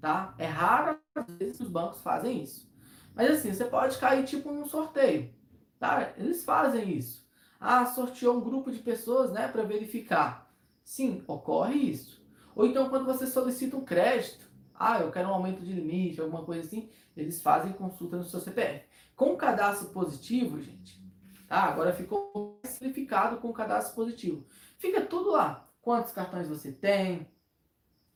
Tá? 0.00 0.34
É 0.38 0.46
raro 0.46 0.98
às 1.14 1.26
vezes 1.36 1.56
que 1.56 1.62
os 1.62 1.70
bancos 1.70 2.02
fazem 2.02 2.42
isso. 2.42 2.68
Mas 3.14 3.30
assim, 3.30 3.52
você 3.52 3.64
pode 3.64 3.98
cair 3.98 4.24
tipo 4.24 4.52
num 4.52 4.66
sorteio. 4.66 5.32
Tá? 5.78 6.12
Eles 6.16 6.44
fazem 6.44 6.96
isso. 6.96 7.26
Ah, 7.58 7.86
sorteou 7.86 8.36
um 8.36 8.40
grupo 8.40 8.70
de 8.70 8.78
pessoas, 8.78 9.32
né, 9.32 9.48
para 9.48 9.62
verificar. 9.62 10.52
Sim, 10.84 11.22
ocorre 11.26 11.74
isso. 11.74 12.22
Ou 12.54 12.66
então 12.66 12.88
quando 12.88 13.06
você 13.06 13.26
solicita 13.26 13.76
um 13.76 13.84
crédito, 13.84 14.47
ah, 14.78 15.00
eu 15.00 15.10
quero 15.10 15.28
um 15.28 15.34
aumento 15.34 15.62
de 15.62 15.72
limite, 15.72 16.20
alguma 16.20 16.44
coisa 16.44 16.66
assim, 16.66 16.88
eles 17.16 17.42
fazem 17.42 17.72
consulta 17.72 18.16
no 18.16 18.24
seu 18.24 18.40
CPF. 18.40 18.84
Com 19.16 19.36
cadastro 19.36 19.88
positivo, 19.88 20.60
gente, 20.62 21.02
tá? 21.48 21.64
Agora 21.64 21.92
ficou 21.92 22.60
simplificado 22.64 23.38
com 23.38 23.52
cadastro 23.52 23.94
positivo. 23.94 24.46
Fica 24.78 25.00
tudo 25.00 25.32
lá. 25.32 25.68
Quantos 25.82 26.12
cartões 26.12 26.48
você 26.48 26.70
tem, 26.70 27.26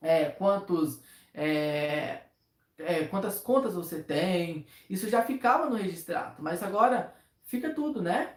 é, 0.01 0.25
quantos, 0.25 1.01
é, 1.33 2.23
é, 2.77 3.05
quantas 3.05 3.39
contas 3.39 3.73
você 3.73 4.01
tem. 4.01 4.65
Isso 4.89 5.09
já 5.09 5.23
ficava 5.23 5.69
no 5.69 5.75
registrado, 5.75 6.41
mas 6.41 6.63
agora 6.63 7.13
fica 7.43 7.73
tudo, 7.73 8.01
né? 8.01 8.35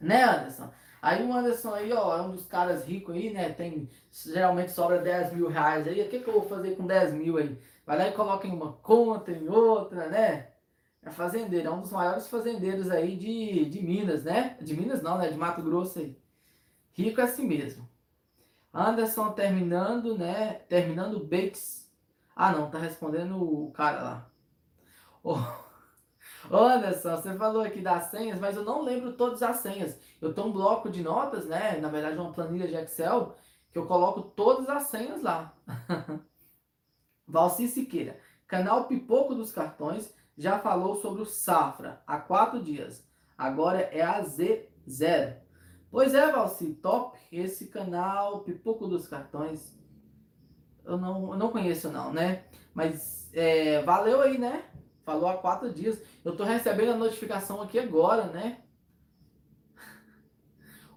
Né, 0.00 0.22
Anderson? 0.22 0.72
Aí 1.02 1.24
o 1.24 1.32
Anderson 1.32 1.74
aí, 1.74 1.92
ó, 1.92 2.16
é 2.16 2.22
um 2.22 2.32
dos 2.32 2.46
caras 2.46 2.84
ricos 2.84 3.14
aí, 3.14 3.32
né? 3.32 3.50
Tem, 3.50 3.88
geralmente 4.12 4.72
sobra 4.72 4.98
10 4.98 5.32
mil 5.32 5.48
reais 5.48 5.88
aí. 5.88 6.02
O 6.02 6.08
que, 6.08 6.20
que 6.20 6.28
eu 6.28 6.34
vou 6.34 6.48
fazer 6.48 6.76
com 6.76 6.86
10 6.86 7.14
mil 7.14 7.38
aí? 7.38 7.58
Vai 7.86 7.98
lá 7.98 8.08
e 8.08 8.12
coloca 8.12 8.46
em 8.46 8.52
uma 8.52 8.72
conta, 8.74 9.32
em 9.32 9.48
outra, 9.48 10.08
né? 10.08 10.48
É 11.02 11.10
fazendeiro, 11.10 11.68
é 11.68 11.70
um 11.70 11.80
dos 11.80 11.92
maiores 11.92 12.28
fazendeiros 12.28 12.90
aí 12.90 13.16
de, 13.16 13.64
de 13.64 13.82
Minas, 13.82 14.24
né? 14.24 14.56
De 14.60 14.74
Minas 14.74 15.02
não, 15.02 15.16
né? 15.16 15.28
De 15.28 15.36
Mato 15.36 15.62
Grosso 15.62 15.98
aí. 15.98 16.16
Rico 16.92 17.20
é 17.20 17.24
assim 17.24 17.46
mesmo. 17.46 17.88
Anderson 18.72 19.32
terminando, 19.32 20.16
né? 20.18 20.54
Terminando 20.68 21.18
Bates. 21.24 21.90
Ah, 22.36 22.52
não, 22.52 22.70
tá 22.70 22.78
respondendo 22.78 23.42
o 23.42 23.70
cara 23.72 24.02
lá. 24.02 24.30
Oh. 25.22 25.59
Anderson, 26.50 27.16
você 27.16 27.34
falou 27.36 27.62
aqui 27.62 27.80
das 27.80 28.10
senhas, 28.10 28.40
mas 28.40 28.56
eu 28.56 28.64
não 28.64 28.82
lembro 28.82 29.12
todas 29.12 29.42
as 29.42 29.58
senhas. 29.58 29.96
Eu 30.20 30.34
tenho 30.34 30.48
um 30.48 30.52
bloco 30.52 30.90
de 30.90 31.02
notas, 31.02 31.46
né? 31.46 31.78
Na 31.78 31.88
verdade, 31.88 32.18
uma 32.18 32.32
planilha 32.32 32.66
de 32.66 32.74
Excel, 32.74 33.36
que 33.72 33.78
eu 33.78 33.86
coloco 33.86 34.22
todas 34.22 34.68
as 34.68 34.84
senhas 34.84 35.22
lá. 35.22 35.54
Valci 37.26 37.68
Siqueira, 37.68 38.18
canal 38.48 38.88
Pipoco 38.88 39.34
dos 39.34 39.52
Cartões, 39.52 40.12
já 40.36 40.58
falou 40.58 40.96
sobre 40.96 41.22
o 41.22 41.26
Safra 41.26 42.02
há 42.06 42.18
quatro 42.18 42.60
dias. 42.60 43.06
Agora 43.38 43.80
é 43.80 44.02
a 44.02 44.20
Z0. 44.22 45.36
Pois 45.90 46.14
é, 46.14 46.32
Valci, 46.32 46.74
top. 46.74 47.16
Esse 47.30 47.68
canal 47.68 48.40
Pipoco 48.40 48.88
dos 48.88 49.06
Cartões, 49.06 49.78
eu 50.84 50.98
não, 50.98 51.32
eu 51.32 51.38
não 51.38 51.50
conheço 51.50 51.90
não, 51.90 52.12
né? 52.12 52.44
Mas 52.74 53.30
é, 53.32 53.82
valeu 53.82 54.20
aí, 54.20 54.36
né? 54.36 54.64
Falou 55.04 55.28
há 55.28 55.36
quatro 55.38 55.72
dias. 55.72 56.00
Eu 56.24 56.36
tô 56.36 56.44
recebendo 56.44 56.92
a 56.92 56.96
notificação 56.96 57.60
aqui 57.62 57.78
agora, 57.78 58.24
né? 58.24 58.62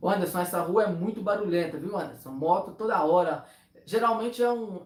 Ô 0.01 0.09
Anderson, 0.09 0.39
essa 0.39 0.61
rua 0.61 0.83
é 0.83 0.87
muito 0.87 1.21
barulhenta, 1.21 1.77
viu, 1.77 1.97
Anderson? 1.97 2.31
Moto 2.31 2.73
toda 2.73 3.03
hora. 3.03 3.45
Geralmente 3.85 4.43
é 4.43 4.51
um, 4.51 4.85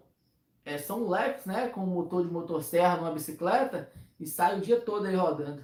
é, 0.63 0.78
são 0.78 1.07
leques, 1.07 1.45
né? 1.45 1.70
Com 1.70 1.82
motor 1.82 2.24
de 2.24 2.32
motosserra 2.32 2.97
numa 2.97 3.11
bicicleta 3.11 3.91
e 4.20 4.28
sai 4.28 4.57
o 4.57 4.61
dia 4.61 4.80
todo 4.80 5.05
aí 5.05 5.15
rodando. 5.15 5.63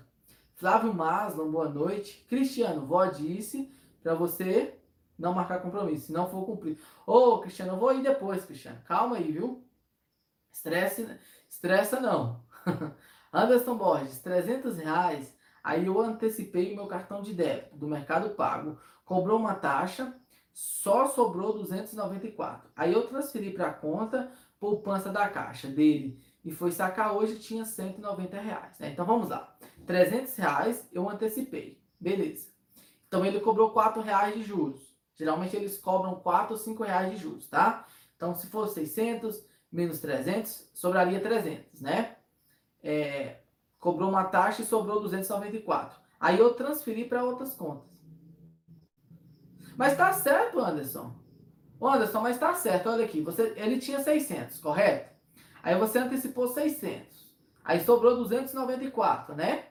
Flávio 0.55 0.93
Maslan, 0.93 1.51
boa 1.51 1.69
noite. 1.69 2.25
Cristiano, 2.29 2.85
vó 2.85 3.05
disse 3.05 3.71
para 4.01 4.15
você 4.15 4.79
não 5.17 5.33
marcar 5.33 5.61
compromisso, 5.61 6.07
se 6.07 6.13
não 6.13 6.29
for 6.29 6.45
cumprir. 6.45 6.79
Ô, 7.05 7.39
Cristiano, 7.39 7.73
eu 7.73 7.77
vou 7.77 7.93
ir 7.93 8.01
depois, 8.01 8.45
Cristiano. 8.45 8.81
Calma 8.85 9.17
aí, 9.17 9.31
viu? 9.31 9.63
Estresse, 10.51 11.07
estressa 11.49 11.99
não. 11.99 12.43
Anderson 13.33 13.75
Borges, 13.75 14.19
300 14.19 14.77
reais. 14.77 15.33
Aí 15.63 15.87
eu 15.87 15.99
antecipei 15.99 16.75
meu 16.75 16.85
cartão 16.85 17.21
de 17.21 17.33
débito 17.33 17.75
do 17.77 17.87
Mercado 17.87 18.29
Pago. 18.31 18.77
Cobrou 19.03 19.39
uma 19.39 19.55
taxa, 19.55 20.15
só 20.53 21.07
sobrou 21.07 21.53
294. 21.53 22.69
Aí 22.75 22.93
eu 22.93 23.07
transferi 23.07 23.51
para 23.51 23.67
a 23.69 23.73
conta 23.73 24.31
poupança 24.59 25.09
da 25.09 25.27
caixa 25.27 25.67
dele 25.67 26.21
e 26.45 26.51
foi 26.51 26.71
sacar 26.71 27.17
hoje 27.17 27.39
tinha 27.39 27.65
190 27.65 28.39
reais. 28.39 28.79
Né? 28.79 28.91
Então 28.91 29.05
vamos 29.05 29.29
lá. 29.29 29.57
300 29.85 30.35
reais 30.37 30.87
eu 30.91 31.09
antecipei. 31.09 31.81
Beleza. 31.99 32.47
Então 33.07 33.25
ele 33.25 33.39
cobrou 33.39 33.71
4 33.71 34.01
reais 34.01 34.35
de 34.35 34.43
juros. 34.43 34.95
Geralmente 35.15 35.55
eles 35.55 35.77
cobram 35.77 36.15
4 36.15 36.53
ou 36.53 36.57
5 36.57 36.83
reais 36.83 37.11
de 37.11 37.17
juros, 37.17 37.47
tá? 37.47 37.85
Então 38.15 38.33
se 38.35 38.47
for 38.47 38.67
600 38.67 39.43
menos 39.71 39.99
300, 39.99 40.69
sobraria 40.73 41.19
300, 41.19 41.81
né? 41.81 42.17
É, 42.83 43.37
cobrou 43.79 44.09
uma 44.09 44.25
taxa 44.25 44.61
e 44.61 44.65
sobrou 44.65 44.99
294. 45.01 45.99
Aí 46.19 46.37
eu 46.37 46.53
transferi 46.53 47.05
para 47.05 47.23
outras 47.23 47.53
contas. 47.53 47.89
Mas 49.75 49.97
tá 49.97 50.11
certo, 50.13 50.59
Anderson. 50.59 51.13
Anderson, 51.81 52.21
mas 52.21 52.37
tá 52.37 52.53
certo. 52.53 52.89
Olha 52.89 53.05
aqui, 53.05 53.21
você, 53.21 53.53
ele 53.57 53.79
tinha 53.79 54.01
600, 54.01 54.59
correto? 54.59 55.13
Aí 55.61 55.77
você 55.77 55.99
antecipou 55.99 56.47
600. 56.47 57.33
Aí 57.63 57.83
sobrou 57.83 58.17
294, 58.17 59.35
né? 59.35 59.65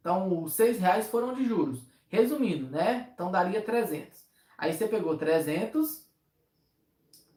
Então, 0.00 0.42
os 0.42 0.54
6 0.54 0.78
reais 0.78 1.08
foram 1.08 1.34
de 1.34 1.44
juros. 1.44 1.80
Resumindo, 2.08 2.68
né? 2.70 3.10
Então, 3.14 3.30
daria 3.30 3.62
300. 3.62 4.24
Aí 4.56 4.72
você 4.72 4.86
pegou 4.86 5.16
300 5.16 6.06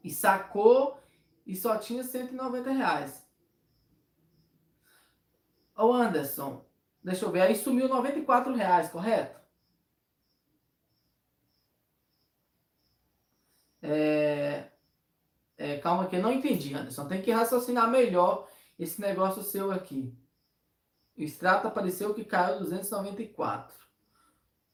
e 0.03 0.09
sacou 0.09 0.97
e 1.45 1.55
só 1.55 1.77
tinha 1.77 2.03
190 2.03 2.71
reais. 2.71 3.22
Ô 5.75 5.93
Anderson, 5.93 6.65
deixa 7.03 7.25
eu 7.25 7.31
ver, 7.31 7.41
aí 7.41 7.55
sumiu 7.55 7.87
94 7.87 8.53
reais, 8.53 8.89
correto? 8.89 9.39
É, 13.81 14.69
é, 15.57 15.77
calma 15.79 16.07
que 16.07 16.15
eu 16.15 16.21
não 16.21 16.31
entendi, 16.31 16.73
Anderson. 16.73 17.07
Tem 17.07 17.21
que 17.21 17.31
raciocinar 17.31 17.89
melhor 17.89 18.47
esse 18.79 18.99
negócio 19.01 19.43
seu 19.43 19.71
aqui. 19.71 20.15
O 21.17 21.21
extrato 21.21 21.67
apareceu 21.67 22.13
que 22.13 22.23
caiu 22.25 22.59
294. 22.59 23.75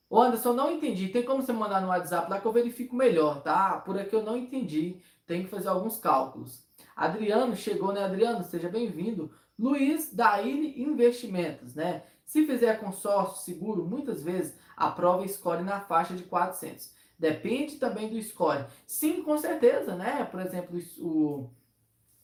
Ô 0.09 0.21
Anderson, 0.21 0.53
não 0.53 0.71
entendi. 0.71 1.09
Tem 1.09 1.23
como 1.23 1.41
você 1.43 1.53
mandar 1.53 1.81
no 1.81 1.89
WhatsApp 1.89 2.29
lá 2.29 2.39
que 2.39 2.45
eu 2.47 2.51
verifico 2.53 2.95
melhor, 2.95 3.41
tá? 3.41 3.77
Por 3.79 3.97
aqui 3.99 4.15
eu 4.15 4.23
não 4.23 4.37
entendi. 4.37 5.01
Tem 5.25 5.43
que 5.43 5.49
fazer 5.49 5.67
alguns 5.67 5.97
cálculos. 5.99 6.63
Adriano 6.95 7.55
chegou, 7.55 7.93
né? 7.93 8.03
Adriano, 8.03 8.43
seja 8.43 8.69
bem-vindo. 8.69 9.31
Luiz 9.59 10.13
Daíne 10.13 10.81
Investimentos, 10.81 11.75
né? 11.75 12.03
Se 12.25 12.45
fizer 12.45 12.79
consórcio 12.79 13.43
seguro, 13.43 13.85
muitas 13.85 14.23
vezes 14.23 14.57
a 14.77 14.89
prova 14.89 15.25
escolhe 15.25 15.63
na 15.63 15.81
faixa 15.81 16.15
de 16.15 16.23
400. 16.23 16.93
Depende 17.17 17.75
também 17.75 18.09
do 18.09 18.21
score. 18.23 18.65
Sim, 18.87 19.21
com 19.21 19.37
certeza, 19.37 19.95
né? 19.95 20.23
Por 20.23 20.39
exemplo, 20.39 20.79
o 20.99 21.49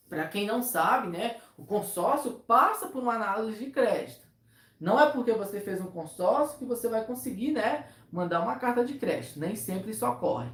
para 0.07 0.27
quem 0.27 0.45
não 0.45 0.61
sabe, 0.61 1.07
né, 1.07 1.38
o 1.57 1.65
consórcio 1.65 2.31
passa 2.31 2.88
por 2.88 3.01
uma 3.01 3.15
análise 3.15 3.65
de 3.65 3.71
crédito. 3.71 4.25
Não 4.79 4.99
é 4.99 5.09
porque 5.09 5.33
você 5.33 5.59
fez 5.59 5.81
um 5.81 5.88
consórcio 5.88 6.59
que 6.59 6.65
você 6.65 6.88
vai 6.88 7.03
conseguir, 7.05 7.51
né, 7.51 7.88
mandar 8.11 8.41
uma 8.41 8.55
carta 8.55 8.86
de 8.86 8.93
crédito. 8.93 9.39
Nem 9.39 9.55
sempre 9.55 9.91
isso 9.91 10.05
ocorre. 10.05 10.49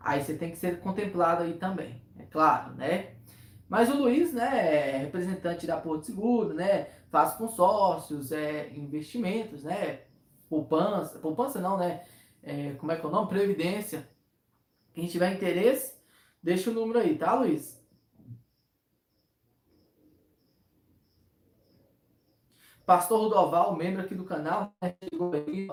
Aí 0.00 0.22
você 0.22 0.34
tem 0.34 0.50
que 0.50 0.56
ser 0.56 0.80
contemplado 0.80 1.42
aí 1.42 1.54
também, 1.54 2.02
é 2.18 2.24
claro, 2.24 2.74
né? 2.74 3.13
Mas 3.68 3.88
o 3.88 3.96
Luiz, 3.96 4.32
né, 4.32 4.94
é 4.94 4.98
representante 4.98 5.66
da 5.66 5.76
Porto 5.76 6.06
Seguro, 6.06 6.52
né, 6.52 6.88
faz 7.10 7.34
consórcios, 7.34 8.30
é, 8.30 8.70
investimentos, 8.74 9.64
né, 9.64 10.02
poupança, 10.48 11.18
poupança 11.18 11.60
não, 11.60 11.76
né, 11.78 12.04
é, 12.42 12.72
como 12.74 12.92
é 12.92 12.96
que 12.96 13.04
é 13.04 13.08
o 13.08 13.12
nome? 13.12 13.28
Previdência. 13.28 14.08
Quem 14.92 15.08
tiver 15.08 15.32
interesse, 15.32 15.96
deixa 16.42 16.70
o 16.70 16.74
número 16.74 16.98
aí, 16.98 17.16
tá, 17.16 17.34
Luiz? 17.34 17.82
Pastor 22.84 23.18
Rodoval, 23.18 23.74
membro 23.74 24.02
aqui 24.02 24.14
do 24.14 24.24
canal, 24.24 24.74
né, 24.80 24.94
chegou 25.02 25.32
aí. 25.32 25.68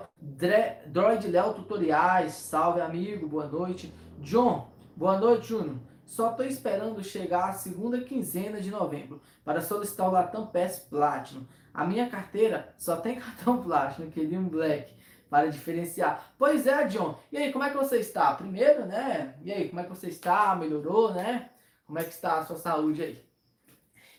Droid 0.88 1.28
Léo 1.28 1.54
Tutoriais, 1.54 2.32
salve 2.34 2.80
amigo, 2.80 3.28
boa 3.28 3.48
noite. 3.48 3.94
John, 4.20 4.72
boa 4.96 5.20
noite, 5.20 5.50
Júnior. 5.50 5.91
Só 6.12 6.32
estou 6.32 6.46
esperando 6.46 7.02
chegar 7.02 7.46
a 7.46 7.54
segunda 7.54 8.02
quinzena 8.02 8.60
de 8.60 8.70
novembro 8.70 9.22
para 9.46 9.62
solicitar 9.62 10.10
o 10.10 10.12
Latam 10.12 10.46
Pass 10.46 10.78
Platinum. 10.78 11.46
A 11.74 11.86
minha 11.86 12.10
carteira 12.10 12.76
só 12.78 12.98
tem 12.98 13.16
cartão 13.18 13.64
Platinum, 13.64 14.12
queria 14.12 14.38
um 14.38 14.50
Black 14.50 14.94
para 15.30 15.50
diferenciar. 15.50 16.34
Pois 16.38 16.68
é, 16.68 16.84
John. 16.84 17.18
E 17.32 17.38
aí, 17.38 17.54
como 17.54 17.64
é 17.64 17.70
que 17.70 17.78
você 17.78 18.00
está? 18.00 18.34
Primeiro, 18.34 18.86
né? 18.86 19.36
E 19.42 19.54
aí, 19.54 19.70
como 19.70 19.80
é 19.80 19.86
que 19.86 19.90
você 19.90 20.10
está? 20.10 20.54
Melhorou, 20.54 21.14
né? 21.14 21.50
Como 21.88 21.98
é 21.98 22.04
que 22.04 22.12
está 22.12 22.40
a 22.40 22.46
sua 22.46 22.58
saúde 22.58 23.02
aí? 23.02 23.26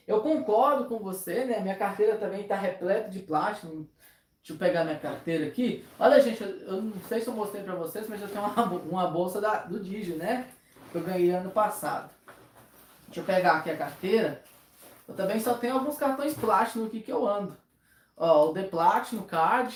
Eu 0.08 0.22
concordo 0.22 0.86
com 0.86 0.98
você, 0.98 1.44
né? 1.44 1.60
Minha 1.60 1.76
carteira 1.76 2.16
também 2.16 2.40
está 2.40 2.56
repleta 2.56 3.10
de 3.10 3.18
plástico. 3.18 3.86
Deixa 4.38 4.54
eu 4.54 4.56
pegar 4.56 4.84
minha 4.84 4.98
carteira 4.98 5.46
aqui. 5.46 5.84
Olha, 5.98 6.18
gente, 6.22 6.42
eu, 6.42 6.80
não 6.80 6.98
sei 7.06 7.20
se 7.20 7.28
eu 7.28 7.34
mostrei 7.34 7.62
para 7.62 7.74
vocês, 7.74 8.08
mas 8.08 8.22
eu 8.22 8.28
tenho 8.28 8.46
uma, 8.46 8.64
uma 8.64 9.06
bolsa 9.08 9.42
da, 9.42 9.56
do 9.58 9.78
Digio, 9.78 10.16
né? 10.16 10.48
Que 10.92 10.98
eu 10.98 11.04
ganhei 11.04 11.30
ano 11.30 11.50
passado. 11.50 12.10
Deixa 13.06 13.20
eu 13.20 13.24
pegar 13.24 13.52
aqui 13.56 13.70
a 13.70 13.76
carteira. 13.78 14.44
Eu 15.08 15.14
também 15.14 15.40
só 15.40 15.54
tenho 15.54 15.72
alguns 15.72 15.96
cartões 15.96 16.34
Platinum 16.34 16.84
aqui 16.84 17.00
que 17.00 17.10
eu 17.10 17.26
ando. 17.26 17.56
Ó, 18.14 18.50
o 18.50 18.52
The 18.52 18.64
Platinum 18.64 19.22
Card, 19.22 19.74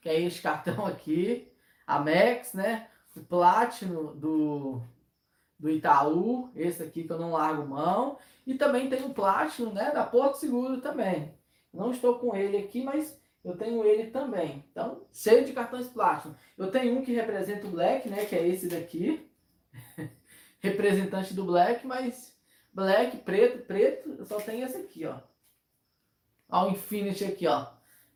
que 0.00 0.08
é 0.08 0.18
este 0.22 0.40
cartão 0.40 0.86
aqui. 0.86 1.52
A 1.86 1.98
Max, 1.98 2.54
né? 2.54 2.88
O 3.14 3.20
Platinum 3.20 4.16
do, 4.16 4.80
do 5.58 5.68
Itaú, 5.68 6.50
esse 6.56 6.82
aqui 6.82 7.04
que 7.04 7.12
eu 7.12 7.18
não 7.18 7.32
largo 7.32 7.66
mão. 7.66 8.16
E 8.46 8.54
também 8.54 8.88
tem 8.88 9.04
o 9.04 9.12
Platinum, 9.12 9.74
né? 9.74 9.90
Da 9.90 10.02
Porto 10.02 10.36
Seguro 10.36 10.80
também. 10.80 11.34
Não 11.70 11.90
estou 11.90 12.18
com 12.18 12.34
ele 12.34 12.56
aqui, 12.56 12.82
mas 12.82 13.20
eu 13.44 13.54
tenho 13.54 13.84
ele 13.84 14.10
também. 14.10 14.64
Então, 14.72 15.02
cheio 15.12 15.44
de 15.44 15.52
cartões 15.52 15.88
Platinum. 15.88 16.34
Eu 16.56 16.70
tenho 16.70 16.98
um 16.98 17.02
que 17.02 17.12
representa 17.12 17.66
o 17.66 17.70
Black, 17.70 18.08
né? 18.08 18.24
Que 18.24 18.34
é 18.34 18.48
esse 18.48 18.66
daqui. 18.66 19.27
Representante 20.60 21.34
do 21.34 21.44
Black, 21.44 21.86
mas 21.86 22.36
Black, 22.72 23.16
preto, 23.18 23.64
preto, 23.66 24.24
só 24.24 24.40
tenho 24.40 24.66
esse 24.66 24.76
aqui, 24.76 25.06
ó. 25.06 25.18
Ó, 26.50 26.66
o 26.66 26.70
Infinity 26.70 27.24
aqui, 27.24 27.46
ó. 27.46 27.66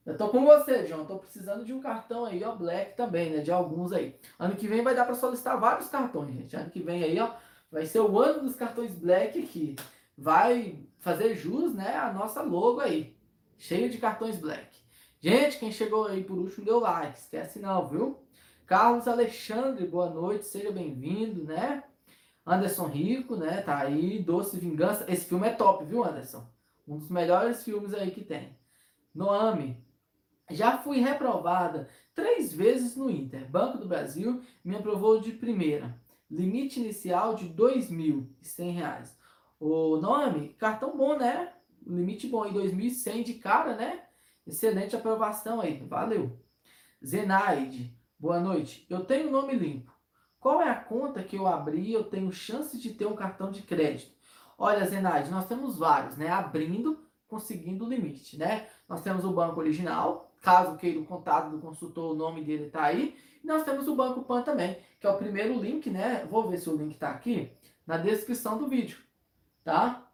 Eu 0.04 0.16
tô 0.16 0.28
com 0.28 0.44
você, 0.44 0.86
João. 0.86 1.04
Tô 1.04 1.18
precisando 1.18 1.64
de 1.64 1.72
um 1.72 1.80
cartão 1.80 2.24
aí, 2.24 2.42
ó, 2.42 2.54
Black 2.54 2.96
também, 2.96 3.30
né? 3.30 3.38
De 3.38 3.52
alguns 3.52 3.92
aí. 3.92 4.18
Ano 4.38 4.56
que 4.56 4.66
vem 4.66 4.82
vai 4.82 4.94
dar 4.94 5.04
para 5.04 5.14
solicitar 5.14 5.58
vários 5.58 5.88
cartões, 5.88 6.34
gente. 6.34 6.56
Ano 6.56 6.70
que 6.70 6.80
vem 6.80 7.04
aí, 7.04 7.18
ó, 7.20 7.34
vai 7.70 7.86
ser 7.86 8.00
o 8.00 8.18
ano 8.18 8.42
dos 8.42 8.56
cartões 8.56 8.92
Black 8.92 9.38
aqui. 9.38 9.76
Vai 10.18 10.84
fazer 10.98 11.34
jus, 11.36 11.74
né, 11.74 11.96
a 11.96 12.12
nossa 12.12 12.42
logo 12.42 12.80
aí. 12.80 13.16
Cheio 13.58 13.88
de 13.90 13.98
cartões 13.98 14.38
Black. 14.38 14.66
Gente, 15.20 15.58
quem 15.58 15.70
chegou 15.70 16.06
aí 16.06 16.24
por 16.24 16.36
último 16.36 16.64
deu 16.64 16.80
like. 16.80 17.18
Esquece 17.18 17.60
não, 17.60 17.86
viu? 17.86 18.18
Carlos 18.66 19.06
Alexandre, 19.06 19.86
boa 19.86 20.10
noite, 20.10 20.46
seja 20.46 20.72
bem-vindo, 20.72 21.44
né? 21.44 21.84
Anderson 22.44 22.86
Rico, 22.86 23.36
né? 23.36 23.62
Tá 23.62 23.78
aí, 23.78 24.18
Doce 24.22 24.58
Vingança. 24.58 25.04
Esse 25.08 25.26
filme 25.26 25.46
é 25.46 25.52
top, 25.52 25.84
viu, 25.84 26.04
Anderson? 26.04 26.46
Um 26.86 26.98
dos 26.98 27.08
melhores 27.08 27.62
filmes 27.62 27.94
aí 27.94 28.10
que 28.10 28.24
tem. 28.24 28.56
Noame, 29.14 29.76
já 30.50 30.78
fui 30.78 30.98
reprovada 30.98 31.88
três 32.14 32.52
vezes 32.52 32.96
no 32.96 33.08
Inter. 33.08 33.48
Banco 33.48 33.78
do 33.78 33.86
Brasil 33.86 34.42
me 34.64 34.76
aprovou 34.76 35.20
de 35.20 35.32
primeira. 35.32 35.96
Limite 36.30 36.80
inicial 36.80 37.34
de 37.34 37.44
R$ 37.44 37.54
2.100. 37.54 39.10
O 39.60 39.96
nome, 39.98 40.54
cartão 40.54 40.96
bom, 40.96 41.16
né? 41.16 41.52
Limite 41.86 42.26
bom 42.26 42.44
em 42.46 42.52
2.100 42.52 43.22
de 43.22 43.34
cara, 43.34 43.76
né? 43.76 44.04
Excelente 44.46 44.96
aprovação 44.96 45.60
aí, 45.60 45.78
valeu. 45.86 46.38
Zenaide, 47.04 47.96
boa 48.18 48.40
noite. 48.40 48.86
Eu 48.88 49.04
tenho 49.04 49.30
nome 49.30 49.54
limpo. 49.54 49.91
Qual 50.42 50.60
é 50.60 50.68
a 50.68 50.74
conta 50.74 51.22
que 51.22 51.36
eu 51.36 51.46
abri 51.46 51.92
eu 51.92 52.02
tenho 52.02 52.32
chance 52.32 52.76
de 52.76 52.92
ter 52.92 53.06
um 53.06 53.14
cartão 53.14 53.52
de 53.52 53.62
crédito? 53.62 54.10
Olha, 54.58 54.84
Zenaide, 54.84 55.30
nós 55.30 55.46
temos 55.46 55.78
vários, 55.78 56.16
né? 56.16 56.30
Abrindo, 56.30 56.98
conseguindo 57.28 57.84
o 57.84 57.88
limite, 57.88 58.36
né? 58.36 58.66
Nós 58.88 59.02
temos 59.02 59.24
o 59.24 59.30
banco 59.30 59.60
original, 59.60 60.32
caso 60.40 60.76
queira 60.76 60.98
o 60.98 61.06
contato 61.06 61.48
do 61.48 61.60
consultor, 61.60 62.10
o 62.10 62.16
nome 62.16 62.42
dele 62.42 62.70
tá 62.70 62.82
aí. 62.82 63.16
E 63.40 63.46
nós 63.46 63.62
temos 63.62 63.86
o 63.86 63.94
Banco 63.94 64.24
Pan 64.24 64.42
também, 64.42 64.78
que 64.98 65.06
é 65.06 65.10
o 65.10 65.16
primeiro 65.16 65.54
link, 65.60 65.88
né? 65.88 66.26
Vou 66.28 66.48
ver 66.48 66.58
se 66.58 66.68
o 66.68 66.76
link 66.76 66.98
tá 66.98 67.10
aqui 67.10 67.52
na 67.86 67.96
descrição 67.96 68.58
do 68.58 68.66
vídeo, 68.66 68.98
tá? 69.62 70.10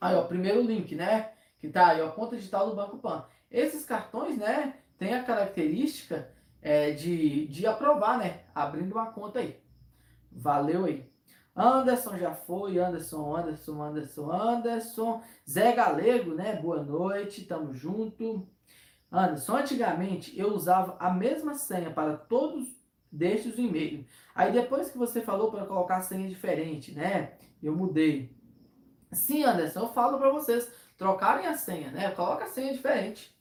Aí, 0.00 0.16
ó, 0.16 0.22
primeiro 0.24 0.62
link, 0.62 0.94
né? 0.94 1.32
Que 1.58 1.68
tá 1.68 1.88
aí, 1.88 2.00
ó, 2.00 2.08
conta 2.08 2.34
digital 2.34 2.70
do 2.70 2.76
Banco 2.76 2.96
Pan. 2.96 3.26
Esses 3.50 3.84
cartões, 3.84 4.38
né, 4.38 4.78
tem 4.96 5.12
a 5.12 5.22
característica 5.22 6.32
é, 6.62 6.90
de, 6.92 7.46
de 7.48 7.66
aprovar, 7.66 8.18
né? 8.18 8.42
Abrindo 8.54 8.92
uma 8.92 9.12
conta 9.12 9.38
aí. 9.38 9.60
Valeu 10.30 10.84
aí. 10.84 11.10
Anderson 11.54 12.16
já 12.16 12.32
foi, 12.32 12.78
Anderson, 12.78 13.36
Anderson, 13.36 13.82
Anderson, 13.82 14.30
Anderson. 14.30 15.22
Zé 15.48 15.72
Galego, 15.72 16.34
né? 16.34 16.56
Boa 16.56 16.82
noite, 16.82 17.44
tamo 17.44 17.74
junto. 17.74 18.46
Anderson, 19.10 19.56
antigamente 19.56 20.38
eu 20.38 20.54
usava 20.54 20.96
a 21.00 21.12
mesma 21.12 21.54
senha 21.54 21.90
para 21.90 22.16
todos 22.16 22.68
destes 23.10 23.56
o 23.56 23.60
e-mail. 23.60 24.06
Aí 24.34 24.52
depois 24.52 24.90
que 24.90 24.98
você 24.98 25.20
falou 25.20 25.50
para 25.50 25.66
colocar 25.66 26.00
senha 26.02 26.28
diferente, 26.28 26.92
né? 26.92 27.32
Eu 27.62 27.74
mudei. 27.74 28.34
Sim, 29.12 29.42
Anderson, 29.42 29.80
eu 29.80 29.92
falo 29.92 30.18
para 30.18 30.30
vocês 30.30 30.70
trocarem 30.96 31.46
a 31.46 31.56
senha, 31.56 31.90
né? 31.90 32.10
Coloca 32.12 32.44
a 32.44 32.48
senha 32.48 32.72
diferente. 32.72 33.34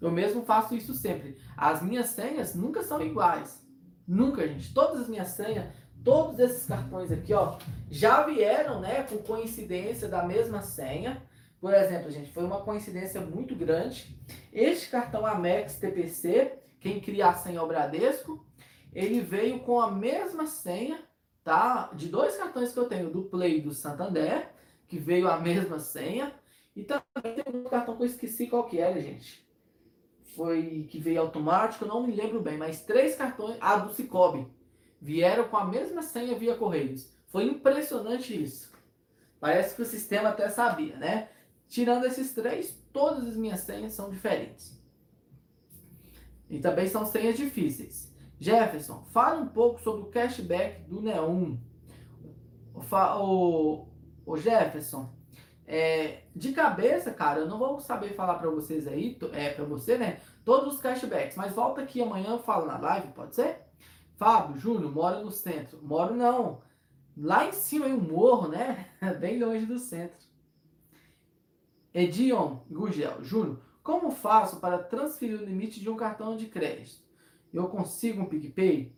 Eu 0.00 0.10
mesmo 0.10 0.42
faço 0.44 0.74
isso 0.74 0.94
sempre. 0.94 1.38
As 1.56 1.82
minhas 1.82 2.08
senhas 2.08 2.54
nunca 2.54 2.82
são 2.82 3.00
iguais. 3.00 3.64
Nunca, 4.06 4.46
gente. 4.46 4.72
Todas 4.72 5.02
as 5.02 5.08
minhas 5.08 5.28
senhas, 5.28 5.66
todos 6.04 6.38
esses 6.38 6.66
cartões 6.66 7.10
aqui, 7.10 7.32
ó, 7.32 7.58
já 7.90 8.22
vieram, 8.22 8.80
né, 8.80 9.02
com 9.04 9.18
coincidência 9.18 10.08
da 10.08 10.22
mesma 10.22 10.62
senha. 10.62 11.22
Por 11.60 11.72
exemplo, 11.72 12.10
gente, 12.10 12.30
foi 12.30 12.44
uma 12.44 12.60
coincidência 12.60 13.20
muito 13.20 13.56
grande. 13.56 14.16
Este 14.52 14.88
cartão 14.90 15.26
Amex 15.26 15.76
TPC, 15.76 16.58
quem 16.78 17.00
cria 17.00 17.28
a 17.28 17.34
senha 17.34 17.58
é 17.58 17.62
o 17.62 17.66
Bradesco, 17.66 18.46
ele 18.92 19.20
veio 19.20 19.60
com 19.60 19.80
a 19.80 19.90
mesma 19.90 20.46
senha, 20.46 21.02
tá? 21.42 21.90
De 21.94 22.08
dois 22.08 22.36
cartões 22.36 22.72
que 22.72 22.78
eu 22.78 22.88
tenho, 22.88 23.10
do 23.10 23.22
Play 23.22 23.58
e 23.58 23.62
do 23.62 23.72
Santander, 23.72 24.50
que 24.86 24.98
veio 24.98 25.28
a 25.28 25.38
mesma 25.38 25.80
senha. 25.80 26.32
E 26.74 26.84
também 26.84 27.34
tem 27.34 27.44
um 27.54 27.64
cartão 27.64 27.96
que 27.96 28.02
eu 28.02 28.06
esqueci 28.06 28.46
qual 28.46 28.64
que 28.64 28.78
era, 28.78 29.00
gente 29.00 29.45
foi 30.36 30.86
que 30.90 30.98
veio 30.98 31.22
automático, 31.22 31.86
não 31.86 32.06
me 32.06 32.14
lembro 32.14 32.40
bem, 32.40 32.58
mas 32.58 32.82
três 32.82 33.16
cartões, 33.16 33.56
a 33.60 33.76
do 33.76 33.94
Cicobi, 33.94 34.46
vieram 35.00 35.48
com 35.48 35.56
a 35.56 35.64
mesma 35.64 36.02
senha 36.02 36.38
via 36.38 36.54
Correios. 36.54 37.10
Foi 37.28 37.44
impressionante 37.44 38.40
isso. 38.40 38.70
Parece 39.40 39.74
que 39.74 39.82
o 39.82 39.86
sistema 39.86 40.28
até 40.28 40.48
sabia, 40.50 40.96
né? 40.96 41.30
Tirando 41.68 42.04
esses 42.04 42.32
três, 42.32 42.78
todas 42.92 43.26
as 43.26 43.36
minhas 43.36 43.60
senhas 43.60 43.94
são 43.94 44.10
diferentes. 44.10 44.78
E 46.48 46.58
também 46.58 46.86
são 46.86 47.06
senhas 47.06 47.36
difíceis. 47.36 48.14
Jefferson, 48.38 49.04
fala 49.12 49.40
um 49.40 49.48
pouco 49.48 49.80
sobre 49.80 50.02
o 50.02 50.06
cashback 50.06 50.82
do 50.82 51.00
Neon. 51.00 51.56
O, 52.74 53.86
o 54.26 54.36
Jefferson, 54.36 55.10
é, 55.66 56.22
de 56.34 56.52
cabeça, 56.52 57.12
cara, 57.12 57.40
eu 57.40 57.48
não 57.48 57.58
vou 57.58 57.80
saber 57.80 58.14
falar 58.14 58.34
para 58.34 58.48
vocês 58.48 58.86
aí, 58.86 59.18
é 59.32 59.50
para 59.50 59.64
você, 59.64 59.98
né? 59.98 60.20
Todos 60.44 60.74
os 60.74 60.80
cashbacks, 60.80 61.36
mas 61.36 61.52
volta 61.52 61.82
aqui 61.82 62.00
amanhã 62.00 62.30
eu 62.30 62.38
falo 62.38 62.66
na 62.66 62.78
live, 62.78 63.08
pode 63.08 63.34
ser? 63.34 63.62
Fábio, 64.16 64.58
Júnior, 64.58 64.92
mora 64.92 65.20
no 65.20 65.30
centro. 65.30 65.78
Moro 65.82 66.14
não. 66.14 66.62
Lá 67.16 67.48
em 67.48 67.52
cima, 67.52 67.88
em 67.88 67.94
um 67.94 68.00
morro, 68.00 68.48
né? 68.48 68.90
Bem 69.20 69.42
longe 69.42 69.66
do 69.66 69.78
centro. 69.78 70.24
Edion 71.92 72.60
Gugel, 72.70 73.24
Júnior, 73.24 73.60
como 73.82 74.10
faço 74.10 74.60
para 74.60 74.78
transferir 74.78 75.40
o 75.40 75.44
limite 75.44 75.80
de 75.80 75.90
um 75.90 75.96
cartão 75.96 76.36
de 76.36 76.46
crédito? 76.46 77.02
Eu 77.52 77.68
consigo 77.68 78.22
um 78.22 78.26
PicPay? 78.26 78.94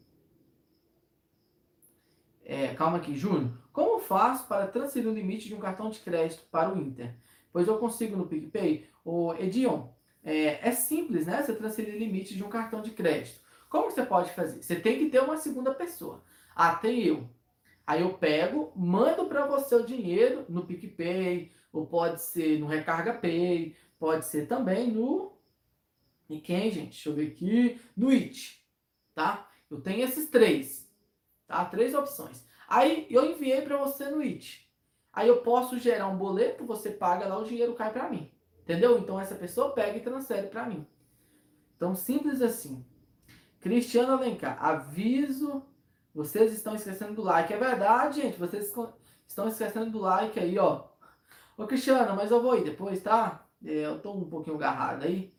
É, 2.44 2.74
calma 2.74 2.98
aqui, 2.98 3.14
Júnior. 3.14 3.52
Como 3.72 4.00
faço 4.00 4.46
para 4.46 4.66
transferir 4.66 5.08
o 5.08 5.14
limite 5.14 5.48
de 5.48 5.54
um 5.54 5.60
cartão 5.60 5.90
de 5.90 6.00
crédito 6.00 6.44
para 6.50 6.72
o 6.72 6.78
Inter? 6.78 7.14
Pois 7.52 7.68
eu 7.68 7.78
consigo 7.78 8.16
no 8.16 8.26
PicPay. 8.26 8.88
O 9.04 9.34
Edion, 9.34 9.88
é, 10.24 10.68
é 10.68 10.72
simples, 10.72 11.26
né? 11.26 11.42
Você 11.42 11.54
transferir 11.54 11.94
o 11.94 11.98
limite 11.98 12.34
de 12.34 12.44
um 12.44 12.48
cartão 12.48 12.82
de 12.82 12.90
crédito. 12.90 13.40
Como 13.68 13.90
você 13.90 14.04
pode 14.04 14.30
fazer? 14.32 14.62
Você 14.62 14.76
tem 14.76 14.98
que 14.98 15.10
ter 15.10 15.20
uma 15.22 15.36
segunda 15.36 15.74
pessoa. 15.74 16.22
Ah, 16.54 16.74
tem 16.74 17.02
eu. 17.02 17.28
Aí 17.86 18.02
eu 18.02 18.14
pego, 18.14 18.72
mando 18.76 19.26
para 19.26 19.46
você 19.46 19.74
o 19.74 19.86
dinheiro 19.86 20.44
no 20.48 20.66
PicPay, 20.66 21.52
ou 21.72 21.86
pode 21.86 22.22
ser 22.22 22.58
no 22.58 22.66
Recarga 22.66 23.14
Pay, 23.14 23.76
pode 23.98 24.26
ser 24.26 24.46
também 24.46 24.90
no. 24.90 25.32
E 26.28 26.40
quem, 26.40 26.70
gente? 26.70 26.90
Deixa 26.90 27.08
eu 27.08 27.14
ver 27.14 27.28
aqui. 27.28 27.80
No 27.96 28.10
It. 28.10 28.62
Tá? 29.14 29.50
Eu 29.70 29.80
tenho 29.80 30.04
esses 30.04 30.28
três. 30.28 30.90
Tá? 31.46 31.64
Três 31.64 31.94
opções. 31.94 32.46
Aí 32.68 33.06
eu 33.10 33.24
enviei 33.24 33.62
para 33.62 33.78
você 33.78 34.10
no 34.10 34.20
IT. 34.20 34.68
Aí 35.12 35.26
eu 35.26 35.38
posso 35.42 35.78
gerar 35.78 36.06
um 36.08 36.18
boleto, 36.18 36.64
você 36.64 36.90
paga 36.90 37.26
lá, 37.26 37.38
o 37.38 37.44
dinheiro 37.44 37.74
cai 37.74 37.90
para 37.92 38.10
mim. 38.10 38.30
Entendeu? 38.60 38.98
Então 38.98 39.18
essa 39.18 39.34
pessoa 39.34 39.72
pega 39.72 39.96
e 39.96 40.02
transfere 40.02 40.48
para 40.48 40.66
mim. 40.66 40.86
Então 41.76 41.94
simples 41.94 42.42
assim. 42.42 42.84
Cristiano 43.60 44.12
Alencar, 44.12 44.62
aviso, 44.62 45.64
vocês 46.14 46.52
estão 46.52 46.74
esquecendo 46.74 47.14
do 47.14 47.22
like. 47.22 47.52
É 47.52 47.56
verdade, 47.56 48.20
gente, 48.20 48.38
vocês 48.38 48.72
estão 49.26 49.48
esquecendo 49.48 49.90
do 49.90 49.98
like 49.98 50.38
aí, 50.38 50.58
ó. 50.58 50.84
Ô 51.56 51.66
Cristiano, 51.66 52.14
mas 52.14 52.30
eu 52.30 52.42
vou 52.42 52.56
ir 52.56 52.64
depois, 52.64 53.02
tá? 53.02 53.46
É, 53.64 53.86
eu 53.86 54.00
tô 54.00 54.12
um 54.12 54.28
pouquinho 54.28 54.56
agarrado 54.56 55.04
aí. 55.04 55.34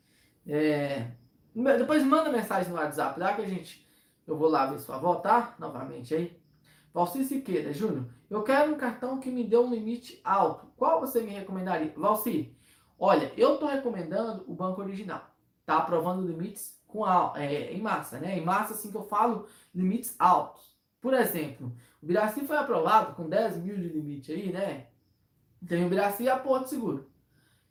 É... 0.46 1.12
Depois 1.54 2.02
manda 2.04 2.30
mensagem 2.30 2.70
no 2.70 2.78
WhatsApp, 2.78 3.18
tá? 3.18 3.34
Que 3.34 3.42
a 3.42 3.48
gente. 3.48 3.88
Eu 4.26 4.36
vou 4.36 4.48
lá 4.48 4.66
ver 4.66 4.78
sua 4.80 4.96
avó, 4.96 5.16
tá? 5.16 5.54
Novamente 5.58 6.14
aí. 6.14 6.40
Valci 6.92 7.24
Siqueira, 7.24 7.72
Júnior, 7.72 8.06
eu 8.28 8.42
quero 8.42 8.72
um 8.72 8.76
cartão 8.76 9.20
que 9.20 9.30
me 9.30 9.44
dê 9.44 9.56
um 9.56 9.70
limite 9.70 10.20
alto. 10.24 10.66
Qual 10.76 11.00
você 11.00 11.20
me 11.22 11.30
recomendaria? 11.30 11.92
Valci, 11.96 12.56
olha, 12.98 13.32
eu 13.36 13.54
estou 13.54 13.68
recomendando 13.68 14.44
o 14.46 14.54
banco 14.54 14.80
original. 14.80 15.22
Tá 15.64 15.78
aprovando 15.78 16.26
limites 16.26 16.80
com 16.88 17.06
é, 17.36 17.72
em 17.72 17.80
massa, 17.80 18.18
né? 18.18 18.36
Em 18.36 18.44
massa, 18.44 18.74
assim 18.74 18.90
que 18.90 18.96
eu 18.96 19.04
falo, 19.04 19.46
limites 19.72 20.16
altos. 20.18 20.76
Por 21.00 21.14
exemplo, 21.14 21.72
o 22.02 22.06
Biraci 22.06 22.44
foi 22.44 22.56
aprovado 22.56 23.14
com 23.14 23.28
10 23.28 23.58
mil 23.58 23.76
de 23.76 23.88
limite 23.88 24.32
aí, 24.32 24.52
né? 24.52 24.88
Tem 25.66 25.84
o 25.84 25.88
Biraci 25.88 26.24
e 26.24 26.28
a 26.28 26.38
Porto 26.38 26.68
Seguro, 26.68 27.08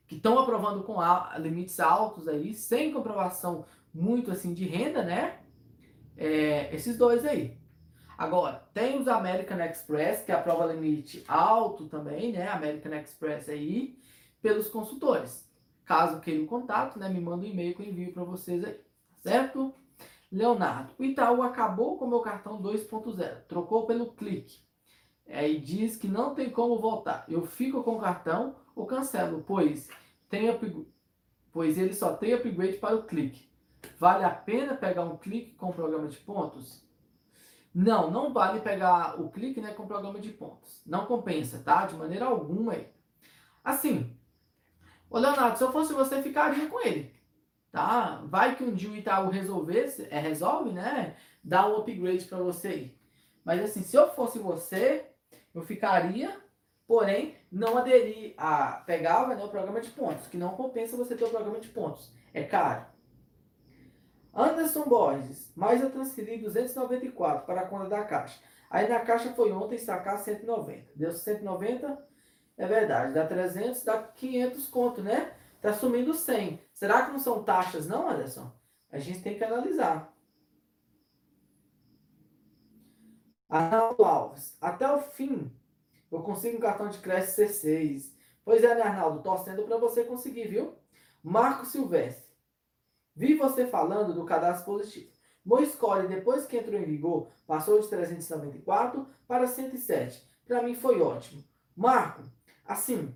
que 0.08 0.16
estão 0.16 0.40
aprovando 0.40 0.84
com 0.84 1.02
a, 1.02 1.38
limites 1.38 1.80
altos 1.80 2.28
aí, 2.28 2.54
sem 2.54 2.94
comprovação 2.94 3.66
muito 3.94 4.32
assim 4.32 4.54
de 4.54 4.66
renda, 4.66 5.04
né? 5.04 5.40
É, 6.16 6.74
esses 6.74 6.98
dois 6.98 7.26
aí. 7.26 7.59
Agora, 8.20 8.68
tem 8.74 9.00
os 9.00 9.08
American 9.08 9.62
Express, 9.62 10.26
que 10.26 10.32
aprova 10.34 10.66
limite 10.66 11.24
alto 11.26 11.86
também, 11.86 12.34
né? 12.34 12.50
American 12.50 12.94
Express 12.96 13.48
aí, 13.48 13.98
pelos 14.42 14.68
consultores. 14.68 15.50
Caso 15.86 16.20
queira 16.20 16.44
o 16.44 16.46
contato, 16.46 17.00
né? 17.00 17.08
Me 17.08 17.22
manda 17.22 17.46
um 17.46 17.48
e-mail 17.48 17.74
que 17.74 17.82
eu 17.82 17.88
envio 17.88 18.12
para 18.12 18.26
vocês 18.26 18.62
aí. 18.66 18.78
Certo? 19.24 19.74
Leonardo, 20.30 20.92
o 21.00 21.06
Itaú 21.06 21.42
acabou 21.42 21.98
com 21.98 22.04
o 22.04 22.10
meu 22.10 22.20
cartão 22.20 22.62
2.0, 22.62 23.46
trocou 23.48 23.86
pelo 23.88 24.12
clique. 24.12 24.60
Aí 25.26 25.58
diz 25.58 25.96
que 25.96 26.10
não 26.10 26.36
tem 26.36 26.50
como 26.50 26.78
voltar. 26.78 27.24
Eu 27.26 27.46
fico 27.46 27.82
com 27.84 27.96
o 27.96 28.02
cartão 28.02 28.58
ou 28.76 28.86
cancelo, 28.86 29.46
pois, 29.48 29.88
tem 30.28 30.50
pois 31.54 31.78
ele 31.78 31.94
só 31.94 32.18
tem 32.18 32.34
upgrade 32.34 32.80
para 32.80 32.98
o 32.98 33.04
clique. 33.04 33.50
Vale 33.98 34.26
a 34.26 34.30
pena 34.30 34.76
pegar 34.76 35.06
um 35.06 35.16
clique 35.16 35.56
com 35.56 35.70
o 35.70 35.74
programa 35.74 36.10
de 36.10 36.18
pontos? 36.18 36.89
Não, 37.74 38.10
não 38.10 38.34
vale 38.34 38.62
pegar 38.62 39.20
o 39.22 39.30
clique 39.30 39.62
né, 39.62 39.74
com 39.74 39.84
o 39.84 39.88
programa 39.88 40.20
de 40.20 40.30
pontos. 40.32 40.82
Não 40.86 41.06
compensa, 41.06 41.60
tá? 41.60 41.86
De 41.86 41.96
maneira 41.96 42.26
alguma 42.26 42.74
aí. 42.74 42.88
Assim, 43.64 44.16
ô 45.10 45.18
Leonardo, 45.20 45.58
se 45.58 45.64
eu 45.64 45.72
fosse 45.72 45.94
você, 45.94 46.22
ficaria 46.22 46.68
com 46.68 46.80
ele. 46.82 47.14
Tá? 47.72 48.24
Vai 48.26 48.56
que 48.56 48.64
um 48.64 48.74
dia 48.74 48.90
o 48.90 48.96
Itaú 48.96 49.30
resolvesse, 49.30 50.08
é, 50.10 50.20
resolve, 50.20 50.72
né? 50.72 51.16
Dá 51.44 51.68
um 51.68 51.78
upgrade 51.78 52.26
para 52.26 52.40
você 52.40 52.68
aí. 52.68 53.00
Mas 53.46 53.64
assim, 53.64 53.84
se 53.84 53.96
eu 53.96 54.10
fosse 54.10 54.40
você, 54.40 55.06
eu 55.54 55.62
ficaria, 55.62 56.36
porém, 56.88 57.36
não 57.52 57.78
aderir 57.78 58.34
a. 58.38 58.84
Pegava 58.86 59.36
né, 59.36 59.44
o 59.44 59.50
programa 59.50 59.80
de 59.82 59.90
pontos, 59.92 60.28
que 60.28 60.38
não 60.38 60.56
compensa 60.56 60.98
você 60.98 61.16
ter 61.16 61.26
o 61.26 61.30
programa 61.30 61.60
de 61.60 61.68
pontos. 61.70 62.12
É 62.34 62.44
caro. 62.44 62.86
Anderson 64.40 64.86
Borges, 64.86 65.52
mais 65.54 65.82
eu 65.82 65.92
transferi 65.92 66.38
294 66.38 67.46
para 67.46 67.62
a 67.62 67.68
conta 67.68 67.90
da 67.90 68.06
Caixa. 68.06 68.40
Aí 68.70 68.88
na 68.88 69.02
Caixa 69.02 69.34
foi 69.34 69.52
ontem 69.52 69.78
sacar 69.78 70.18
190. 70.18 70.92
Deu 70.96 71.12
190, 71.12 72.08
é 72.58 72.66
verdade. 72.66 73.14
Dá 73.14 73.28
300, 73.28 73.84
dá 73.84 74.02
500 74.02 74.68
conto, 74.68 75.02
né? 75.02 75.34
Tá 75.62 75.74
sumindo 75.74 76.14
100. 76.14 76.58
Será 76.74 77.06
que 77.06 77.12
não 77.12 77.20
são 77.20 77.44
taxas, 77.44 77.86
não, 77.86 78.10
Anderson? 78.10 78.50
A 78.90 78.98
gente 78.98 79.22
tem 79.22 79.38
que 79.38 79.44
analisar. 79.44 80.14
Arnaldo 83.50 84.06
Alves, 84.06 84.56
até 84.62 84.90
o 84.90 85.00
fim, 85.00 85.52
eu 86.10 86.22
consigo 86.22 86.58
um 86.58 86.62
cartão 86.62 86.88
de 86.88 87.00
crédito 87.00 87.32
C6. 87.32 88.14
Pois 88.46 88.64
é, 88.64 88.74
né, 88.74 88.84
Arnaldo? 88.84 89.22
Torcendo 89.22 89.64
para 89.64 89.78
você 89.78 90.06
conseguir, 90.06 90.48
viu? 90.48 90.76
Marco 91.22 91.66
Silvestre. 91.66 92.29
Vi 93.20 93.34
você 93.34 93.68
falando 93.68 94.14
do 94.14 94.24
cadastro 94.24 94.64
positivo. 94.64 95.12
Meu 95.46 95.66
score, 95.66 96.08
depois 96.08 96.46
que 96.46 96.56
entrou 96.56 96.80
em 96.80 96.86
vigor, 96.86 97.28
passou 97.46 97.78
de 97.78 97.90
394 97.90 99.06
para 99.28 99.46
107. 99.46 100.26
Para 100.48 100.64
mim 100.64 100.74
foi 100.74 101.02
ótimo. 101.02 101.44
Marco, 101.76 102.24
assim, 102.66 103.14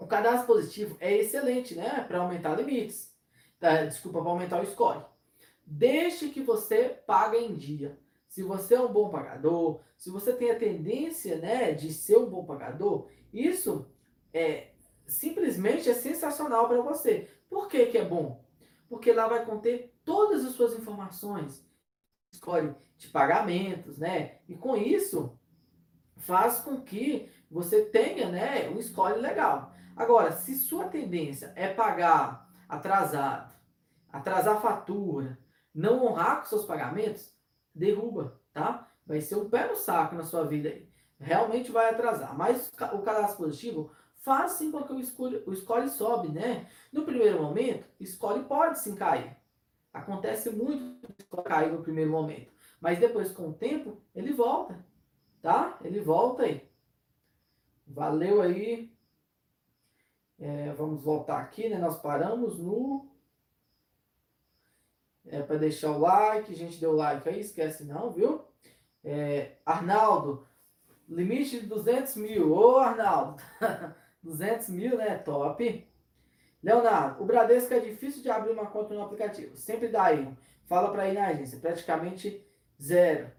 o 0.00 0.06
cadastro 0.06 0.46
positivo 0.46 0.96
é 0.98 1.14
excelente, 1.14 1.74
né? 1.74 2.02
Para 2.08 2.20
aumentar 2.20 2.54
limites. 2.54 3.14
Tá? 3.60 3.84
Desculpa, 3.84 4.22
para 4.22 4.30
aumentar 4.30 4.62
o 4.62 4.66
score. 4.66 5.04
Desde 5.66 6.30
que 6.30 6.40
você 6.40 6.98
paga 7.06 7.36
em 7.36 7.54
dia. 7.54 7.98
Se 8.26 8.42
você 8.42 8.76
é 8.76 8.80
um 8.80 8.90
bom 8.90 9.10
pagador, 9.10 9.80
se 9.98 10.08
você 10.08 10.32
tem 10.32 10.52
a 10.52 10.58
tendência, 10.58 11.36
né, 11.36 11.72
de 11.72 11.92
ser 11.92 12.16
um 12.16 12.30
bom 12.30 12.46
pagador, 12.46 13.08
isso 13.30 13.86
é 14.32 14.68
simplesmente 15.06 15.90
é 15.90 15.92
sensacional 15.92 16.66
para 16.66 16.80
você. 16.80 17.28
Por 17.50 17.68
que, 17.68 17.84
que 17.86 17.98
é 17.98 18.04
bom? 18.06 18.42
Porque 18.94 19.12
lá 19.12 19.26
vai 19.26 19.44
conter 19.44 19.92
todas 20.04 20.44
as 20.44 20.52
suas 20.52 20.72
informações, 20.72 21.68
escolhe 22.32 22.72
de 22.96 23.08
pagamentos, 23.08 23.98
né? 23.98 24.38
E 24.48 24.54
com 24.54 24.76
isso 24.76 25.36
faz 26.18 26.60
com 26.60 26.80
que 26.80 27.28
você 27.50 27.86
tenha, 27.86 28.30
né, 28.30 28.68
um 28.70 28.80
score 28.80 29.18
legal. 29.18 29.72
Agora, 29.96 30.30
se 30.30 30.54
sua 30.54 30.86
tendência 30.86 31.52
é 31.56 31.74
pagar 31.74 32.48
atrasado, 32.68 33.52
atrasar 34.12 34.62
fatura, 34.62 35.36
não 35.74 36.06
honrar 36.06 36.38
com 36.38 36.44
seus 36.46 36.64
pagamentos, 36.64 37.34
derruba, 37.74 38.40
tá? 38.52 38.88
Vai 39.04 39.20
ser 39.20 39.34
um 39.34 39.50
pé 39.50 39.66
no 39.66 39.74
saco 39.74 40.14
na 40.14 40.22
sua 40.22 40.44
vida 40.44 40.68
aí. 40.68 40.88
Realmente 41.18 41.72
vai 41.72 41.90
atrasar. 41.90 42.32
Mas 42.38 42.72
o 42.92 43.02
cadastro 43.02 43.44
positivo 43.44 43.90
faz 44.24 44.52
sim 44.52 44.72
com 44.72 44.82
que 44.82 44.92
o 44.94 45.04
score, 45.04 45.44
o 45.46 45.54
score 45.54 45.88
sobe, 45.90 46.28
né? 46.28 46.66
No 46.90 47.04
primeiro 47.04 47.42
momento, 47.42 47.86
o 48.00 48.06
score 48.06 48.42
pode 48.44 48.80
sim 48.80 48.94
cair. 48.94 49.36
Acontece 49.92 50.48
muito 50.48 51.06
cair 51.44 51.70
no 51.70 51.82
primeiro 51.82 52.10
momento. 52.10 52.50
Mas 52.80 52.98
depois, 52.98 53.30
com 53.30 53.50
o 53.50 53.54
tempo, 53.54 54.00
ele 54.14 54.32
volta. 54.32 54.82
Tá? 55.42 55.78
Ele 55.84 56.00
volta 56.00 56.44
aí. 56.44 56.66
Valeu 57.86 58.40
aí. 58.40 58.90
É, 60.38 60.72
vamos 60.72 61.02
voltar 61.02 61.38
aqui, 61.40 61.68
né? 61.68 61.78
Nós 61.78 62.00
paramos 62.00 62.58
no. 62.58 63.06
É 65.26 65.42
para 65.42 65.58
deixar 65.58 65.90
o 65.90 66.00
like. 66.00 66.54
Gente 66.54 66.80
deu 66.80 66.92
like 66.92 67.28
aí, 67.28 67.40
esquece 67.40 67.84
não, 67.84 68.10
viu? 68.10 68.42
É, 69.04 69.58
Arnaldo, 69.66 70.48
limite 71.06 71.60
de 71.60 71.66
200 71.66 72.16
mil. 72.16 72.52
Ô, 72.54 72.78
Arnaldo. 72.78 73.42
200 74.24 74.70
mil, 74.70 74.96
né? 74.96 75.16
Top. 75.18 75.86
Leonardo, 76.62 77.22
o 77.22 77.26
Bradesco 77.26 77.74
é 77.74 77.78
difícil 77.78 78.22
de 78.22 78.30
abrir 78.30 78.50
uma 78.50 78.66
conta 78.66 78.94
no 78.94 79.02
aplicativo. 79.02 79.54
Sempre 79.56 79.88
dá 79.88 80.12
erro. 80.12 80.36
Fala 80.66 80.90
para 80.90 81.08
ir 81.08 81.12
na 81.12 81.26
agência. 81.26 81.58
Praticamente 81.60 82.42
zero. 82.82 83.30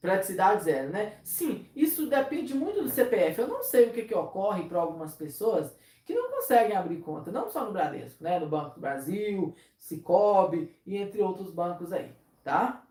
Praticidade 0.00 0.64
zero, 0.64 0.90
né? 0.90 1.18
Sim, 1.24 1.66
isso 1.74 2.06
depende 2.06 2.52
muito 2.54 2.82
do 2.82 2.90
CPF. 2.90 3.40
Eu 3.40 3.48
não 3.48 3.62
sei 3.62 3.88
o 3.88 3.92
que, 3.92 4.02
que 4.02 4.14
ocorre 4.14 4.68
para 4.68 4.78
algumas 4.78 5.14
pessoas 5.14 5.74
que 6.04 6.14
não 6.14 6.30
conseguem 6.30 6.76
abrir 6.76 7.00
conta, 7.00 7.32
não 7.32 7.48
só 7.48 7.64
no 7.64 7.72
Bradesco, 7.72 8.22
né? 8.22 8.38
No 8.38 8.46
Banco 8.46 8.74
do 8.74 8.80
Brasil, 8.82 9.56
Cicobi 9.78 10.76
e 10.84 10.98
entre 10.98 11.22
outros 11.22 11.50
bancos 11.50 11.90
aí, 11.90 12.12
tá? 12.42 12.86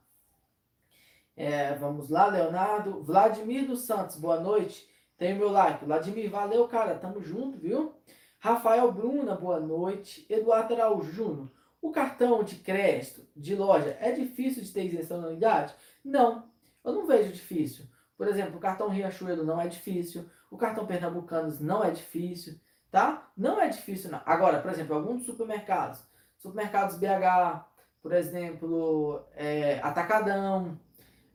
É, 1.36 1.76
vamos 1.76 2.10
lá, 2.10 2.26
Leonardo. 2.26 3.04
Vladimir 3.04 3.68
dos 3.68 3.82
Santos, 3.82 4.16
boa 4.16 4.40
noite. 4.40 4.88
Tem 5.18 5.38
meu 5.38 5.50
like. 5.50 5.86
Vladimir, 5.86 6.30
valeu, 6.30 6.68
cara. 6.68 6.96
Tamo 6.96 7.22
junto, 7.22 7.58
viu? 7.58 7.94
Rafael 8.40 8.92
Bruna, 8.92 9.36
boa 9.36 9.60
noite. 9.60 10.26
Eduardo 10.30 10.74
Araújo 10.74 11.12
Júnior. 11.12 11.52
O 11.82 11.92
cartão 11.92 12.44
de 12.44 12.56
crédito 12.56 13.28
de 13.36 13.56
loja 13.56 13.98
é 14.00 14.12
difícil 14.12 14.64
de 14.64 14.72
ter 14.72 14.86
isenção 14.86 15.22
na 15.22 15.28
unidade? 15.28 15.76
Não, 16.04 16.50
eu 16.84 16.94
não 16.94 17.06
vejo 17.06 17.32
difícil. 17.32 17.86
Por 18.18 18.28
exemplo, 18.28 18.58
o 18.58 18.60
cartão 18.60 18.90
Riachuelo 18.90 19.44
não 19.44 19.60
é 19.60 19.68
difícil. 19.68 20.30
O 20.50 20.58
cartão 20.58 20.86
Pernambucanos 20.86 21.60
não 21.60 21.84
é 21.84 21.92
difícil, 21.92 22.60
tá? 22.90 23.30
Não 23.36 23.60
é 23.60 23.68
difícil, 23.68 24.12
não. 24.12 24.22
Agora, 24.26 24.62
por 24.62 24.72
exemplo, 24.72 24.96
alguns 24.96 25.26
supermercados. 25.26 26.04
Supermercados 26.38 26.98
BH, 26.98 27.66
por 28.02 28.14
exemplo, 28.14 29.26
é, 29.36 29.80
Atacadão. 29.80 30.80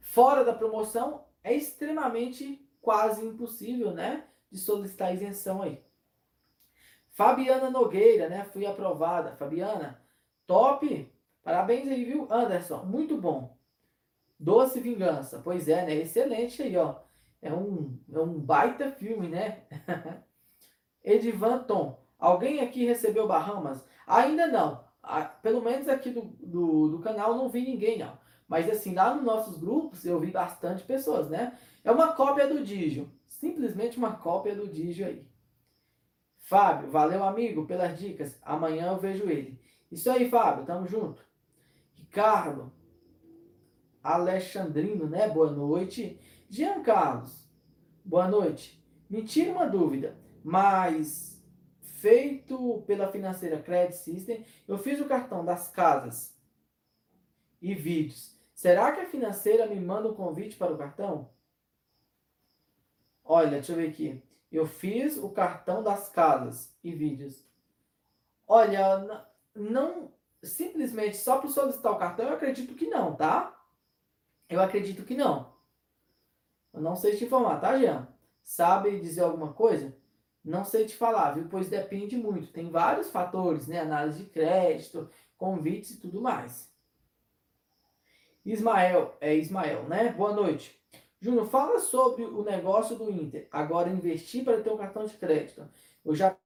Fora 0.00 0.44
da 0.44 0.54
promoção, 0.54 1.24
é 1.44 1.54
extremamente 1.54 2.66
quase 2.88 3.22
impossível, 3.22 3.92
né? 3.92 4.24
De 4.50 4.56
solicitar 4.56 5.12
isenção 5.12 5.60
aí. 5.60 5.78
Fabiana 7.10 7.68
Nogueira, 7.68 8.30
né? 8.30 8.44
Fui 8.44 8.64
aprovada. 8.64 9.36
Fabiana, 9.36 10.00
top! 10.46 11.12
Parabéns 11.42 11.86
aí, 11.86 12.02
viu, 12.06 12.26
Anderson? 12.32 12.84
Muito 12.84 13.18
bom. 13.18 13.58
Doce 14.40 14.80
Vingança. 14.80 15.38
Pois 15.44 15.68
é, 15.68 15.84
né? 15.84 15.96
Excelente 15.96 16.62
aí, 16.62 16.78
ó. 16.78 16.94
É 17.42 17.52
um, 17.52 18.00
é 18.10 18.18
um 18.20 18.40
baita 18.40 18.90
filme, 18.90 19.28
né? 19.28 19.64
Edivan 21.04 21.64
Tom. 21.64 22.02
Alguém 22.18 22.60
aqui 22.60 22.86
recebeu 22.86 23.28
Bahamas? 23.28 23.84
Ainda 24.06 24.46
não. 24.46 24.82
Pelo 25.42 25.60
menos 25.60 25.90
aqui 25.90 26.08
do, 26.08 26.22
do, 26.22 26.88
do 26.88 26.98
canal 27.00 27.36
não 27.36 27.50
vi 27.50 27.60
ninguém, 27.60 27.98
não. 27.98 28.16
Mas 28.48 28.66
assim, 28.70 28.94
lá 28.94 29.14
nos 29.14 29.24
nossos 29.24 29.58
grupos 29.58 30.06
eu 30.06 30.18
vi 30.18 30.30
bastante 30.30 30.82
pessoas, 30.84 31.28
né? 31.28 31.52
É 31.88 31.90
uma 31.90 32.12
cópia 32.12 32.46
do 32.46 32.62
Digio. 32.62 33.10
Simplesmente 33.26 33.96
uma 33.96 34.14
cópia 34.14 34.54
do 34.54 34.68
Digio 34.68 35.06
aí. 35.06 35.26
Fábio, 36.36 36.90
valeu 36.90 37.24
amigo 37.24 37.64
pelas 37.64 37.98
dicas. 37.98 38.38
Amanhã 38.42 38.88
eu 38.88 38.98
vejo 38.98 39.30
ele. 39.30 39.58
Isso 39.90 40.10
aí, 40.10 40.28
Fábio, 40.28 40.66
tamo 40.66 40.86
junto. 40.86 41.24
Ricardo, 41.94 42.70
Alexandrino, 44.02 45.06
né? 45.06 45.30
Boa 45.30 45.50
noite. 45.50 46.20
Jean 46.50 46.82
Carlos, 46.82 47.48
boa 48.04 48.28
noite. 48.28 48.84
Me 49.08 49.22
tira 49.22 49.50
uma 49.50 49.66
dúvida, 49.66 50.14
mas 50.44 51.42
feito 51.80 52.84
pela 52.86 53.10
financeira 53.10 53.62
Credit 53.62 53.96
System, 53.96 54.44
eu 54.68 54.76
fiz 54.76 55.00
o 55.00 55.08
cartão 55.08 55.42
das 55.42 55.68
casas 55.68 56.38
e 57.62 57.74
vídeos. 57.74 58.38
Será 58.54 58.92
que 58.92 59.00
a 59.00 59.08
financeira 59.08 59.66
me 59.66 59.80
manda 59.80 60.06
um 60.06 60.14
convite 60.14 60.54
para 60.54 60.74
o 60.74 60.76
cartão? 60.76 61.30
Olha, 63.30 63.50
deixa 63.50 63.72
eu 63.72 63.76
ver 63.76 63.90
aqui. 63.90 64.22
Eu 64.50 64.66
fiz 64.66 65.18
o 65.18 65.28
cartão 65.28 65.82
das 65.82 66.08
casas 66.08 66.74
e 66.82 66.94
vídeos. 66.94 67.44
Olha, 68.46 69.28
não 69.54 70.10
simplesmente 70.42 71.18
só 71.18 71.38
para 71.38 71.50
solicitar 71.50 71.92
o 71.92 71.98
cartão, 71.98 72.26
eu 72.26 72.32
acredito 72.32 72.74
que 72.74 72.86
não, 72.86 73.14
tá? 73.14 73.54
Eu 74.48 74.62
acredito 74.62 75.04
que 75.04 75.14
não. 75.14 75.52
Eu 76.72 76.80
não 76.80 76.96
sei 76.96 77.16
te 77.16 77.26
informar, 77.26 77.60
tá, 77.60 77.76
Jean? 77.76 78.08
Sabe 78.42 78.98
dizer 78.98 79.24
alguma 79.24 79.52
coisa? 79.52 79.94
Não 80.42 80.64
sei 80.64 80.86
te 80.86 80.96
falar, 80.96 81.32
viu? 81.32 81.48
Pois 81.50 81.68
depende 81.68 82.16
muito. 82.16 82.50
Tem 82.50 82.70
vários 82.70 83.10
fatores, 83.10 83.66
né? 83.66 83.80
Análise 83.80 84.24
de 84.24 84.30
crédito, 84.30 85.10
convites 85.36 85.90
e 85.90 86.00
tudo 86.00 86.22
mais. 86.22 86.72
Ismael, 88.42 89.18
é 89.20 89.34
Ismael, 89.34 89.82
né? 89.86 90.10
Boa 90.12 90.32
noite. 90.32 90.77
Júnior, 91.20 91.46
fala 91.46 91.80
sobre 91.80 92.24
o 92.24 92.42
negócio 92.42 92.96
do 92.96 93.10
Inter. 93.10 93.48
Agora 93.50 93.90
investir 93.90 94.44
para 94.44 94.60
ter 94.60 94.70
um 94.70 94.76
cartão 94.76 95.04
de 95.04 95.16
crédito. 95.16 95.68
Eu 96.04 96.14
já 96.14 96.36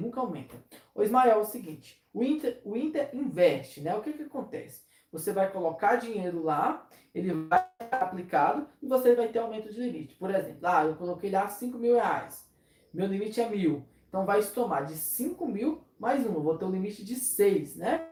nunca 0.00 0.20
aumenta. 0.20 0.56
O 0.94 1.02
Ismael 1.02 1.32
é 1.32 1.36
o 1.36 1.44
seguinte: 1.44 2.02
o 2.14 2.24
Inter, 2.24 2.60
o 2.64 2.76
Inter 2.76 3.10
investe, 3.12 3.80
né? 3.80 3.94
O 3.94 4.00
que, 4.00 4.12
que 4.12 4.22
acontece? 4.22 4.82
Você 5.12 5.32
vai 5.32 5.50
colocar 5.52 5.96
dinheiro 5.96 6.42
lá, 6.42 6.88
ele 7.14 7.32
vai 7.32 7.66
ser 7.78 7.94
aplicado 7.94 8.66
e 8.82 8.86
você 8.86 9.14
vai 9.14 9.28
ter 9.28 9.38
aumento 9.38 9.72
de 9.72 9.80
limite. 9.80 10.16
Por 10.16 10.34
exemplo, 10.34 10.60
ah, 10.62 10.84
eu 10.84 10.96
coloquei 10.96 11.30
lá 11.30 11.48
5 11.48 11.78
mil 11.78 11.94
reais. 11.94 12.46
Meu 12.92 13.06
limite 13.06 13.40
é 13.40 13.48
mil. 13.48 13.86
Então 14.08 14.24
vai 14.24 14.42
se 14.42 14.52
tomar 14.52 14.86
de 14.86 14.94
5 14.94 15.46
mil 15.46 15.82
mais 15.98 16.26
um. 16.26 16.34
Eu 16.34 16.42
vou 16.42 16.56
ter 16.56 16.64
um 16.64 16.70
limite 16.70 17.04
de 17.04 17.16
6, 17.16 17.76
né? 17.76 18.08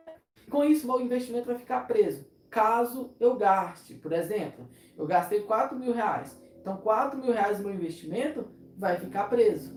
Com 0.51 0.63
isso, 0.65 0.87
meu 0.87 1.01
investimento 1.01 1.47
vai 1.47 1.57
ficar 1.57 1.87
preso. 1.87 2.27
Caso 2.55 3.17
eu 3.19 3.35
gaste, 3.35 3.97
por 3.97 4.13
exemplo, 4.13 4.71
eu 4.97 5.09
gastei 5.09 5.41
4 5.41 5.77
mil 5.77 5.93
reais. 5.93 6.41
Então, 6.61 6.77
4 6.77 7.19
mil 7.21 7.33
reais 7.33 7.59
do 7.59 7.65
meu 7.65 7.75
investimento 7.75 8.49
vai 8.77 8.97
ficar 8.97 9.25
preso. 9.25 9.77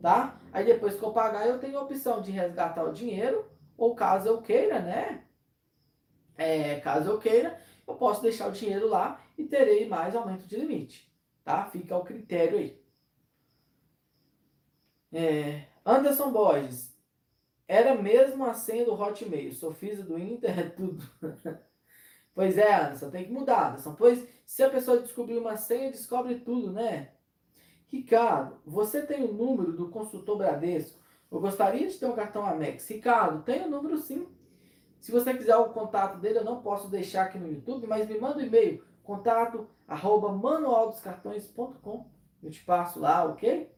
Tá? 0.00 0.40
Aí 0.52 0.64
depois 0.64 0.94
que 0.94 1.02
eu 1.02 1.12
pagar, 1.12 1.48
eu 1.48 1.58
tenho 1.58 1.76
a 1.76 1.82
opção 1.82 2.22
de 2.22 2.30
resgatar 2.30 2.84
o 2.84 2.92
dinheiro, 2.92 3.50
ou 3.76 3.96
caso 3.96 4.28
eu 4.28 4.40
queira, 4.40 4.78
né? 4.78 5.24
É, 6.36 6.78
caso 6.78 7.10
eu 7.10 7.18
queira, 7.18 7.60
eu 7.84 7.96
posso 7.96 8.22
deixar 8.22 8.46
o 8.46 8.52
dinheiro 8.52 8.88
lá 8.88 9.20
e 9.36 9.42
terei 9.42 9.88
mais 9.88 10.14
aumento 10.14 10.46
de 10.46 10.54
limite. 10.54 11.12
Tá? 11.42 11.64
Fica 11.64 11.96
ao 11.96 12.04
critério 12.04 12.58
aí. 12.58 12.80
É, 15.12 15.66
Anderson 15.84 16.30
Borges. 16.30 16.96
Era 17.66 18.00
mesmo 18.00 18.44
a 18.44 18.54
senha 18.54 18.84
do 18.84 18.94
Hotmail. 18.94 19.52
Sofisa 19.52 20.04
do 20.04 20.16
Inter, 20.16 20.56
é 20.60 20.68
tudo. 20.68 21.02
pois 22.38 22.56
é, 22.56 22.72
Anderson, 22.72 23.10
tem 23.10 23.24
que 23.24 23.32
mudar, 23.32 23.70
Anderson. 23.70 23.96
Pois 23.96 24.24
se 24.46 24.62
a 24.62 24.70
pessoa 24.70 25.00
descobrir 25.00 25.38
uma 25.38 25.56
senha, 25.56 25.90
descobre 25.90 26.36
tudo, 26.36 26.70
né? 26.70 27.10
Ricardo, 27.88 28.60
você 28.64 29.02
tem 29.02 29.24
o 29.24 29.32
número 29.32 29.72
do 29.72 29.88
consultor 29.88 30.38
Bradesco? 30.38 31.00
Eu 31.32 31.40
gostaria 31.40 31.88
de 31.88 31.98
ter 31.98 32.06
um 32.06 32.14
cartão 32.14 32.46
Amex. 32.46 32.88
Ricardo, 32.88 33.42
tem 33.42 33.66
o 33.66 33.68
número 33.68 33.98
sim. 33.98 34.28
Se 35.00 35.10
você 35.10 35.34
quiser 35.34 35.56
o 35.56 35.70
contato 35.70 36.20
dele, 36.20 36.38
eu 36.38 36.44
não 36.44 36.62
posso 36.62 36.86
deixar 36.88 37.24
aqui 37.24 37.40
no 37.40 37.48
YouTube, 37.48 37.88
mas 37.88 38.08
me 38.08 38.16
manda 38.20 38.38
um 38.38 38.46
e-mail, 38.46 38.84
contato 39.02 39.66
arroba 39.88 40.30
manualdoscartões.com. 40.30 42.06
Eu 42.40 42.50
te 42.52 42.64
passo 42.64 43.00
lá, 43.00 43.24
ok? 43.24 43.68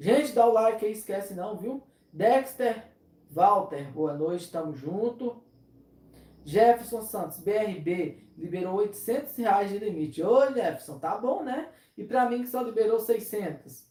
Gente, 0.00 0.32
dá 0.32 0.44
o 0.48 0.52
like 0.52 0.84
aí, 0.84 0.90
esquece 0.90 1.32
não, 1.32 1.56
viu? 1.56 1.80
Dexter, 2.12 2.88
Walter, 3.30 3.88
boa 3.92 4.14
noite, 4.14 4.50
tamo 4.50 4.74
junto. 4.74 5.43
Jefferson 6.44 7.02
Santos, 7.02 7.38
BRB, 7.38 8.28
liberou 8.36 8.74
800 8.76 9.36
reais 9.36 9.70
de 9.70 9.78
limite. 9.78 10.22
Ô, 10.22 10.46
Jefferson, 10.46 10.98
tá 10.98 11.16
bom, 11.16 11.42
né? 11.42 11.70
E 11.96 12.04
para 12.04 12.28
mim 12.28 12.42
que 12.42 12.48
só 12.48 12.60
liberou 12.60 13.00
600. 13.00 13.88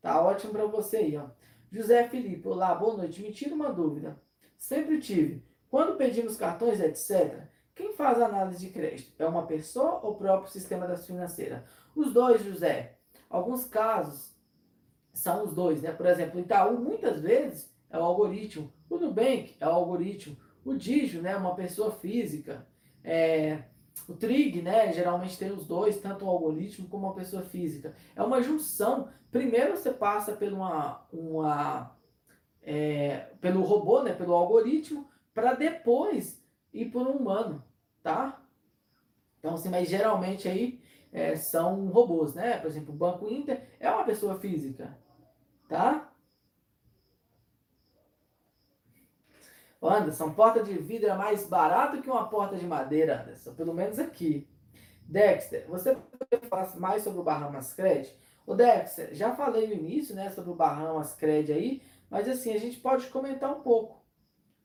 Tá 0.00 0.22
ótimo 0.22 0.52
para 0.52 0.66
você 0.66 0.98
aí, 0.98 1.16
ó. 1.16 1.26
José 1.70 2.08
Felipe, 2.08 2.46
olá, 2.46 2.74
boa 2.74 2.96
noite. 2.96 3.20
Me 3.20 3.32
tira 3.32 3.54
uma 3.54 3.72
dúvida. 3.72 4.20
Sempre 4.56 5.00
tive. 5.00 5.44
Quando 5.68 5.96
pedimos 5.96 6.36
cartões, 6.36 6.80
etc., 6.80 7.44
quem 7.74 7.92
faz 7.92 8.20
a 8.20 8.26
análise 8.26 8.64
de 8.64 8.72
crédito? 8.72 9.12
É 9.18 9.26
uma 9.26 9.46
pessoa 9.46 10.00
ou 10.02 10.12
o 10.12 10.14
próprio 10.14 10.50
sistema 10.50 10.86
da 10.86 10.96
financeira? 10.96 11.66
Os 11.94 12.12
dois, 12.12 12.42
José. 12.42 12.98
Alguns 13.28 13.64
casos 13.64 14.34
são 15.12 15.44
os 15.44 15.52
dois, 15.52 15.82
né? 15.82 15.92
Por 15.92 16.06
exemplo, 16.06 16.40
Itaú, 16.40 16.78
muitas 16.78 17.20
vezes, 17.20 17.70
é 17.90 17.98
o 17.98 18.02
algoritmo. 18.02 18.72
O 18.88 18.96
Nubank 18.96 19.56
é 19.60 19.66
o 19.66 19.72
algoritmo. 19.72 20.36
O 20.66 20.74
Digio, 20.74 21.22
né? 21.22 21.36
Uma 21.36 21.54
pessoa 21.54 21.92
física. 21.92 22.66
É, 23.04 23.62
o 24.08 24.14
Trig, 24.14 24.60
né, 24.62 24.92
geralmente 24.92 25.38
tem 25.38 25.52
os 25.52 25.66
dois, 25.66 26.00
tanto 26.00 26.24
o 26.24 26.28
algoritmo 26.28 26.88
como 26.88 27.08
a 27.08 27.14
pessoa 27.14 27.42
física. 27.42 27.94
É 28.14 28.22
uma 28.22 28.42
junção. 28.42 29.08
Primeiro 29.30 29.76
você 29.76 29.92
passa 29.92 30.32
por 30.32 30.52
uma, 30.52 31.06
uma 31.12 31.96
é, 32.62 33.28
pelo 33.40 33.62
robô, 33.62 34.02
né, 34.02 34.12
pelo 34.12 34.34
algoritmo, 34.34 35.08
para 35.32 35.54
depois 35.54 36.42
ir 36.72 36.86
por 36.86 37.06
um 37.06 37.12
humano, 37.12 37.64
tá? 38.02 38.42
Então, 39.38 39.54
assim, 39.54 39.68
mas 39.68 39.88
geralmente 39.88 40.48
aí 40.48 40.80
é, 41.12 41.36
são 41.36 41.86
robôs, 41.86 42.34
né? 42.34 42.58
Por 42.58 42.66
exemplo, 42.68 42.92
o 42.92 42.96
Banco 42.96 43.28
Inter 43.28 43.68
é 43.78 43.88
uma 43.90 44.04
pessoa 44.04 44.38
física, 44.38 44.98
tá? 45.68 46.12
Anderson, 49.88 50.32
porta 50.32 50.62
de 50.62 50.72
vidro 50.78 51.08
é 51.08 51.14
mais 51.14 51.46
barato 51.46 52.00
que 52.00 52.10
uma 52.10 52.28
porta 52.28 52.56
de 52.56 52.66
madeira, 52.66 53.22
Anderson, 53.22 53.54
pelo 53.54 53.74
menos 53.74 53.98
aqui. 53.98 54.48
Dexter, 55.08 55.66
você 55.68 55.96
pode 56.30 56.48
falar 56.48 56.76
mais 56.76 57.02
sobre 57.02 57.20
o 57.20 57.22
Bahamas 57.22 57.72
Cred? 57.72 58.12
O 58.46 58.54
Dexter, 58.54 59.14
já 59.14 59.34
falei 59.34 59.66
no 59.68 59.74
início, 59.74 60.14
né, 60.14 60.30
sobre 60.30 60.50
o 60.50 60.54
Bahamas 60.54 61.14
Cred 61.14 61.52
aí, 61.52 61.82
mas 62.10 62.28
assim, 62.28 62.52
a 62.52 62.58
gente 62.58 62.78
pode 62.78 63.06
comentar 63.08 63.50
um 63.50 63.60
pouco, 63.60 64.04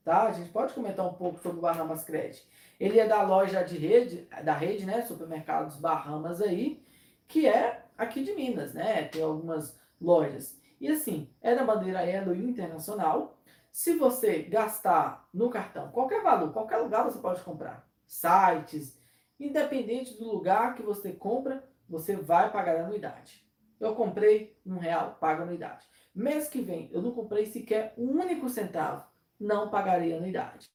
tá? 0.04 0.24
A 0.24 0.32
gente 0.32 0.50
pode 0.50 0.72
comentar 0.72 1.06
um 1.06 1.14
pouco 1.14 1.40
sobre 1.40 1.58
o 1.58 1.62
Bahamas 1.62 2.04
Cred. 2.04 2.42
Ele 2.78 2.98
é 2.98 3.06
da 3.06 3.22
loja 3.22 3.62
de 3.62 3.76
rede, 3.76 4.28
da 4.44 4.54
rede, 4.54 4.84
né, 4.84 5.02
supermercados 5.02 5.76
Bahamas 5.76 6.40
aí, 6.40 6.84
que 7.28 7.46
é 7.46 7.84
aqui 7.96 8.22
de 8.22 8.34
Minas, 8.34 8.74
né? 8.74 9.04
Tem 9.04 9.22
algumas 9.22 9.76
lojas. 10.00 10.60
E 10.80 10.88
assim, 10.88 11.30
é 11.40 11.54
da 11.54 11.64
bandeira 11.64 12.04
Elo 12.04 12.34
Internacional, 12.34 13.38
se 13.72 13.96
você 13.96 14.42
gastar 14.42 15.26
no 15.32 15.48
cartão 15.48 15.90
qualquer 15.90 16.22
valor, 16.22 16.52
qualquer 16.52 16.76
lugar 16.76 17.04
você 17.04 17.18
pode 17.18 17.42
comprar, 17.42 17.88
sites, 18.06 18.98
independente 19.40 20.16
do 20.18 20.30
lugar 20.30 20.74
que 20.74 20.82
você 20.82 21.12
compra, 21.12 21.66
você 21.88 22.14
vai 22.14 22.52
pagar 22.52 22.76
a 22.76 22.84
anuidade. 22.84 23.42
Eu 23.80 23.94
comprei 23.94 24.56
um 24.64 24.76
real, 24.76 25.16
pago 25.18 25.42
anuidade. 25.42 25.84
Mês 26.14 26.48
que 26.48 26.60
vem 26.60 26.90
eu 26.92 27.00
não 27.00 27.12
comprei 27.12 27.46
sequer 27.46 27.94
um 27.96 28.10
único 28.10 28.48
centavo, 28.48 29.06
não 29.40 29.70
pagarei 29.70 30.14
anuidade. 30.14 30.70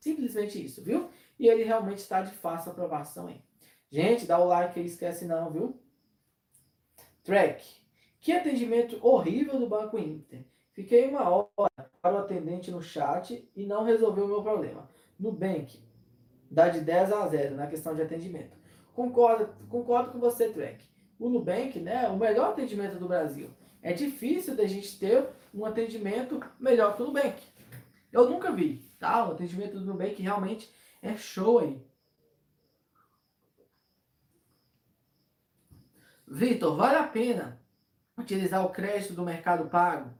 Simplesmente 0.00 0.64
isso, 0.64 0.82
viu? 0.82 1.10
E 1.38 1.46
ele 1.46 1.62
realmente 1.62 1.98
está 1.98 2.22
de 2.22 2.32
fácil 2.32 2.72
aprovação 2.72 3.26
aí. 3.26 3.42
Gente, 3.90 4.26
dá 4.26 4.38
o 4.38 4.46
like 4.46 4.80
aí, 4.80 4.86
esquece 4.86 5.26
não, 5.26 5.50
viu? 5.50 5.80
Track. 7.22 7.62
Que 8.20 8.32
atendimento 8.32 8.98
horrível 9.06 9.58
do 9.60 9.68
Banco 9.68 9.98
Inter. 9.98 10.46
Fiquei 10.78 11.08
uma 11.08 11.28
hora 11.28 11.90
para 12.00 12.14
o 12.14 12.18
atendente 12.18 12.70
no 12.70 12.80
chat 12.80 13.50
e 13.56 13.66
não 13.66 13.82
resolveu 13.82 14.26
o 14.26 14.28
meu 14.28 14.42
problema. 14.44 14.88
Nubank 15.18 15.82
dá 16.48 16.68
de 16.68 16.82
10 16.82 17.12
a 17.14 17.26
0 17.26 17.56
na 17.56 17.66
questão 17.66 17.96
de 17.96 18.02
atendimento. 18.02 18.56
Concordo, 18.94 19.52
concordo 19.68 20.12
com 20.12 20.20
você, 20.20 20.50
Trek. 20.50 20.84
O 21.18 21.28
Nubank, 21.28 21.80
né, 21.80 22.06
o 22.06 22.16
melhor 22.16 22.50
atendimento 22.50 22.96
do 22.96 23.08
Brasil. 23.08 23.50
É 23.82 23.92
difícil 23.92 24.54
da 24.54 24.68
gente 24.68 24.96
ter 25.00 25.26
um 25.52 25.66
atendimento 25.66 26.40
melhor 26.60 26.94
que 26.94 27.02
o 27.02 27.06
Nubank. 27.06 27.42
Eu 28.12 28.30
nunca 28.30 28.52
vi, 28.52 28.80
tá? 29.00 29.28
O 29.28 29.32
atendimento 29.32 29.80
do 29.80 29.84
Nubank 29.84 30.22
realmente 30.22 30.72
é 31.02 31.16
show 31.16 31.58
aí. 31.58 31.84
Vitor, 36.24 36.76
vale 36.76 36.98
a 36.98 37.04
pena 37.08 37.60
utilizar 38.16 38.64
o 38.64 38.70
crédito 38.70 39.12
do 39.12 39.24
Mercado 39.24 39.68
Pago 39.68 40.16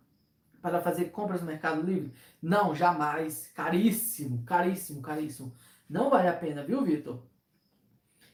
para 0.60 0.80
fazer 0.80 1.06
compras 1.06 1.40
no 1.40 1.46
Mercado 1.46 1.82
Livre? 1.82 2.12
Não, 2.42 2.74
jamais. 2.74 3.48
Caríssimo, 3.54 4.42
caríssimo, 4.44 5.02
caríssimo. 5.02 5.52
Não 5.88 6.10
vale 6.10 6.28
a 6.28 6.32
pena, 6.32 6.64
viu, 6.64 6.82
Vitor? 6.82 7.22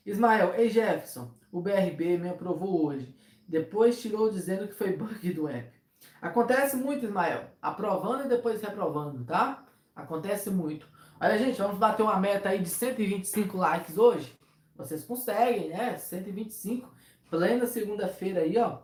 Ismael, 0.05 0.55
ei 0.55 0.69
Jefferson, 0.69 1.31
o 1.51 1.61
BRB 1.61 2.19
me 2.19 2.29
aprovou 2.29 2.87
hoje. 2.87 3.15
Depois 3.49 4.01
tirou 4.01 4.31
dizendo 4.31 4.69
que 4.69 4.75
foi 4.75 4.97
bug 4.97 5.33
do 5.33 5.49
app. 5.49 5.73
Acontece 6.21 6.77
muito, 6.77 7.05
Ismael. 7.05 7.51
Aprovando 7.61 8.25
e 8.25 8.29
depois 8.29 8.61
reprovando, 8.61 9.25
tá? 9.25 9.65
Acontece 9.95 10.51
muito. 10.51 10.89
Olha, 11.21 11.39
gente, 11.39 11.59
vamos 11.59 11.79
bater 11.79 12.03
uma 12.03 12.19
meta 12.19 12.49
aí 12.49 12.59
de 12.59 12.69
125 12.69 13.57
likes 13.57 13.97
hoje. 13.97 14.39
Vocês 14.77 15.05
conseguem, 15.05 15.69
né? 15.69 15.97
125 15.97 16.93
Plena 17.35 17.67
segunda-feira 17.67 18.43
aí, 18.43 18.57
ó. 18.59 18.79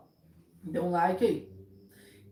Dê 0.61 0.77
um 0.79 0.91
like 0.91 1.23
aí. 1.23 1.49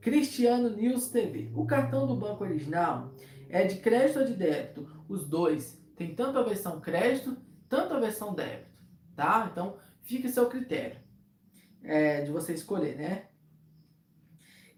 Cristiano 0.02 0.70
News 0.70 1.10
TV. 1.10 1.52
O 1.54 1.66
cartão 1.66 2.08
do 2.08 2.16
banco 2.16 2.43
original 2.43 3.14
é 3.50 3.66
de 3.66 3.80
crédito 3.80 4.20
ou 4.20 4.26
de 4.26 4.34
débito? 4.34 4.88
Os 5.08 5.28
dois. 5.28 5.78
Tem 5.95 6.16
tanto 6.16 6.39
a 6.39 6.43
versão 6.43 6.80
crédito, 6.80 7.38
tanto 7.68 7.93
a 7.93 8.00
versão 8.00 8.34
débito. 8.34 8.70
Tá? 9.16 9.50
Então, 9.52 9.78
fica 10.02 10.28
a 10.28 10.32
seu 10.32 10.47
critério. 10.47 10.97
É, 11.84 12.22
de 12.22 12.32
você 12.32 12.54
escolher, 12.54 12.97
né? 12.97 13.28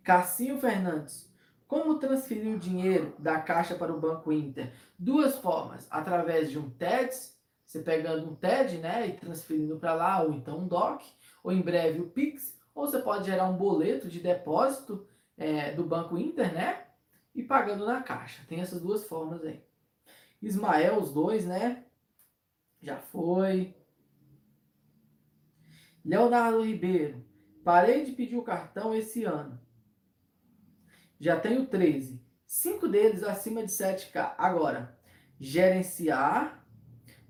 Cassinho 0.04 0.60
Fernandes. 0.60 1.32
Como 1.68 2.00
transferir 2.00 2.54
o 2.54 2.60
dinheiro 2.60 3.14
da 3.18 3.40
Caixa 3.40 3.76
para 3.76 3.94
o 3.94 4.00
Banco 4.00 4.32
Inter? 4.32 4.74
Duas 4.98 5.38
formas. 5.38 5.88
Através 5.90 6.50
de 6.50 6.60
um 6.60 6.70
TEDS, 6.70 7.40
você 7.66 7.80
pegando 7.80 8.30
um 8.30 8.36
TED, 8.36 8.80
né, 8.80 9.08
e 9.08 9.14
transferindo 9.14 9.78
para 9.78 9.94
lá, 9.94 10.22
ou 10.22 10.34
então 10.34 10.60
um 10.60 10.68
DOC, 10.68 11.06
ou 11.42 11.52
em 11.52 11.62
breve 11.62 12.02
o 12.02 12.10
PIX, 12.10 12.60
ou 12.76 12.88
você 12.88 13.00
pode 13.00 13.26
gerar 13.26 13.48
um 13.48 13.56
boleto 13.56 14.10
de 14.10 14.20
depósito 14.20 15.08
é, 15.42 15.72
do 15.72 15.84
Banco 15.84 16.20
Inter, 16.20 16.54
né, 16.54 16.86
e 17.34 17.42
pagando 17.42 17.84
na 17.84 18.04
Caixa. 18.04 18.44
Tem 18.48 18.62
essas 18.62 18.80
duas 18.80 19.08
formas 19.08 19.44
aí. 19.44 19.60
Ismael, 20.40 21.00
os 21.00 21.12
dois, 21.12 21.48
né, 21.48 21.84
já 22.80 22.98
foi. 22.98 23.76
Leonardo 26.06 26.64
Ribeiro, 26.64 27.26
parei 27.64 28.06
de 28.06 28.12
pedir 28.12 28.38
o 28.38 28.44
cartão 28.44 28.94
esse 28.94 29.24
ano. 29.24 29.60
Já 31.20 31.40
tenho 31.40 31.66
13. 31.66 32.22
Cinco 32.46 32.88
deles 32.88 33.24
acima 33.24 33.66
de 33.66 33.72
7K. 33.72 34.36
Agora, 34.38 34.96
gerenciar 35.40 36.64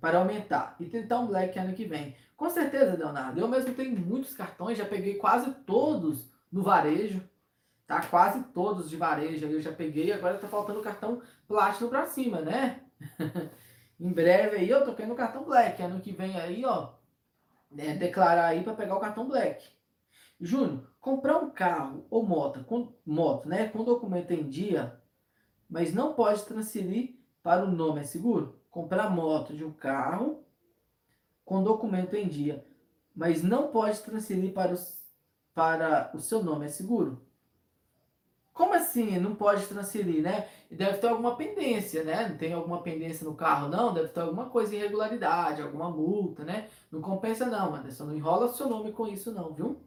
para 0.02 0.18
aumentar 0.18 0.76
e 0.80 0.86
tentar 0.86 1.20
um 1.20 1.28
black 1.28 1.58
ano 1.58 1.74
que 1.74 1.86
vem. 1.86 2.16
Com 2.36 2.50
certeza, 2.50 2.98
Leonardo. 2.98 3.40
Eu 3.40 3.48
mesmo 3.48 3.74
tenho 3.74 3.98
muitos 3.98 4.34
cartões, 4.34 4.78
já 4.78 4.86
peguei 4.86 5.16
quase 5.16 5.54
todos 5.66 6.30
no 6.52 6.62
varejo. 6.62 7.22
Tá? 7.92 8.02
Quase 8.08 8.42
todos 8.54 8.90
de 8.90 8.96
varejo 8.96 9.46
eu 9.48 9.62
já 9.62 9.74
peguei. 9.74 10.14
Agora 10.14 10.38
tá 10.38 10.48
faltando 10.48 10.80
cartão 10.80 11.22
plástico 11.46 11.90
para 11.90 12.06
cima, 12.06 12.40
né? 12.40 12.86
em 14.00 14.14
breve 14.14 14.56
aí 14.56 14.70
eu 14.70 14.86
tô 14.86 14.96
querendo 14.96 15.12
o 15.12 15.18
cartão 15.18 15.44
black. 15.44 15.82
Ano 15.84 16.00
que 16.00 16.14
vem 16.14 16.40
aí, 16.40 16.64
ó. 16.64 16.94
É, 17.78 17.94
declarar 17.94 18.46
aí 18.46 18.64
para 18.64 18.76
pegar 18.76 18.96
o 18.96 19.00
cartão 19.02 19.28
black. 19.28 19.68
Júnior, 20.40 20.90
comprar 21.02 21.38
um 21.40 21.50
carro 21.50 22.08
ou 22.10 22.26
moto, 22.26 22.64
com, 22.64 22.94
moto, 23.06 23.50
né, 23.50 23.68
com 23.68 23.84
documento 23.84 24.32
em 24.32 24.48
dia, 24.48 24.98
mas 25.70 25.94
não 25.94 26.14
pode 26.14 26.46
transferir 26.46 27.20
para 27.44 27.66
o 27.66 27.72
nome, 27.72 28.00
é 28.00 28.04
seguro? 28.04 28.58
Comprar 28.70 29.10
moto 29.10 29.54
de 29.54 29.66
um 29.66 29.74
carro 29.74 30.46
com 31.44 31.62
documento 31.62 32.16
em 32.16 32.28
dia, 32.30 32.66
mas 33.14 33.44
não 33.44 33.68
pode 33.68 34.00
transferir 34.00 34.54
para, 34.54 34.72
os, 34.72 34.98
para 35.54 36.10
o 36.16 36.22
seu 36.22 36.42
nome, 36.42 36.66
é 36.66 36.70
seguro? 36.70 37.30
Como 38.62 38.76
assim? 38.76 39.18
Não 39.18 39.34
pode 39.34 39.66
transferir, 39.66 40.22
né? 40.22 40.48
Deve 40.70 41.00
ter 41.00 41.08
alguma 41.08 41.36
pendência, 41.36 42.04
né? 42.04 42.30
Não 42.30 42.38
tem 42.38 42.54
alguma 42.54 42.84
pendência 42.84 43.26
no 43.26 43.34
carro, 43.34 43.68
não? 43.68 43.92
Deve 43.92 44.10
ter 44.10 44.20
alguma 44.20 44.52
coisa 44.52 44.76
irregularidade, 44.76 45.64
alguma 45.64 45.90
multa, 45.90 46.44
né? 46.44 46.70
Não 46.92 47.02
compensa 47.02 47.48
não, 47.48 47.74
Anderson. 47.74 48.06
Não 48.06 48.16
enrola 48.16 48.54
seu 48.54 48.70
nome 48.70 48.92
com 48.92 49.08
isso 49.08 49.32
não, 49.32 49.52
viu? 49.52 49.82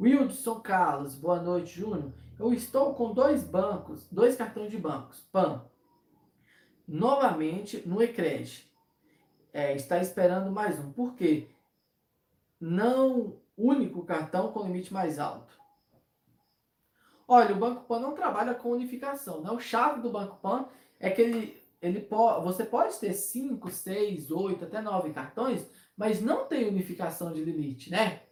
Wildson 0.00 0.58
Carlos, 0.58 1.14
boa 1.14 1.40
noite, 1.40 1.78
Júnior. 1.78 2.12
Eu 2.40 2.52
estou 2.52 2.92
com 2.92 3.14
dois 3.14 3.44
bancos, 3.44 4.04
dois 4.10 4.34
cartões 4.34 4.72
de 4.72 4.78
bancos, 4.78 5.20
PAN. 5.30 5.62
Novamente 6.88 7.84
no 7.86 8.02
Ecred. 8.02 8.68
É, 9.52 9.76
está 9.76 10.00
esperando 10.00 10.50
mais 10.50 10.76
um. 10.80 10.90
Por 10.90 11.14
quê? 11.14 11.50
Não 12.60 13.36
único 13.56 14.04
cartão 14.04 14.50
com 14.50 14.64
limite 14.64 14.92
mais 14.92 15.20
alto. 15.20 15.56
Olha, 17.28 17.54
o 17.54 17.58
Banco 17.58 17.84
Pan 17.84 17.98
não 17.98 18.14
trabalha 18.14 18.54
com 18.54 18.70
unificação. 18.70 19.40
Né? 19.40 19.50
O 19.50 19.58
chave 19.58 20.00
do 20.00 20.10
Banco 20.10 20.36
Pan 20.36 20.66
é 21.00 21.10
que 21.10 21.20
ele, 21.20 21.62
ele 21.82 22.00
pode, 22.00 22.44
você 22.44 22.64
pode 22.64 22.98
ter 22.98 23.12
5, 23.12 23.70
6, 23.70 24.30
8, 24.30 24.64
até 24.64 24.80
9 24.80 25.12
cartões, 25.12 25.66
mas 25.96 26.20
não 26.20 26.46
tem 26.46 26.68
unificação 26.68 27.32
de 27.32 27.42
limite, 27.42 27.90
né? 27.90 28.22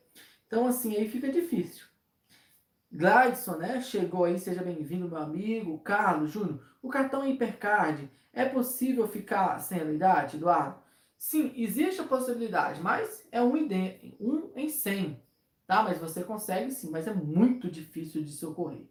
Então, 0.46 0.66
assim, 0.66 0.96
aí 0.96 1.08
fica 1.08 1.32
difícil. 1.32 1.86
Gladson, 2.92 3.56
né? 3.56 3.80
Chegou 3.80 4.24
aí, 4.24 4.38
seja 4.38 4.62
bem-vindo, 4.62 5.08
meu 5.08 5.18
amigo. 5.18 5.78
Carlos, 5.80 6.30
Júnior, 6.30 6.60
o 6.80 6.88
cartão 6.88 7.26
Hipercard, 7.26 8.08
é 8.32 8.44
possível 8.44 9.08
ficar 9.08 9.58
sem 9.58 9.80
anuidade, 9.80 10.36
Eduardo? 10.36 10.78
Sim, 11.18 11.52
existe 11.56 12.00
a 12.00 12.06
possibilidade, 12.06 12.80
mas 12.80 13.26
é 13.32 13.42
um 13.42 13.54
um 14.20 14.52
em 14.54 14.68
100, 14.68 15.20
tá? 15.66 15.82
Mas 15.82 15.98
você 15.98 16.24
consegue 16.24 16.70
sim, 16.70 16.90
mas 16.90 17.06
é 17.06 17.14
muito 17.14 17.70
difícil 17.70 18.22
de 18.22 18.32
se 18.32 18.44
ocorrer, 18.44 18.86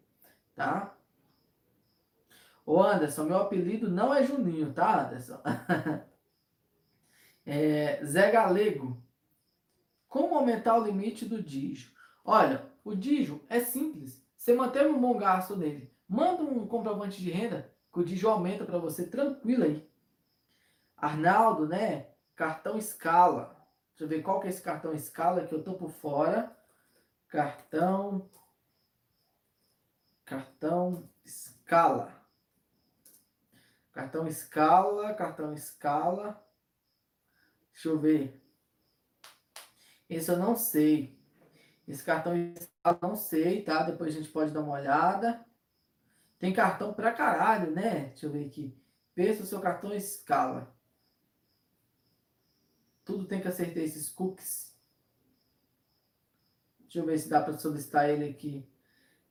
tá? 0.54 0.96
Ô 2.66 2.82
Anderson, 2.82 3.24
meu 3.24 3.38
apelido 3.38 3.90
não 3.90 4.12
é 4.12 4.24
Juninho, 4.24 4.72
tá, 4.72 5.06
Anderson? 5.06 5.40
é, 7.44 8.04
Zé 8.04 8.30
Galego, 8.30 9.02
como 10.08 10.34
aumentar 10.34 10.78
o 10.78 10.84
limite 10.84 11.26
do 11.26 11.42
Digio? 11.42 11.90
Olha, 12.24 12.66
o 12.84 12.94
Digio 12.94 13.44
é 13.48 13.60
simples. 13.60 14.22
Você 14.36 14.54
mantém 14.54 14.86
um 14.86 15.00
bom 15.00 15.18
gasto 15.18 15.56
nele. 15.56 15.92
Manda 16.08 16.42
um 16.42 16.66
comprovante 16.66 17.20
de 17.20 17.30
renda 17.30 17.70
que 17.92 18.00
o 18.00 18.04
Digio 18.04 18.30
aumenta 18.30 18.64
para 18.64 18.78
você 18.78 19.06
tranquilo 19.06 19.64
aí. 19.64 19.88
Arnaldo, 20.96 21.66
né? 21.66 22.08
Cartão 22.34 22.78
escala. 22.78 23.56
Deixa 23.90 24.04
eu 24.04 24.08
ver 24.08 24.22
qual 24.22 24.40
que 24.40 24.46
é 24.46 24.50
esse 24.50 24.62
cartão 24.62 24.92
escala 24.92 25.46
que 25.46 25.54
eu 25.54 25.62
tô 25.62 25.74
por 25.74 25.90
fora. 25.90 26.56
Cartão. 27.34 28.30
Cartão 30.24 31.10
escala. 31.24 32.24
Cartão 33.90 34.28
escala, 34.28 35.12
cartão 35.14 35.52
escala. 35.52 36.40
Deixa 37.72 37.88
eu 37.88 37.98
ver. 37.98 38.40
Esse 40.08 40.30
eu 40.30 40.36
não 40.36 40.54
sei. 40.54 41.20
Esse 41.88 42.04
cartão 42.04 42.36
eu 42.36 42.98
não 43.02 43.16
sei, 43.16 43.64
tá? 43.64 43.82
Depois 43.82 44.14
a 44.14 44.16
gente 44.20 44.30
pode 44.30 44.52
dar 44.52 44.60
uma 44.60 44.74
olhada. 44.74 45.44
Tem 46.38 46.52
cartão 46.52 46.94
pra 46.94 47.12
caralho, 47.12 47.72
né? 47.72 48.10
Deixa 48.10 48.26
eu 48.26 48.30
ver 48.30 48.46
aqui. 48.46 48.80
Pensa 49.12 49.42
o 49.42 49.46
seu 49.46 49.60
cartão 49.60 49.92
escala. 49.92 50.72
Tudo 53.04 53.26
tem 53.26 53.40
que 53.40 53.48
acertar 53.48 53.82
esses 53.82 54.08
cookies. 54.08 54.73
Deixa 56.94 57.04
eu 57.04 57.10
ver 57.10 57.18
se 57.18 57.28
dá 57.28 57.40
para 57.40 57.54
solicitar 57.54 58.08
ele 58.08 58.24
aqui. 58.24 58.64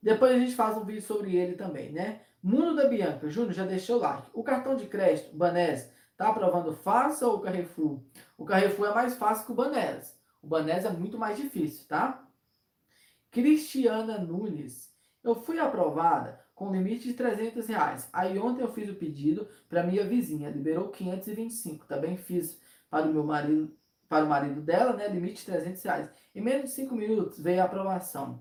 Depois 0.02 0.32
a 0.32 0.38
gente 0.38 0.54
faz 0.54 0.76
um 0.76 0.84
vídeo 0.84 1.00
sobre 1.00 1.34
ele 1.34 1.54
também, 1.54 1.90
né? 1.90 2.20
Mundo 2.42 2.76
da 2.76 2.86
Bianca. 2.86 3.30
Júnior, 3.30 3.54
já 3.54 3.64
deixou 3.64 3.96
o 3.96 4.00
like. 4.00 4.28
O 4.34 4.42
cartão 4.42 4.76
de 4.76 4.86
crédito, 4.86 5.34
Banese, 5.34 5.90
tá 6.14 6.28
aprovando 6.28 6.74
fácil 6.74 7.28
ou 7.28 7.36
o 7.36 7.40
Carrefour? 7.40 8.02
O 8.36 8.44
Carrefour 8.44 8.88
é 8.88 8.94
mais 8.94 9.16
fácil 9.16 9.46
que 9.46 9.52
o 9.52 9.54
Banese. 9.54 10.12
O 10.42 10.46
Banés 10.46 10.84
é 10.84 10.90
muito 10.90 11.16
mais 11.16 11.38
difícil, 11.38 11.88
tá? 11.88 12.28
Cristiana 13.30 14.18
Nunes. 14.18 14.92
Eu 15.22 15.34
fui 15.34 15.58
aprovada 15.58 16.38
com 16.54 16.70
limite 16.70 17.08
de 17.08 17.14
300 17.14 17.66
reais. 17.66 18.10
Aí 18.12 18.38
ontem 18.38 18.60
eu 18.60 18.74
fiz 18.74 18.90
o 18.90 18.94
pedido 18.94 19.48
para 19.70 19.82
minha 19.82 20.04
vizinha, 20.04 20.50
liberou 20.50 20.90
525. 20.90 21.86
Também 21.86 22.18
fiz 22.18 22.60
para 22.90 23.06
o 23.06 23.12
meu 23.12 23.24
marido, 23.24 23.74
para 24.08 24.24
o 24.24 24.28
marido 24.28 24.60
dela, 24.60 24.94
né? 24.94 25.08
Limite 25.08 25.40
de 25.40 25.46
300 25.46 25.82
reais. 25.82 26.10
Em 26.34 26.40
menos 26.40 26.70
de 26.70 26.70
5 26.70 26.94
minutos 26.94 27.38
veio 27.40 27.62
a 27.62 27.64
aprovação. 27.64 28.40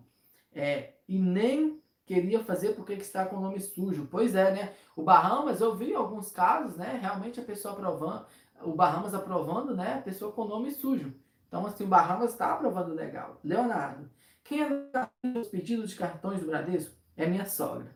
É, 0.54 0.94
e 1.08 1.18
nem 1.18 1.82
queria 2.06 2.44
fazer 2.44 2.74
porque 2.74 2.94
está 2.94 3.26
com 3.26 3.38
o 3.38 3.42
nome 3.42 3.60
sujo. 3.60 4.08
Pois 4.10 4.36
é, 4.36 4.52
né? 4.52 4.74
O 4.96 5.04
Bahamas, 5.04 5.62
eu 5.62 5.76
vi 5.76 5.94
alguns 5.94 6.32
casos, 6.32 6.78
né? 6.78 7.00
Realmente 7.02 7.40
a 7.40 7.44
pessoa 7.44 7.74
aprovando, 7.74 8.26
o 8.62 8.74
Bahamas 8.74 9.14
aprovando, 9.14 9.76
né? 9.76 9.96
A 9.96 10.02
pessoa 10.02 10.32
com 10.32 10.44
o 10.44 10.48
nome 10.48 10.72
sujo. 10.72 11.14
Então, 11.48 11.66
assim, 11.66 11.84
o 11.84 11.88
Bahamas 11.88 12.32
está 12.32 12.54
aprovando 12.54 12.94
legal. 12.94 13.40
Leonardo, 13.44 14.10
quem 14.44 14.62
é 14.62 15.40
os 15.40 15.48
pedidos 15.48 15.90
de 15.92 15.96
cartões 15.96 16.42
do 16.42 16.48
Bradesco? 16.48 16.96
É 17.16 17.26
minha 17.26 17.46
sogra. 17.46 17.96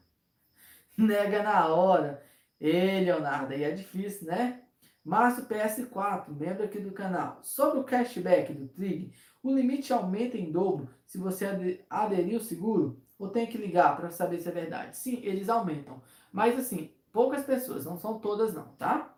Nega 0.98 1.44
na 1.44 1.68
hora. 1.68 2.24
Ei, 2.60 3.04
Leonardo, 3.04 3.54
aí 3.54 3.64
é 3.64 3.72
difícil, 3.72 4.28
né? 4.28 4.64
Márcio 5.08 5.46
PS4, 5.46 6.38
membro 6.38 6.66
aqui 6.66 6.82
do 6.82 6.92
canal. 6.92 7.40
Sobre 7.42 7.80
o 7.80 7.84
cashback 7.86 8.52
do 8.52 8.68
Trig, 8.68 9.14
o 9.42 9.56
limite 9.56 9.94
aumenta 9.94 10.38
em 10.38 10.52
dobro 10.52 10.90
se 11.06 11.18
você 11.18 11.86
aderir 11.90 12.38
o 12.38 12.44
seguro 12.44 13.02
ou 13.18 13.30
tem 13.30 13.48
que 13.48 13.58
ligar 13.58 13.96
para 13.96 14.12
saber 14.12 14.42
se 14.42 14.50
é 14.50 14.52
verdade? 14.52 14.98
Sim, 14.98 15.22
eles 15.24 15.48
aumentam. 15.48 16.02
Mas 16.30 16.60
assim, 16.60 16.94
poucas 17.14 17.46
pessoas, 17.46 17.86
não 17.86 17.98
são 17.98 18.20
todas 18.20 18.54
não, 18.54 18.68
tá? 18.74 19.16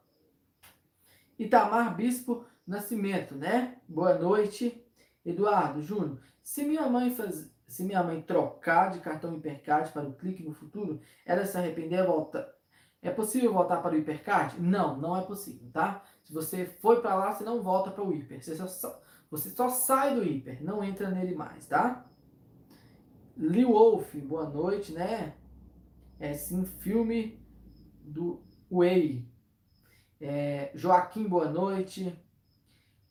Itamar 1.39 1.95
Bispo 1.95 2.45
Nascimento, 2.67 3.33
né? 3.33 3.77
Boa 3.87 4.13
noite. 4.13 4.85
Eduardo, 5.25 5.81
Júnior, 5.81 6.21
se 6.43 6.65
minha 6.65 6.87
mãe 6.87 7.15
faz, 7.15 7.51
se 7.67 7.83
minha 7.83 8.03
mãe 8.03 8.21
trocar 8.21 8.91
de 8.91 8.99
cartão 8.99 9.35
Hipercard 9.35 9.91
para 9.91 10.07
o 10.07 10.13
clique 10.13 10.43
no 10.43 10.53
futuro, 10.53 11.01
ela 11.25 11.47
se 11.47 11.57
arrepender, 11.57 12.05
volta. 12.05 12.58
É 13.01 13.09
possível 13.09 13.53
voltar 13.53 13.77
para 13.81 13.95
o 13.95 13.97
Hipercard? 13.97 14.59
Não, 14.59 14.97
não 14.97 15.15
é 15.15 15.21
possível, 15.21 15.69
tá? 15.71 16.03
Se 16.23 16.33
você 16.33 16.65
foi 16.65 17.01
para 17.01 17.15
lá, 17.15 17.33
você 17.33 17.43
não 17.43 17.61
volta 17.61 17.91
para 17.91 18.03
o 18.03 18.13
Hiper. 18.13 18.43
Você 18.43 18.55
só, 18.55 19.01
Você 19.31 19.49
só 19.51 19.69
sai 19.69 20.15
do 20.15 20.23
hiper, 20.23 20.63
não 20.63 20.83
entra 20.83 21.09
nele 21.09 21.35
mais, 21.35 21.65
tá? 21.65 22.05
Lee 23.37 23.63
Wolf, 23.63 24.13
boa 24.15 24.49
noite, 24.49 24.91
né? 24.91 25.33
É 26.19 26.33
sim, 26.33 26.65
filme 26.65 27.39
do 28.03 28.41
Way. 28.69 29.25
É, 30.19 30.71
Joaquim, 30.75 31.27
boa 31.27 31.49
noite. 31.49 32.13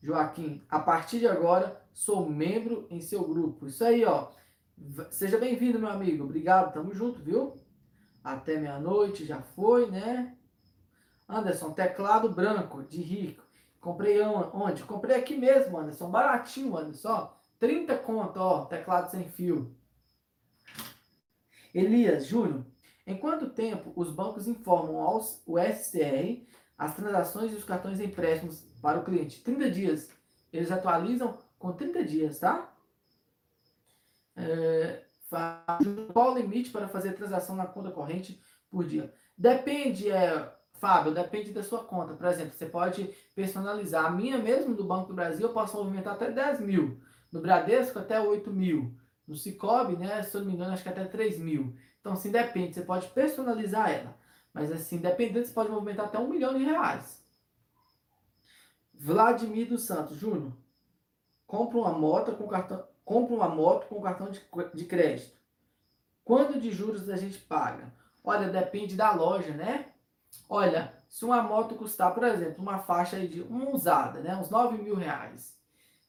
Joaquim, 0.02 0.62
a 0.68 0.78
partir 0.78 1.20
de 1.20 1.26
agora 1.26 1.80
sou 1.92 2.28
membro 2.28 2.86
em 2.90 3.00
seu 3.00 3.26
grupo. 3.26 3.66
Isso 3.66 3.82
aí, 3.82 4.04
ó. 4.04 4.30
Seja 5.10 5.38
bem-vindo, 5.38 5.78
meu 5.78 5.88
amigo. 5.88 6.24
Obrigado, 6.24 6.72
tamo 6.72 6.92
junto, 6.94 7.20
viu? 7.20 7.54
Até 8.28 8.58
meia-noite, 8.58 9.24
já 9.24 9.40
foi, 9.40 9.90
né? 9.90 10.36
Anderson, 11.26 11.72
teclado 11.72 12.28
branco, 12.28 12.82
de 12.82 13.00
rico. 13.00 13.42
Comprei 13.80 14.20
onde? 14.20 14.82
Comprei 14.82 15.16
aqui 15.16 15.34
mesmo, 15.34 15.78
Anderson. 15.78 16.10
Baratinho, 16.10 16.76
Anderson. 16.76 17.32
30 17.58 17.96
conto, 17.96 18.38
ó, 18.38 18.66
teclado 18.66 19.10
sem 19.10 19.30
fio. 19.30 19.74
Elias, 21.72 22.26
Júnior, 22.26 22.66
em 23.06 23.16
quanto 23.16 23.48
tempo 23.48 23.94
os 23.96 24.10
bancos 24.10 24.46
informam 24.46 24.98
ao 24.98 25.22
SCR 25.22 26.46
as 26.76 26.94
transações 26.94 27.50
e 27.52 27.56
os 27.56 27.64
cartões 27.64 27.98
empréstimos 27.98 28.60
para 28.82 29.00
o 29.00 29.04
cliente? 29.04 29.40
30 29.40 29.70
dias. 29.70 30.10
Eles 30.52 30.70
atualizam 30.70 31.38
com 31.58 31.72
30 31.72 32.04
dias, 32.04 32.38
tá? 32.38 32.70
É, 34.36 35.07
qual 36.12 36.32
o 36.32 36.38
limite 36.38 36.70
para 36.70 36.88
fazer 36.88 37.12
transação 37.12 37.54
na 37.54 37.66
conta 37.66 37.90
corrente 37.90 38.40
por 38.70 38.84
dia? 38.84 39.12
Depende, 39.36 40.10
é, 40.10 40.52
Fábio, 40.78 41.12
depende 41.12 41.52
da 41.52 41.62
sua 41.62 41.84
conta. 41.84 42.14
Por 42.14 42.26
exemplo, 42.26 42.54
você 42.54 42.66
pode 42.66 43.04
personalizar. 43.34 44.06
A 44.06 44.10
minha 44.10 44.38
mesmo 44.38 44.74
do 44.74 44.84
Banco 44.84 45.08
do 45.08 45.14
Brasil, 45.14 45.46
eu 45.46 45.52
posso 45.52 45.76
movimentar 45.76 46.14
até 46.14 46.30
10 46.30 46.60
mil. 46.60 47.00
No 47.30 47.40
Bradesco, 47.40 47.98
até 47.98 48.20
8 48.20 48.50
mil. 48.50 48.94
No 49.26 49.34
Cicobi, 49.34 49.96
né, 49.96 50.22
se 50.22 50.34
eu 50.36 50.40
não 50.40 50.48
me 50.48 50.54
engano, 50.54 50.72
acho 50.72 50.82
que 50.82 50.88
até 50.88 51.04
3 51.04 51.38
mil. 51.38 51.76
Então, 52.00 52.12
assim, 52.12 52.30
depende. 52.30 52.74
Você 52.74 52.82
pode 52.82 53.08
personalizar 53.08 53.90
ela. 53.90 54.16
Mas, 54.54 54.72
assim, 54.72 54.98
dependendo, 54.98 55.46
você 55.46 55.52
pode 55.52 55.70
movimentar 55.70 56.06
até 56.06 56.18
um 56.18 56.28
milhão 56.28 56.56
de 56.56 56.64
reais. 56.64 57.22
Vladimir 58.94 59.68
dos 59.68 59.82
Santos, 59.82 60.16
Júnior. 60.16 60.52
Compra 61.46 61.78
uma 61.78 61.92
moto 61.92 62.32
com 62.32 62.46
cartão, 62.46 62.84
compra 63.08 63.34
uma 63.34 63.48
moto 63.48 63.86
com 63.86 64.02
cartão 64.02 64.30
de, 64.30 64.46
de 64.74 64.84
crédito. 64.84 65.32
Quando 66.22 66.60
de 66.60 66.70
juros 66.70 67.08
a 67.08 67.16
gente 67.16 67.38
paga? 67.38 67.90
Olha, 68.22 68.50
depende 68.50 68.94
da 68.94 69.14
loja, 69.14 69.54
né? 69.54 69.86
Olha, 70.46 70.92
se 71.08 71.24
uma 71.24 71.42
moto 71.42 71.74
custar, 71.74 72.12
por 72.12 72.22
exemplo, 72.22 72.62
uma 72.62 72.80
faixa 72.80 73.26
de 73.26 73.40
uma 73.40 73.70
usada, 73.70 74.20
né? 74.20 74.36
Uns 74.36 74.50
9 74.50 74.76
mil 74.82 74.94
reais. 74.94 75.58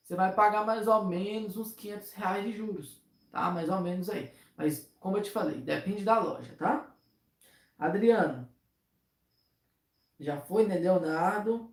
Você 0.03 0.13
vai 0.13 0.33
pagar 0.33 0.65
mais 0.65 0.89
ou 0.89 1.05
menos 1.05 1.55
uns 1.55 1.71
500 1.71 2.11
reais 2.11 2.43
de 2.43 2.57
juros, 2.57 3.01
tá? 3.31 3.49
Mais 3.49 3.69
ou 3.69 3.79
menos 3.79 4.09
aí. 4.09 4.33
Mas, 4.57 4.91
como 4.99 5.15
eu 5.15 5.21
te 5.21 5.31
falei, 5.31 5.61
depende 5.61 6.03
da 6.03 6.19
loja, 6.19 6.53
tá? 6.57 6.93
Adriano. 7.77 8.45
Já 10.19 10.37
foi, 10.41 10.67
né? 10.67 10.77
Leonardo. 10.77 11.71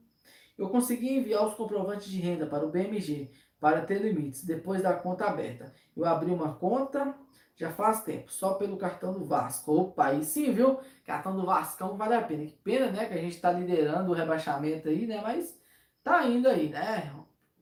Eu 0.56 0.68
consegui 0.70 1.16
enviar 1.16 1.48
os 1.48 1.54
comprovantes 1.54 2.06
de 2.06 2.20
renda 2.20 2.46
para 2.46 2.64
o 2.64 2.70
BMG 2.70 3.32
para 3.60 3.82
ter 3.82 3.98
limites 4.00 4.44
depois 4.44 4.82
da 4.82 4.94
conta 4.94 5.26
aberta. 5.26 5.72
Eu 5.96 6.04
abri 6.04 6.30
uma 6.30 6.54
conta 6.54 7.14
já 7.56 7.70
faz 7.70 8.02
tempo, 8.04 8.30
só 8.30 8.54
pelo 8.54 8.76
cartão 8.76 9.14
do 9.14 9.24
Vasco. 9.24 9.72
Opa, 9.72 10.06
aí 10.06 10.24
sim, 10.24 10.52
viu? 10.52 10.78
Cartão 11.04 11.34
do 11.34 11.46
Vascão 11.46 11.96
vale 11.96 12.14
a 12.14 12.22
pena. 12.22 12.44
Que 12.44 12.52
pena, 12.52 12.90
né? 12.90 13.06
Que 13.06 13.14
a 13.14 13.20
gente 13.20 13.36
está 13.36 13.50
liderando 13.50 14.10
o 14.10 14.14
rebaixamento 14.14 14.88
aí, 14.88 15.06
né? 15.06 15.20
Mas 15.22 15.58
tá 16.04 16.26
indo 16.26 16.48
aí, 16.48 16.68
né? 16.68 17.12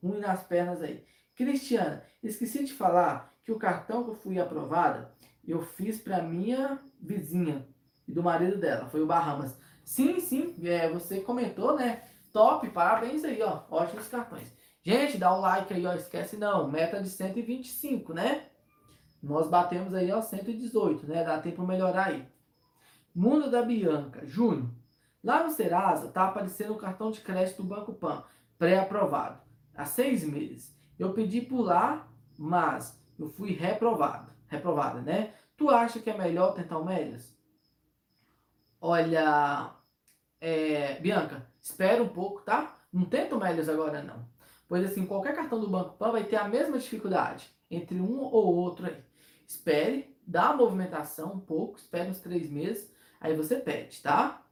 Ruim 0.03 0.19
nas 0.19 0.43
pernas 0.43 0.81
aí. 0.81 1.05
Cristiana, 1.33 2.03
esqueci 2.21 2.65
de 2.65 2.73
falar 2.73 3.33
que 3.43 3.51
o 3.51 3.59
cartão 3.59 4.03
que 4.03 4.09
eu 4.09 4.15
fui 4.15 4.39
aprovada, 4.39 5.13
eu 5.47 5.61
fiz 5.61 5.99
para 5.99 6.21
minha 6.21 6.79
vizinha 6.99 7.65
e 8.07 8.11
do 8.11 8.23
marido 8.23 8.57
dela, 8.57 8.89
foi 8.89 9.01
o 9.01 9.05
Bahamas. 9.05 9.57
Sim, 9.83 10.19
sim, 10.19 10.55
é, 10.63 10.89
você 10.89 11.21
comentou, 11.21 11.75
né? 11.75 12.03
Top, 12.33 12.67
parabéns 12.69 13.23
aí, 13.23 13.41
ó. 13.41 13.63
Ótimos 13.69 14.07
cartões. 14.07 14.51
Gente, 14.85 15.17
dá 15.17 15.33
o 15.33 15.41
like 15.41 15.73
aí, 15.73 15.83
ó. 15.87 15.93
Esquece 15.93 16.37
não, 16.37 16.69
meta 16.69 17.01
de 17.01 17.09
125, 17.09 18.13
né? 18.13 18.45
Nós 19.21 19.49
batemos 19.49 19.95
aí, 19.95 20.11
ó, 20.11 20.21
118, 20.21 21.07
né? 21.07 21.23
Dá 21.23 21.39
tempo 21.39 21.65
melhorar 21.65 22.09
aí. 22.09 22.27
Mundo 23.13 23.49
da 23.49 23.63
Bianca, 23.63 24.23
Júnior. 24.27 24.69
Lá 25.23 25.43
no 25.43 25.49
Serasa 25.49 26.09
tá 26.09 26.27
aparecendo 26.27 26.73
o 26.73 26.77
cartão 26.77 27.09
de 27.09 27.21
crédito 27.21 27.63
do 27.63 27.67
Banco 27.67 27.95
Pan, 27.95 28.23
pré-aprovado, 28.59 29.41
há 29.73 29.85
seis 29.85 30.23
meses. 30.23 30.77
Eu 30.99 31.13
pedi 31.13 31.41
por 31.41 31.63
lá, 31.63 32.07
mas 32.37 33.01
eu 33.17 33.27
fui 33.27 33.53
reprovado, 33.53 34.31
reprovada, 34.47 35.01
né? 35.01 35.33
Tu 35.57 35.67
acha 35.67 35.99
que 35.99 36.11
é 36.11 36.17
melhor 36.17 36.53
tentar 36.53 36.77
o 36.77 36.85
Médias? 36.85 37.35
Olha, 38.79 39.73
é, 40.39 40.99
Bianca, 40.99 41.47
espera 41.59 42.03
um 42.03 42.09
pouco, 42.09 42.41
tá? 42.41 42.75
Não 42.93 43.05
tenta 43.05 43.35
o 43.35 43.39
Médias 43.39 43.67
agora 43.67 44.03
não. 44.03 44.34
Pois 44.67 44.85
assim, 44.85 45.05
qualquer 45.05 45.35
cartão 45.35 45.59
do 45.59 45.69
Banco 45.69 45.97
Pan 45.97 46.11
vai 46.11 46.23
ter 46.23 46.37
a 46.37 46.47
mesma 46.47 46.77
dificuldade 46.77 47.49
entre 47.69 47.99
um 47.99 48.19
ou 48.19 48.55
outro 48.55 48.87
aí. 48.87 49.03
Espere, 49.47 50.17
dá 50.25 50.49
a 50.49 50.55
movimentação 50.57 51.33
um 51.33 51.39
pouco, 51.39 51.77
espere 51.77 52.09
uns 52.09 52.19
três 52.19 52.49
meses, 52.49 52.91
aí 53.19 53.35
você 53.35 53.57
pede, 53.57 54.01
tá? 54.01 54.43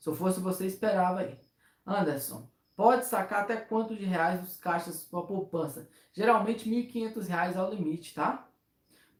Se 0.00 0.08
eu 0.08 0.14
fosse 0.14 0.40
você, 0.40 0.66
esperava 0.66 1.20
aí. 1.20 1.38
Anderson, 1.86 2.50
pode 2.74 3.06
sacar 3.06 3.42
até 3.42 3.56
quanto 3.56 3.94
de 3.94 4.04
reais 4.04 4.42
os 4.42 4.56
caixas 4.56 5.04
para 5.04 5.22
poupança? 5.22 5.88
Geralmente 6.12 6.68
R$ 6.68 6.90
1.500 6.92 7.56
é 7.56 7.62
o 7.62 7.70
limite, 7.70 8.14
tá? 8.14 8.48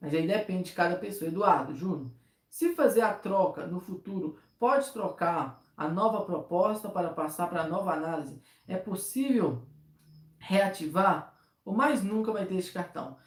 Mas 0.00 0.12
aí 0.12 0.26
depende 0.26 0.70
de 0.70 0.72
cada 0.72 0.96
pessoa. 0.96 1.28
Eduardo, 1.28 1.74
Júnior, 1.74 2.10
se 2.50 2.74
fazer 2.74 3.02
a 3.02 3.14
troca 3.14 3.66
no 3.66 3.80
futuro, 3.80 4.38
pode 4.58 4.92
trocar 4.92 5.62
a 5.76 5.88
nova 5.88 6.24
proposta 6.24 6.88
para 6.88 7.10
passar 7.10 7.48
para 7.48 7.62
a 7.62 7.68
nova 7.68 7.92
análise? 7.92 8.40
É 8.66 8.76
possível 8.76 9.62
reativar? 10.46 11.34
Ou 11.64 11.74
mais 11.74 12.02
nunca 12.02 12.32
vai 12.32 12.46
ter 12.46 12.54
esse 12.56 12.72
cartão? 12.72 13.18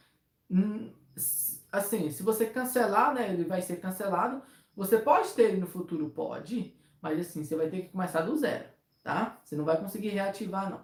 Assim, 1.71 2.09
se 2.09 2.23
você 2.23 2.45
cancelar, 2.45 3.13
né, 3.13 3.31
ele 3.31 3.43
vai 3.43 3.61
ser 3.61 3.77
cancelado. 3.77 4.41
Você 4.75 4.97
pode 4.97 5.29
ter 5.33 5.43
ele 5.43 5.57
no 5.57 5.67
futuro, 5.67 6.09
pode, 6.09 6.73
mas 7.01 7.19
assim, 7.19 7.43
você 7.43 7.55
vai 7.55 7.69
ter 7.69 7.81
que 7.81 7.89
começar 7.89 8.21
do 8.21 8.35
zero, 8.37 8.65
tá? 9.03 9.39
Você 9.43 9.55
não 9.55 9.65
vai 9.65 9.77
conseguir 9.77 10.09
reativar, 10.09 10.69
não. 10.69 10.81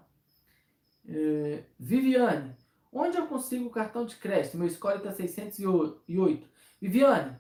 É, 1.08 1.64
Viviane, 1.80 2.56
onde 2.92 3.18
eu 3.18 3.26
consigo 3.28 3.68
o 3.68 3.72
cartão 3.72 4.06
de 4.06 4.18
crédito? 4.18 4.58
Meu 4.58 4.70
score 4.70 4.98
está 4.98 5.14
608. 5.14 6.48
Viviane, 6.82 7.38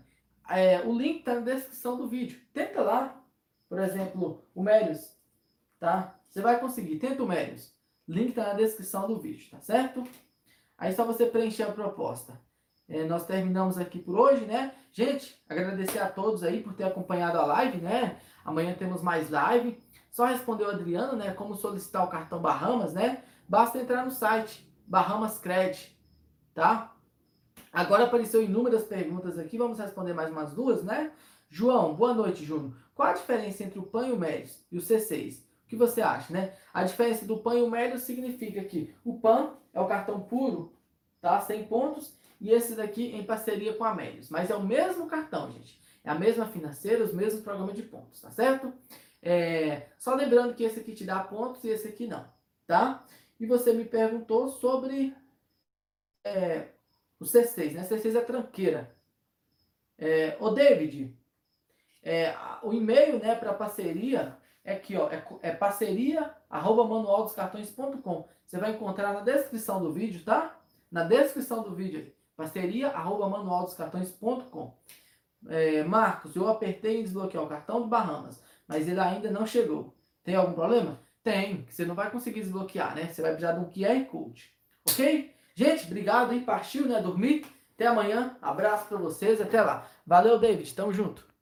é, 0.50 0.80
o 0.82 0.98
link 0.98 1.20
está 1.20 1.36
na 1.36 1.42
descrição 1.42 1.98
do 1.98 2.08
vídeo. 2.08 2.40
Tenta 2.54 2.82
lá, 2.82 3.22
por 3.68 3.80
exemplo, 3.80 4.46
o 4.56 4.64
Melius, 4.64 5.12
tá? 5.78 6.18
Você 6.30 6.42
vai 6.42 6.58
conseguir, 6.60 7.00
tenta 7.00 7.22
o 7.22 7.28
Melius. 7.28 7.75
Link 8.08 8.30
está 8.30 8.48
na 8.48 8.54
descrição 8.54 9.08
do 9.08 9.20
vídeo, 9.20 9.50
tá 9.50 9.60
certo? 9.60 10.04
Aí 10.78 10.94
só 10.94 11.06
você 11.06 11.26
preencher 11.26 11.64
a 11.64 11.72
proposta. 11.72 12.40
É, 12.88 13.04
nós 13.06 13.26
terminamos 13.26 13.78
aqui 13.78 13.98
por 13.98 14.16
hoje, 14.16 14.46
né? 14.46 14.76
Gente, 14.92 15.42
agradecer 15.50 16.00
a 16.00 16.10
todos 16.10 16.44
aí 16.44 16.62
por 16.62 16.74
ter 16.74 16.84
acompanhado 16.84 17.40
a 17.40 17.46
live, 17.46 17.80
né? 17.80 18.20
Amanhã 18.44 18.76
temos 18.76 19.02
mais 19.02 19.30
live. 19.30 19.80
Só 20.12 20.26
respondeu 20.26 20.68
o 20.68 20.72
Adriano, 20.72 21.16
né? 21.18 21.34
Como 21.34 21.56
solicitar 21.56 22.06
o 22.06 22.10
cartão 22.10 22.40
Bahamas, 22.40 22.94
né? 22.94 23.24
Basta 23.50 23.80
entrar 23.80 24.06
no 24.06 24.12
site 24.12 24.72
Bahamas 24.86 25.40
Credit, 25.40 26.00
tá? 26.54 26.96
Agora 27.74 28.06
apareceu 28.06 28.42
inúmeras 28.42 28.84
perguntas 28.84 29.38
aqui, 29.38 29.58
vamos 29.58 29.80
responder 29.80 30.14
mais 30.14 30.30
umas 30.32 30.54
duas, 30.54 30.84
né? 30.84 31.12
João, 31.50 31.94
boa 31.94 32.14
noite, 32.14 32.46
Júnior. 32.46 32.74
Qual 32.94 33.10
a 33.10 33.14
diferença 33.14 33.64
entre 33.64 33.80
o 33.80 33.84
PAN 33.84 34.08
e 34.08 34.12
o 34.12 34.18
MEDIS 34.18 34.66
e 34.72 34.78
o 34.78 34.82
C6? 34.82 35.44
O 35.66 35.68
que 35.68 35.76
você 35.76 36.02
acha, 36.02 36.32
né? 36.32 36.54
A 36.74 36.84
diferença 36.84 37.26
do 37.26 37.38
PAN 37.40 37.56
e 37.56 37.62
o 37.64 37.70
MEDIS 37.70 38.04
significa 38.04 38.64
que 38.64 38.94
o 39.04 39.20
PAN 39.20 39.56
é 39.74 39.80
o 39.80 39.88
cartão 39.88 40.22
puro, 40.22 40.74
tá? 41.20 41.40
100 41.42 41.66
pontos, 41.66 42.14
e 42.40 42.52
esse 42.52 42.76
daqui 42.76 43.16
em 43.16 43.26
parceria 43.26 43.74
com 43.74 43.84
a 43.84 43.94
Médios. 43.96 44.30
Mas 44.30 44.50
é 44.50 44.56
o 44.56 44.64
mesmo 44.64 45.08
cartão, 45.08 45.52
gente. 45.52 45.80
É 46.04 46.10
a 46.12 46.16
mesma 46.16 46.46
financeira, 46.46 47.04
os 47.04 47.14
mesmos 47.14 47.42
programas 47.42 47.76
de 47.76 47.82
pontos, 47.82 48.22
tá 48.22 48.30
certo? 48.30 48.72
É, 49.22 49.88
só 49.98 50.14
lembrando 50.14 50.54
que 50.54 50.64
esse 50.64 50.80
aqui 50.80 50.94
te 50.94 51.04
dá 51.04 51.20
pontos 51.24 51.64
e 51.64 51.70
esse 51.70 51.88
aqui 51.88 52.06
não, 52.06 52.28
tá? 52.68 53.04
E 53.40 53.48
você 53.48 53.74
me 53.74 53.84
perguntou 53.84 54.50
sobre 54.50 55.16
é, 56.24 56.68
o 57.20 57.26
C6, 57.26 57.74
né? 57.74 57.88
C6 57.90 58.16
é 58.16 58.22
tranqueira. 58.22 58.96
É, 59.98 60.38
ô 60.40 60.52
David, 60.52 61.12
é, 62.04 62.36
o 62.62 62.72
e-mail 62.72 63.18
né, 63.18 63.34
para 63.34 63.54
parceria 63.54 64.38
é 64.66 64.74
aqui, 64.74 64.98
ó, 64.98 65.10
é, 65.12 65.24
é 65.44 65.52
parceria 65.52 66.34
arroba 66.50 66.84
manualdoscartões.com. 66.86 68.28
Você 68.46 68.58
vai 68.58 68.72
encontrar 68.72 69.14
na 69.14 69.22
descrição 69.22 69.80
do 69.80 69.94
vídeo, 69.94 70.24
tá? 70.26 70.60
Na 70.92 71.04
descrição 71.04 71.62
do 71.62 71.76
vídeo. 71.76 72.12
Parceria 72.36 72.90
arroba 72.90 73.30
manualdoscartões.com. 73.30 74.76
É, 75.48 75.84
Marcos, 75.84 76.36
eu 76.36 76.50
apertei 76.50 77.00
em 77.00 77.04
desbloquear 77.04 77.44
o 77.44 77.48
cartão 77.48 77.82
do 77.82 77.88
Bahamas, 77.88 78.42
mas 78.68 78.88
ele 78.88 79.00
ainda 79.00 79.30
não 79.30 79.46
chegou. 79.46 79.96
Tem 80.24 80.34
algum 80.34 80.54
problema? 80.54 81.00
Tem, 81.24 81.66
você 81.70 81.86
não 81.86 81.94
vai 81.94 82.10
conseguir 82.10 82.42
desbloquear, 82.42 82.96
né? 82.96 83.08
Você 83.12 83.22
vai 83.22 83.32
precisar 83.32 83.54
de 83.54 83.60
um 83.60 83.70
QR 83.70 84.04
Code. 84.06 84.52
Ok? 84.90 85.32
Gente, 85.54 85.86
obrigado, 85.86 86.34
hein? 86.34 86.42
Partiu, 86.42 86.88
né? 86.88 87.02
Dormir. 87.02 87.46
Até 87.76 87.88
amanhã. 87.88 88.36
Abraço 88.42 88.88
para 88.88 88.98
vocês. 88.98 89.40
Até 89.40 89.62
lá. 89.62 89.88
Valeu, 90.06 90.40
David. 90.40 90.74
Tamo 90.74 90.92
junto. 90.92 91.35